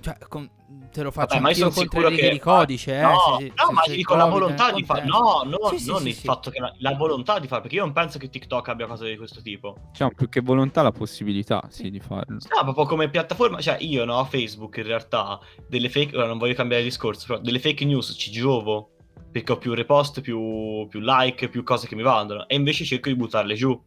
cioè, 0.00 0.18
con- 0.28 0.50
te 0.90 1.02
lo 1.02 1.10
faccio 1.10 1.34
Vabbè, 1.34 1.40
ma 1.40 1.48
io 1.50 1.54
sono 1.54 1.70
sicuro 1.70 2.08
che 2.10 2.30
di 2.30 2.38
codice, 2.38 2.98
eh. 2.98 3.02
no, 3.02 3.36
se- 3.38 3.44
se- 3.44 3.52
no, 3.56 3.66
se 3.66 3.72
ma 3.72 3.94
dico 3.94 4.14
la 4.14 4.24
volontà 4.26 4.72
di 4.72 4.84
fare, 4.84 5.04
no, 5.04 5.42
no, 5.44 5.68
Sì, 5.70 5.78
sì, 5.78 5.90
non 5.90 6.00
sì, 6.00 6.08
il 6.08 6.14
sì. 6.14 6.24
fatto 6.24 6.50
che 6.50 6.60
la, 6.60 6.72
la 6.78 6.94
volontà 6.94 7.38
di 7.38 7.46
fare, 7.46 7.62
perché 7.62 7.76
io 7.76 7.84
non 7.84 7.92
penso 7.92 8.18
che 8.18 8.28
TikTok 8.28 8.68
abbia 8.68 8.86
cose 8.86 9.08
di 9.08 9.16
questo 9.16 9.40
tipo. 9.40 9.76
Diciamo 9.90 10.12
più 10.14 10.28
che 10.28 10.40
volontà 10.40 10.82
la 10.82 10.92
possibilità 10.92 11.62
sì, 11.68 11.90
di 11.90 12.00
farlo. 12.00 12.38
No, 12.54 12.62
proprio 12.62 12.86
come 12.86 13.08
piattaforma, 13.08 13.60
cioè 13.60 13.76
io 13.80 14.04
no, 14.04 14.24
Facebook 14.24 14.76
in 14.78 14.84
realtà 14.84 15.38
delle 15.68 15.88
fake, 15.88 16.16
ora 16.16 16.26
non 16.26 16.38
voglio 16.38 16.54
cambiare 16.54 16.82
discorso, 16.82 17.26
però 17.26 17.38
delle 17.38 17.58
fake 17.58 17.84
news 17.84 18.14
ci 18.16 18.30
giovo 18.30 18.90
perché 19.30 19.52
ho 19.52 19.58
più 19.58 19.74
repost, 19.74 20.20
più, 20.20 20.86
più 20.88 21.00
like, 21.00 21.48
più 21.48 21.62
cose 21.62 21.86
che 21.86 21.94
mi 21.94 22.02
vanno 22.02 22.48
e 22.48 22.56
invece 22.56 22.84
cerco 22.84 23.08
di 23.08 23.16
buttarle 23.16 23.54
giù. 23.54 23.80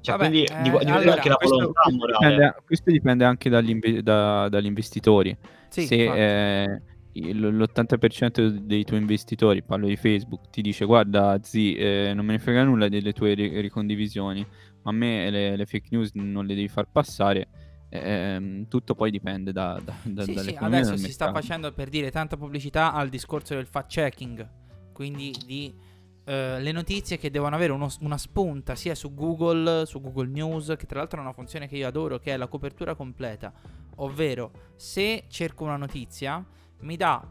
Cioè, 0.00 0.16
Vabbè, 0.16 0.28
quindi 0.30 0.44
eh, 0.44 0.62
di, 0.62 0.68
allora, 0.68 1.12
anche 1.14 1.28
la 1.28 1.34
Questo, 1.36 1.56
volontà 1.56 1.80
questo 1.82 1.98
morale. 1.98 2.34
dipende, 2.34 2.56
questo 2.64 2.90
dipende 2.90 3.24
anche 3.24 3.50
dagli, 3.50 4.00
da- 4.00 4.48
dagli 4.48 4.66
investitori. 4.66 5.36
Sì, 5.68 5.86
Se 5.86 5.94
eh, 6.64 6.82
il- 7.12 7.40
l'80% 7.40 8.48
dei 8.48 8.84
tuoi 8.84 9.00
investitori, 9.00 9.62
parlo 9.62 9.86
di 9.86 9.96
Facebook, 9.96 10.50
ti 10.50 10.62
dice 10.62 10.84
guarda 10.84 11.38
zi, 11.42 11.74
eh, 11.74 12.12
non 12.14 12.24
me 12.24 12.32
ne 12.32 12.38
frega 12.38 12.62
nulla 12.64 12.88
delle 12.88 13.12
tue 13.12 13.34
ri- 13.34 13.60
ricondivisioni, 13.60 14.46
ma 14.82 14.90
a 14.90 14.94
me 14.94 15.30
le, 15.30 15.56
le 15.56 15.66
fake 15.66 15.88
news 15.90 16.10
non 16.14 16.46
le 16.46 16.54
devi 16.54 16.68
far 16.68 16.86
passare, 16.90 17.48
ehm, 17.90 18.68
tutto 18.68 18.94
poi 18.94 19.10
dipende 19.10 19.52
da, 19.52 19.80
da, 19.82 19.94
da, 20.04 20.22
Sì, 20.22 20.36
sì, 20.38 20.56
adesso 20.58 20.96
si 20.96 21.10
sta 21.10 21.32
facendo 21.32 21.72
per 21.72 21.88
dire 21.88 22.10
tanta 22.10 22.36
pubblicità 22.36 22.92
al 22.92 23.08
discorso 23.08 23.54
del 23.54 23.66
fact 23.66 23.90
checking, 23.90 24.48
quindi 24.92 25.34
di 25.44 25.74
eh, 26.28 26.60
le 26.60 26.72
notizie 26.72 27.16
che 27.16 27.30
devono 27.30 27.56
avere 27.56 27.72
uno- 27.72 27.88
una 28.00 28.18
spunta 28.18 28.74
sia 28.74 28.94
su 28.94 29.14
Google, 29.14 29.86
su 29.86 29.98
Google 29.98 30.28
News, 30.28 30.74
che 30.76 30.84
tra 30.84 30.98
l'altro 30.98 31.20
è 31.20 31.22
una 31.22 31.32
funzione 31.32 31.66
che 31.66 31.76
io 31.76 31.88
adoro, 31.88 32.18
che 32.18 32.34
è 32.34 32.36
la 32.36 32.48
copertura 32.48 32.94
completa, 32.94 33.50
ovvero 33.96 34.50
se 34.76 35.24
cerco 35.28 35.64
una 35.64 35.78
notizia 35.78 36.44
mi 36.80 36.96
dà 36.96 37.26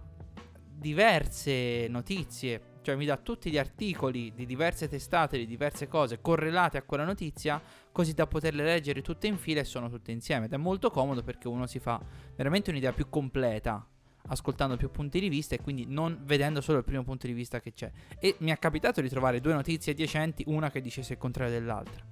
diverse 0.79 1.85
notizie, 1.89 2.79
cioè 2.81 2.95
mi 2.95 3.05
dà 3.05 3.17
tutti 3.17 3.51
gli 3.51 3.59
articoli 3.59 4.33
di 4.33 4.47
diverse 4.47 4.87
testate, 4.87 5.37
di 5.37 5.45
diverse 5.45 5.87
cose 5.87 6.19
correlate 6.19 6.79
a 6.79 6.81
quella 6.81 7.05
notizia, 7.05 7.61
così 7.91 8.13
da 8.13 8.25
poterle 8.25 8.63
leggere 8.63 9.03
tutte 9.03 9.27
in 9.27 9.37
fila 9.37 9.59
e 9.59 9.65
sono 9.65 9.91
tutte 9.91 10.11
insieme. 10.11 10.45
Ed 10.45 10.53
è 10.53 10.57
molto 10.57 10.89
comodo 10.89 11.21
perché 11.21 11.47
uno 11.47 11.67
si 11.67 11.77
fa 11.77 12.01
veramente 12.35 12.71
un'idea 12.71 12.93
più 12.93 13.09
completa, 13.09 13.87
ascoltando 14.27 14.77
più 14.77 14.89
punti 14.89 15.19
di 15.19 15.29
vista 15.29 15.55
e 15.55 15.61
quindi 15.61 15.85
non 15.87 16.19
vedendo 16.23 16.61
solo 16.61 16.79
il 16.79 16.83
primo 16.83 17.03
punto 17.03 17.27
di 17.27 17.33
vista 17.33 17.59
che 17.59 17.73
c'è. 17.73 17.91
E 18.19 18.35
mi 18.39 18.51
è 18.51 18.59
capitato 18.59 19.01
di 19.01 19.09
trovare 19.09 19.41
due 19.41 19.53
notizie 19.53 19.91
adiacenti, 19.91 20.43
una 20.47 20.69
che 20.71 20.81
dicesse 20.81 21.13
il 21.13 21.19
contrario 21.19 21.53
dell'altra. 21.53 22.05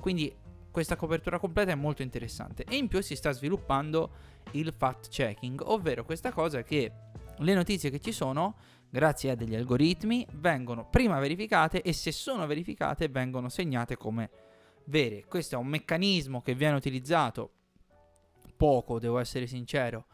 Quindi 0.00 0.34
questa 0.70 0.96
copertura 0.96 1.38
completa 1.38 1.72
è 1.72 1.76
molto 1.76 2.02
interessante. 2.02 2.64
E 2.64 2.76
in 2.76 2.88
più 2.88 3.00
si 3.00 3.16
sta 3.16 3.32
sviluppando 3.32 4.10
il 4.52 4.72
fact 4.76 5.08
checking, 5.08 5.60
ovvero 5.64 6.04
questa 6.04 6.32
cosa 6.32 6.62
che 6.62 6.92
le 7.36 7.54
notizie 7.54 7.90
che 7.90 8.00
ci 8.00 8.12
sono, 8.12 8.56
grazie 8.88 9.30
a 9.30 9.34
degli 9.34 9.54
algoritmi, 9.54 10.26
vengono 10.34 10.88
prima 10.88 11.18
verificate 11.18 11.82
e 11.82 11.92
se 11.92 12.12
sono 12.12 12.46
verificate 12.46 13.08
vengono 13.08 13.48
segnate 13.48 13.96
come 13.96 14.30
vere. 14.84 15.24
Questo 15.26 15.56
è 15.56 15.58
un 15.58 15.66
meccanismo 15.66 16.40
che 16.40 16.54
viene 16.54 16.76
utilizzato 16.76 17.52
poco, 18.56 18.98
devo 18.98 19.18
essere 19.18 19.46
sincero, 19.46 20.06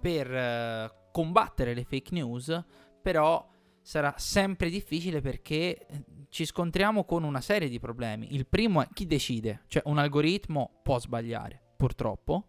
per 0.00 0.32
eh, 0.32 0.92
combattere 1.10 1.74
le 1.74 1.84
fake 1.84 2.12
news, 2.12 2.64
però 3.00 3.48
sarà 3.80 4.14
sempre 4.16 4.68
difficile 4.68 5.20
perché 5.20 5.86
eh, 5.86 6.04
ci 6.28 6.44
scontriamo 6.44 7.04
con 7.04 7.22
una 7.22 7.40
serie 7.40 7.68
di 7.68 7.78
problemi. 7.78 8.34
Il 8.34 8.46
primo 8.46 8.82
è 8.82 8.88
chi 8.92 9.06
decide, 9.06 9.62
cioè 9.68 9.82
un 9.86 9.98
algoritmo 9.98 10.80
può 10.82 10.98
sbagliare, 10.98 11.60
purtroppo, 11.76 12.48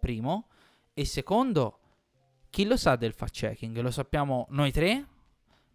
primo, 0.00 0.48
e 0.92 1.04
secondo, 1.04 1.78
chi 2.50 2.64
lo 2.64 2.76
sa 2.76 2.96
del 2.96 3.14
fact 3.14 3.32
checking? 3.32 3.78
Lo 3.78 3.90
sappiamo 3.90 4.46
noi 4.50 4.72
tre, 4.72 5.06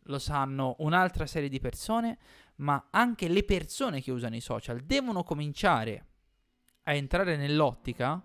lo 0.04 0.20
sanno 0.20 0.76
un'altra 0.80 1.26
serie 1.26 1.50
di 1.50 1.60
persone, 1.60 2.18
ma 2.58 2.88
anche 2.92 3.28
le 3.28 3.44
persone 3.44 4.02
che 4.02 4.12
usano 4.12 4.36
i 4.36 4.42
social 4.42 4.82
devono 4.82 5.24
cominciare 5.24 6.06
a 6.84 6.94
entrare 6.94 7.36
nell'ottica 7.36 8.24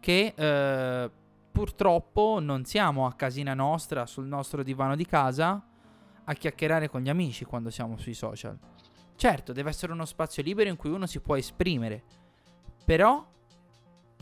che 0.00 0.34
eh, 0.34 1.10
purtroppo 1.50 2.38
non 2.40 2.64
siamo 2.64 3.06
a 3.06 3.14
casina 3.14 3.54
nostra, 3.54 4.06
sul 4.06 4.26
nostro 4.26 4.62
divano 4.62 4.96
di 4.96 5.06
casa, 5.06 5.64
a 6.24 6.32
chiacchierare 6.32 6.88
con 6.88 7.02
gli 7.02 7.08
amici 7.08 7.44
quando 7.44 7.70
siamo 7.70 7.96
sui 7.98 8.14
social. 8.14 8.58
Certo, 9.16 9.52
deve 9.52 9.70
essere 9.70 9.92
uno 9.92 10.04
spazio 10.04 10.42
libero 10.42 10.70
in 10.70 10.76
cui 10.76 10.90
uno 10.90 11.06
si 11.06 11.20
può 11.20 11.36
esprimere, 11.36 12.02
però 12.84 13.26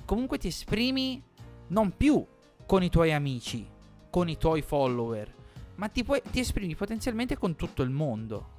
comunque 0.04 0.38
ti 0.38 0.48
esprimi 0.48 1.22
non 1.68 1.96
più 1.96 2.26
con 2.66 2.82
i 2.82 2.88
tuoi 2.88 3.12
amici, 3.12 3.68
con 4.10 4.28
i 4.28 4.36
tuoi 4.36 4.62
follower, 4.62 5.32
ma 5.76 5.88
ti, 5.88 6.02
puoi- 6.02 6.22
ti 6.30 6.40
esprimi 6.40 6.74
potenzialmente 6.74 7.36
con 7.36 7.54
tutto 7.54 7.82
il 7.82 7.90
mondo. 7.90 8.56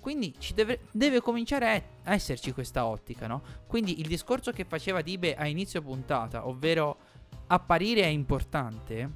Quindi 0.00 0.34
deve, 0.54 0.82
deve 0.92 1.20
cominciare 1.20 1.84
a 2.04 2.14
esserci 2.14 2.52
questa 2.52 2.86
ottica, 2.86 3.26
no? 3.26 3.42
Quindi 3.66 4.00
il 4.00 4.06
discorso 4.06 4.52
che 4.52 4.64
faceva 4.64 5.02
Dibe 5.02 5.34
a 5.34 5.46
inizio 5.46 5.82
puntata, 5.82 6.46
ovvero 6.46 6.96
apparire 7.48 8.02
è 8.02 8.06
importante, 8.06 9.10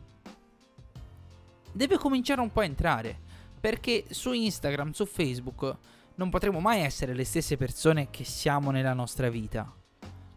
deve 1.73 1.97
cominciare 1.97 2.41
un 2.41 2.53
po' 2.53 2.61
a 2.61 2.65
entrare. 2.65 3.31
Perché 3.63 4.07
su 4.11 4.33
Instagram, 4.33 4.91
su 4.91 5.07
Facebook, 5.07 5.77
non 6.17 6.31
potremo 6.31 6.59
mai 6.59 6.81
essere 6.81 7.15
le 7.15 7.25
stesse 7.25 7.57
persone 7.57 8.11
che 8.11 8.25
siamo 8.25 8.73
nella 8.73 8.93
nostra 8.93 9.31
vita. 9.31 9.73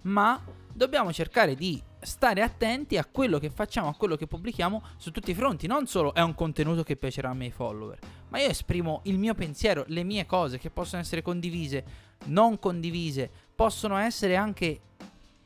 Ma 0.03 0.39
dobbiamo 0.71 1.11
cercare 1.11 1.55
di 1.55 1.81
stare 2.01 2.43
attenti 2.43 2.97
a 2.97 3.05
quello 3.05 3.39
che 3.39 3.49
facciamo, 3.49 3.87
a 3.87 3.95
quello 3.95 4.15
che 4.15 4.27
pubblichiamo 4.27 4.83
su 4.97 5.09
tutti 5.11 5.31
i 5.31 5.33
fronti. 5.33 5.65
Non 5.65 5.87
solo 5.87 6.13
è 6.13 6.21
un 6.21 6.35
contenuto 6.35 6.83
che 6.83 6.95
piacerà 6.95 7.29
ai 7.31 7.35
miei 7.35 7.51
follower, 7.51 7.97
ma 8.29 8.39
io 8.39 8.49
esprimo 8.49 9.01
il 9.05 9.17
mio 9.17 9.33
pensiero, 9.33 9.85
le 9.87 10.03
mie 10.03 10.27
cose 10.27 10.59
che 10.59 10.69
possono 10.69 11.01
essere 11.01 11.23
condivise, 11.23 11.83
non 12.25 12.59
condivise, 12.59 13.29
possono 13.55 13.97
essere 13.97 14.35
anche 14.35 14.81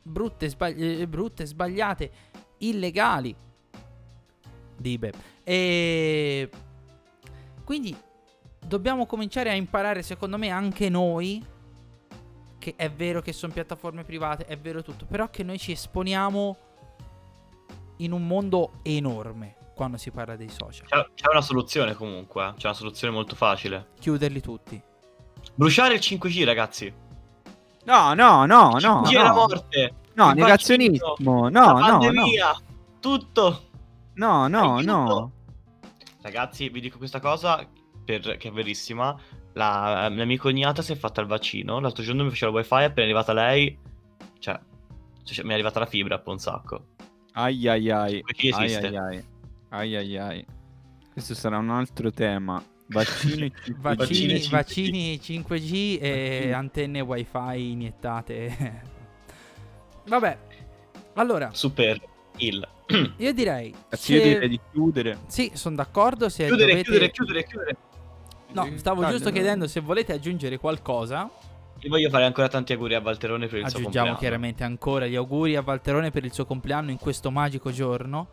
brutte, 0.02 0.48
sbagli- 0.48 1.06
brutte 1.06 1.46
sbagliate, 1.46 2.10
illegali. 2.60 3.34
Dibe. 4.76 5.12
E 5.44 6.48
quindi 7.64 7.96
dobbiamo 8.66 9.06
cominciare 9.06 9.50
a 9.50 9.54
imparare, 9.54 10.02
secondo 10.02 10.38
me, 10.38 10.48
anche 10.50 10.88
noi. 10.88 11.44
Che 12.58 12.74
è 12.76 12.90
vero 12.90 13.22
che 13.22 13.32
sono 13.32 13.54
piattaforme 13.54 14.04
private, 14.04 14.44
è 14.44 14.58
vero 14.58 14.82
tutto, 14.82 15.06
però 15.06 15.30
che 15.30 15.42
noi 15.42 15.58
ci 15.58 15.72
esponiamo 15.72 16.56
in 17.96 18.12
un 18.12 18.26
mondo 18.26 18.72
enorme 18.82 19.56
quando 19.74 19.96
si 19.96 20.10
parla 20.10 20.36
dei 20.36 20.50
social. 20.50 20.86
C'è, 20.86 21.06
c'è 21.14 21.30
una 21.30 21.40
soluzione 21.40 21.94
comunque, 21.94 22.48
eh. 22.48 22.52
c'è 22.58 22.66
una 22.66 22.76
soluzione 22.76 23.14
molto 23.14 23.34
facile. 23.34 23.92
Chiuderli 23.98 24.42
tutti. 24.42 24.82
Bruciare 25.54 25.94
il 25.94 26.00
5G, 26.00 26.44
ragazzi. 26.44 26.92
No, 27.84 28.12
no, 28.12 28.44
no, 28.44 28.76
no. 28.78 29.02
5G 29.02 29.10
è 29.10 29.22
la 29.22 29.28
no. 29.28 29.34
morte. 29.34 29.94
No, 30.26 30.32
negazionismo. 30.32 31.14
vaccino, 31.18 31.48
No, 31.48 31.78
la 31.78 31.86
no, 31.88 32.10
no. 32.10 32.24
tutto. 33.00 33.62
No, 34.14 34.46
no, 34.48 34.76
Aiuto. 34.76 34.92
no. 34.92 35.32
Ragazzi, 36.22 36.68
vi 36.68 36.80
dico 36.80 36.98
questa 36.98 37.20
cosa 37.20 37.66
per- 38.04 38.36
che 38.36 38.48
è 38.48 38.52
verissima. 38.52 39.16
La 39.54 40.08
mia 40.10 40.22
amica 40.22 40.42
cognata 40.42 40.82
si 40.82 40.92
è 40.92 40.96
fatta 40.96 41.20
il 41.20 41.26
vaccino. 41.26 41.80
L'altro 41.80 42.02
giorno 42.04 42.22
mi 42.24 42.28
faceva 42.30 42.50
il 42.52 42.56
wifi. 42.58 42.74
Appena 42.84 42.92
è 43.00 43.02
arrivata 43.04 43.32
lei, 43.32 43.76
cioè, 44.38 44.58
cioè, 45.24 45.44
mi 45.44 45.50
è 45.50 45.54
arrivata 45.54 45.78
la 45.80 45.86
fibra 45.86 46.18
un 46.34 46.38
sacco. 46.38 46.84
Ai 47.32 47.66
ai 47.68 47.90
ai. 47.90 48.22
Perché 48.22 48.50
Ai 48.50 48.64
esiste. 48.66 48.86
ai 48.86 48.96
ai. 48.96 49.24
Ai 49.70 49.96
ai 49.96 50.16
ai. 50.18 50.46
Questo 51.12 51.34
sarà 51.34 51.58
un 51.58 51.70
altro 51.70 52.10
tema. 52.12 52.62
Vaccini 52.88 53.52
Vaccini, 53.78 54.38
Vaccini 54.40 54.48
vaccini 54.48 55.16
5G 55.16 55.98
e 56.00 56.30
Vaccini. 56.36 56.52
antenne 56.52 57.00
wifi 57.00 57.70
iniettate. 57.70 58.82
Vabbè, 60.10 60.38
allora, 61.14 61.50
Super 61.52 62.00
il. 62.38 62.66
io 63.16 63.32
direi... 63.32 63.72
Cazzo, 63.88 64.12
io 64.12 64.22
direi 64.22 64.48
di 64.48 64.60
chiudere. 64.72 65.18
Sì, 65.28 65.52
sono 65.54 65.76
d'accordo. 65.76 66.28
Se 66.28 66.46
Chiudere, 66.46 66.70
dovete... 66.72 66.82
chiudere, 66.90 67.10
chiudere, 67.12 67.44
chiudere. 67.44 67.76
No, 68.52 68.68
stavo 68.76 69.02
Dai, 69.02 69.12
giusto 69.12 69.30
chiedendo 69.30 69.68
se 69.68 69.78
volete 69.78 70.12
aggiungere 70.12 70.58
qualcosa. 70.58 71.30
Io 71.82 71.88
voglio 71.88 72.10
fare 72.10 72.24
ancora 72.24 72.48
tanti 72.48 72.72
auguri 72.72 72.94
a 72.94 73.00
Valterone 73.00 73.46
per 73.46 73.60
il 73.60 73.68
suo 73.68 73.78
Aggiungiamo 73.78 74.08
compleanno. 74.08 74.18
chiaramente 74.18 74.64
ancora 74.64 75.06
gli 75.06 75.14
auguri 75.14 75.54
a 75.54 75.62
Valterone 75.62 76.10
per 76.10 76.24
il 76.24 76.32
suo 76.32 76.44
compleanno 76.44 76.90
in 76.90 76.98
questo 76.98 77.30
magico 77.30 77.70
giorno. 77.70 78.30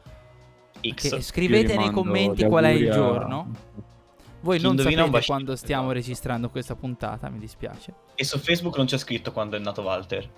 X. 0.82 1.20
Scrivete 1.20 1.78
nei 1.78 1.92
commenti 1.92 2.44
qual 2.46 2.64
è 2.66 2.70
il 2.70 2.90
auguri 2.90 2.90
a- 2.90 2.94
giorno. 2.94 3.52
Voi 4.42 4.58
Chi 4.58 4.64
non 4.64 4.78
sapete 4.78 4.96
bacino. 5.10 5.22
quando 5.26 5.56
stiamo 5.56 5.84
Esatto. 5.84 5.98
registrando 5.98 6.50
questa 6.50 6.76
puntata, 6.76 7.30
mi 7.30 7.40
dispiace. 7.40 7.94
E 8.16 8.24
su 8.24 8.38
Facebook 8.40 8.76
non 8.78 8.86
c'è 8.86 8.98
scritto 8.98 9.32
quando 9.32 9.56
è 9.56 9.60
nato 9.60 9.82
Walter. 9.82 10.30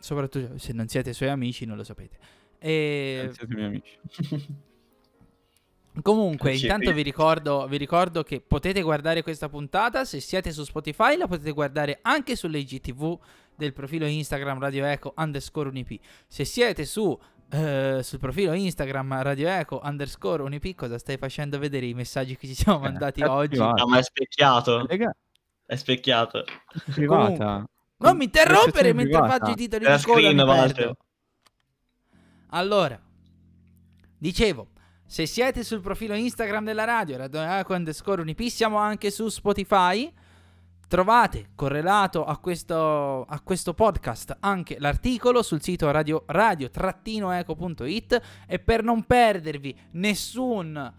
Soprattutto 0.00 0.58
se 0.58 0.72
non 0.72 0.88
siete 0.88 1.12
suoi 1.12 1.28
amici, 1.28 1.64
non 1.64 1.76
lo 1.76 1.84
sapete. 1.84 2.16
E 2.58 3.26
Eh, 3.28 3.32
Siete 3.32 3.54
miei 3.54 3.66
amici. 3.66 3.98
comunque, 6.02 6.54
intanto 6.54 6.92
vi 6.92 7.02
ricordo, 7.02 7.66
vi 7.66 7.76
ricordo 7.76 8.22
che 8.22 8.40
potete 8.40 8.82
guardare 8.82 9.22
questa 9.22 9.48
puntata. 9.48 10.04
Se 10.04 10.20
siete 10.20 10.52
su 10.52 10.64
Spotify, 10.64 11.16
la 11.16 11.26
potete 11.26 11.52
guardare 11.52 11.98
anche 12.02 12.36
sull'IGTV 12.36 13.18
del 13.56 13.72
profilo 13.72 14.06
Instagram 14.06 14.58
Radio 14.58 14.84
Eco 14.84 15.14
underscore 15.16 15.68
Unip. 15.68 15.98
Se 16.26 16.44
siete 16.44 16.84
su 16.84 17.18
eh, 17.52 18.00
sul 18.02 18.20
profilo 18.20 18.52
Instagram 18.52 19.22
Radio 19.22 19.48
Eco 19.48 19.80
underscore 19.82 20.42
Unip, 20.44 20.74
cosa 20.76 20.98
stai 20.98 21.16
facendo 21.18 21.58
vedere 21.58 21.86
i 21.86 21.94
messaggi 21.94 22.36
che 22.36 22.46
ci 22.46 22.54
siamo 22.54 22.78
Eh, 22.78 22.82
mandati 22.82 23.20
cazzo 23.20 23.32
oggi? 23.32 23.58
No, 23.58 23.74
ma 23.88 23.98
è 23.98 24.02
specchiato. 24.02 24.86
È 25.66 25.76
specchiato. 25.76 26.44
privata. 26.92 27.64
Non 28.00 28.16
mi 28.16 28.24
interrompere 28.24 28.92
mentre 28.92 29.18
privata. 29.18 29.38
faccio 29.38 29.52
i 29.52 29.56
titoli 29.56 29.84
Era 29.84 29.96
di 29.96 30.02
coda, 30.02 30.68
screen. 30.68 30.92
Allora, 32.52 33.00
dicevo, 34.18 34.68
se 35.06 35.26
siete 35.26 35.62
sul 35.62 35.80
profilo 35.80 36.14
Instagram 36.14 36.64
della 36.64 36.84
radio, 36.84 37.16
underscore 37.68 38.22
unip, 38.22 38.40
siamo 38.46 38.78
anche 38.78 39.10
su 39.10 39.28
Spotify. 39.28 40.12
Trovate 40.88 41.50
correlato 41.54 42.24
a 42.24 42.38
questo, 42.38 43.24
a 43.24 43.40
questo 43.42 43.74
podcast 43.74 44.38
anche 44.40 44.76
l'articolo 44.80 45.42
sul 45.42 45.62
sito 45.62 45.88
radio, 45.92 46.24
radio-eco.it 46.26 48.22
e 48.48 48.58
per 48.58 48.82
non 48.82 49.04
perdervi 49.04 49.78
nessun 49.92 50.94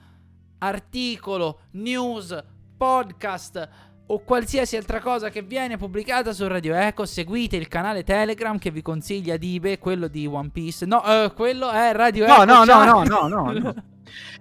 articolo, 0.59 1.59
news, 1.71 2.41
podcast 2.77 3.69
o 4.11 4.19
qualsiasi 4.23 4.75
altra 4.75 4.99
cosa 4.99 5.29
che 5.29 5.41
viene 5.41 5.77
pubblicata 5.77 6.33
su 6.33 6.45
Radio 6.47 6.75
Eco, 6.75 7.05
seguite 7.05 7.55
il 7.55 7.69
canale 7.69 8.03
Telegram 8.03 8.57
che 8.57 8.69
vi 8.69 8.81
consiglia 8.81 9.37
Dibe, 9.37 9.79
quello 9.79 10.07
di 10.07 10.25
One 10.25 10.49
Piece. 10.51 10.85
No, 10.85 11.03
eh, 11.05 11.31
quello 11.33 11.69
è 11.71 11.93
Radio 11.93 12.27
No, 12.27 12.43
Eco. 12.43 12.43
no, 12.45 12.63
no, 12.65 12.83
no, 12.83 13.03
no, 13.03 13.27
no, 13.27 13.51
no. 13.57 13.75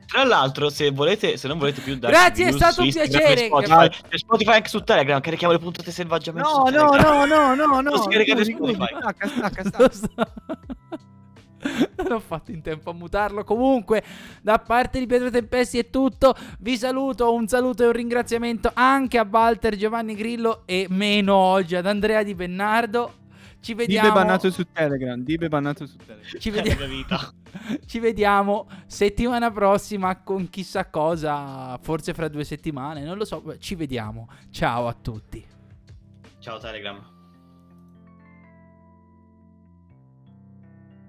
Tra 0.07 0.25
l'altro, 0.25 0.71
se 0.71 0.91
volete, 0.91 1.37
se 1.37 1.47
non 1.47 1.57
volete 1.57 1.81
più 1.83 1.97
darci 1.97 2.18
Grazie, 2.18 2.47
è 2.49 2.53
stato 2.53 2.83
un 2.83 2.91
piacere. 2.91 3.47
Spotify, 3.47 3.91
e 4.09 4.18
Spotify 4.18 4.53
anche 4.55 4.68
su 4.68 4.83
Telegram, 4.83 5.21
carichiamo 5.21 5.53
le 5.53 5.61
puntate 5.61 5.93
selvaggiamente 5.93 6.49
No, 6.49 6.66
su 6.66 6.73
no, 6.75 6.97
no, 6.97 7.25
no, 7.25 7.55
no, 7.55 7.81
no. 7.81 7.91
Lo 7.91 8.03
scaricate 8.03 8.43
chiudi, 8.43 8.75
Spotify. 8.75 8.97
Stacca, 8.99 9.29
stacca, 9.29 9.62
stacca. 9.95 10.33
Non 12.01 12.13
ho 12.13 12.21
fatto 12.21 12.51
in 12.51 12.63
tempo 12.63 12.91
a 12.91 12.93
mutarlo. 12.93 13.45
Comunque, 13.45 14.03
da 14.43 14.59
parte 14.59 14.99
di 14.99 15.07
Pietro 15.07 15.31
Tempesti 15.31 15.79
è 15.79 15.91
tutto. 15.91 16.35
Vi 16.59 16.77
saluto. 16.77 17.33
Un 17.33 17.47
saluto 17.47 17.83
e 17.83 17.87
un 17.87 17.93
ringraziamento 17.93 18.71
anche 18.73 19.19
a 19.19 19.29
Walter 19.31 19.77
Giovanni 19.77 20.15
Grillo 20.15 20.63
e 20.65 20.87
meno 20.89 21.35
oggi 21.35 21.77
ad 21.77 21.87
Andrea 21.87 22.23
Di 22.23 22.35
Bennardo. 22.35 23.19
Ci 23.61 23.75
vediamo. 23.75 24.09
Dibe 24.09 24.21
bannato 24.21 24.51
su 24.51 24.67
Telegram. 24.73 25.23
Dibe 25.23 25.49
bannato 25.49 25.87
su 25.87 25.97
Telegram. 25.97 26.41
Ci 26.41 26.51
vediamo. 26.51 26.81
Ci 27.85 27.99
vediamo 27.99 28.69
settimana 28.87 29.51
prossima 29.51 30.23
con 30.23 30.49
chissà 30.49 30.87
cosa. 30.87 31.79
Forse 31.83 32.15
fra 32.15 32.29
due 32.29 32.45
settimane. 32.45 33.05
Non 33.05 33.19
lo 33.19 33.25
so. 33.25 33.57
Ci 33.59 33.75
vediamo. 33.75 34.29
Ciao 34.51 34.87
a 34.87 34.95
tutti. 34.95 35.45
Ciao 36.39 36.59
Telegram. 36.59 37.20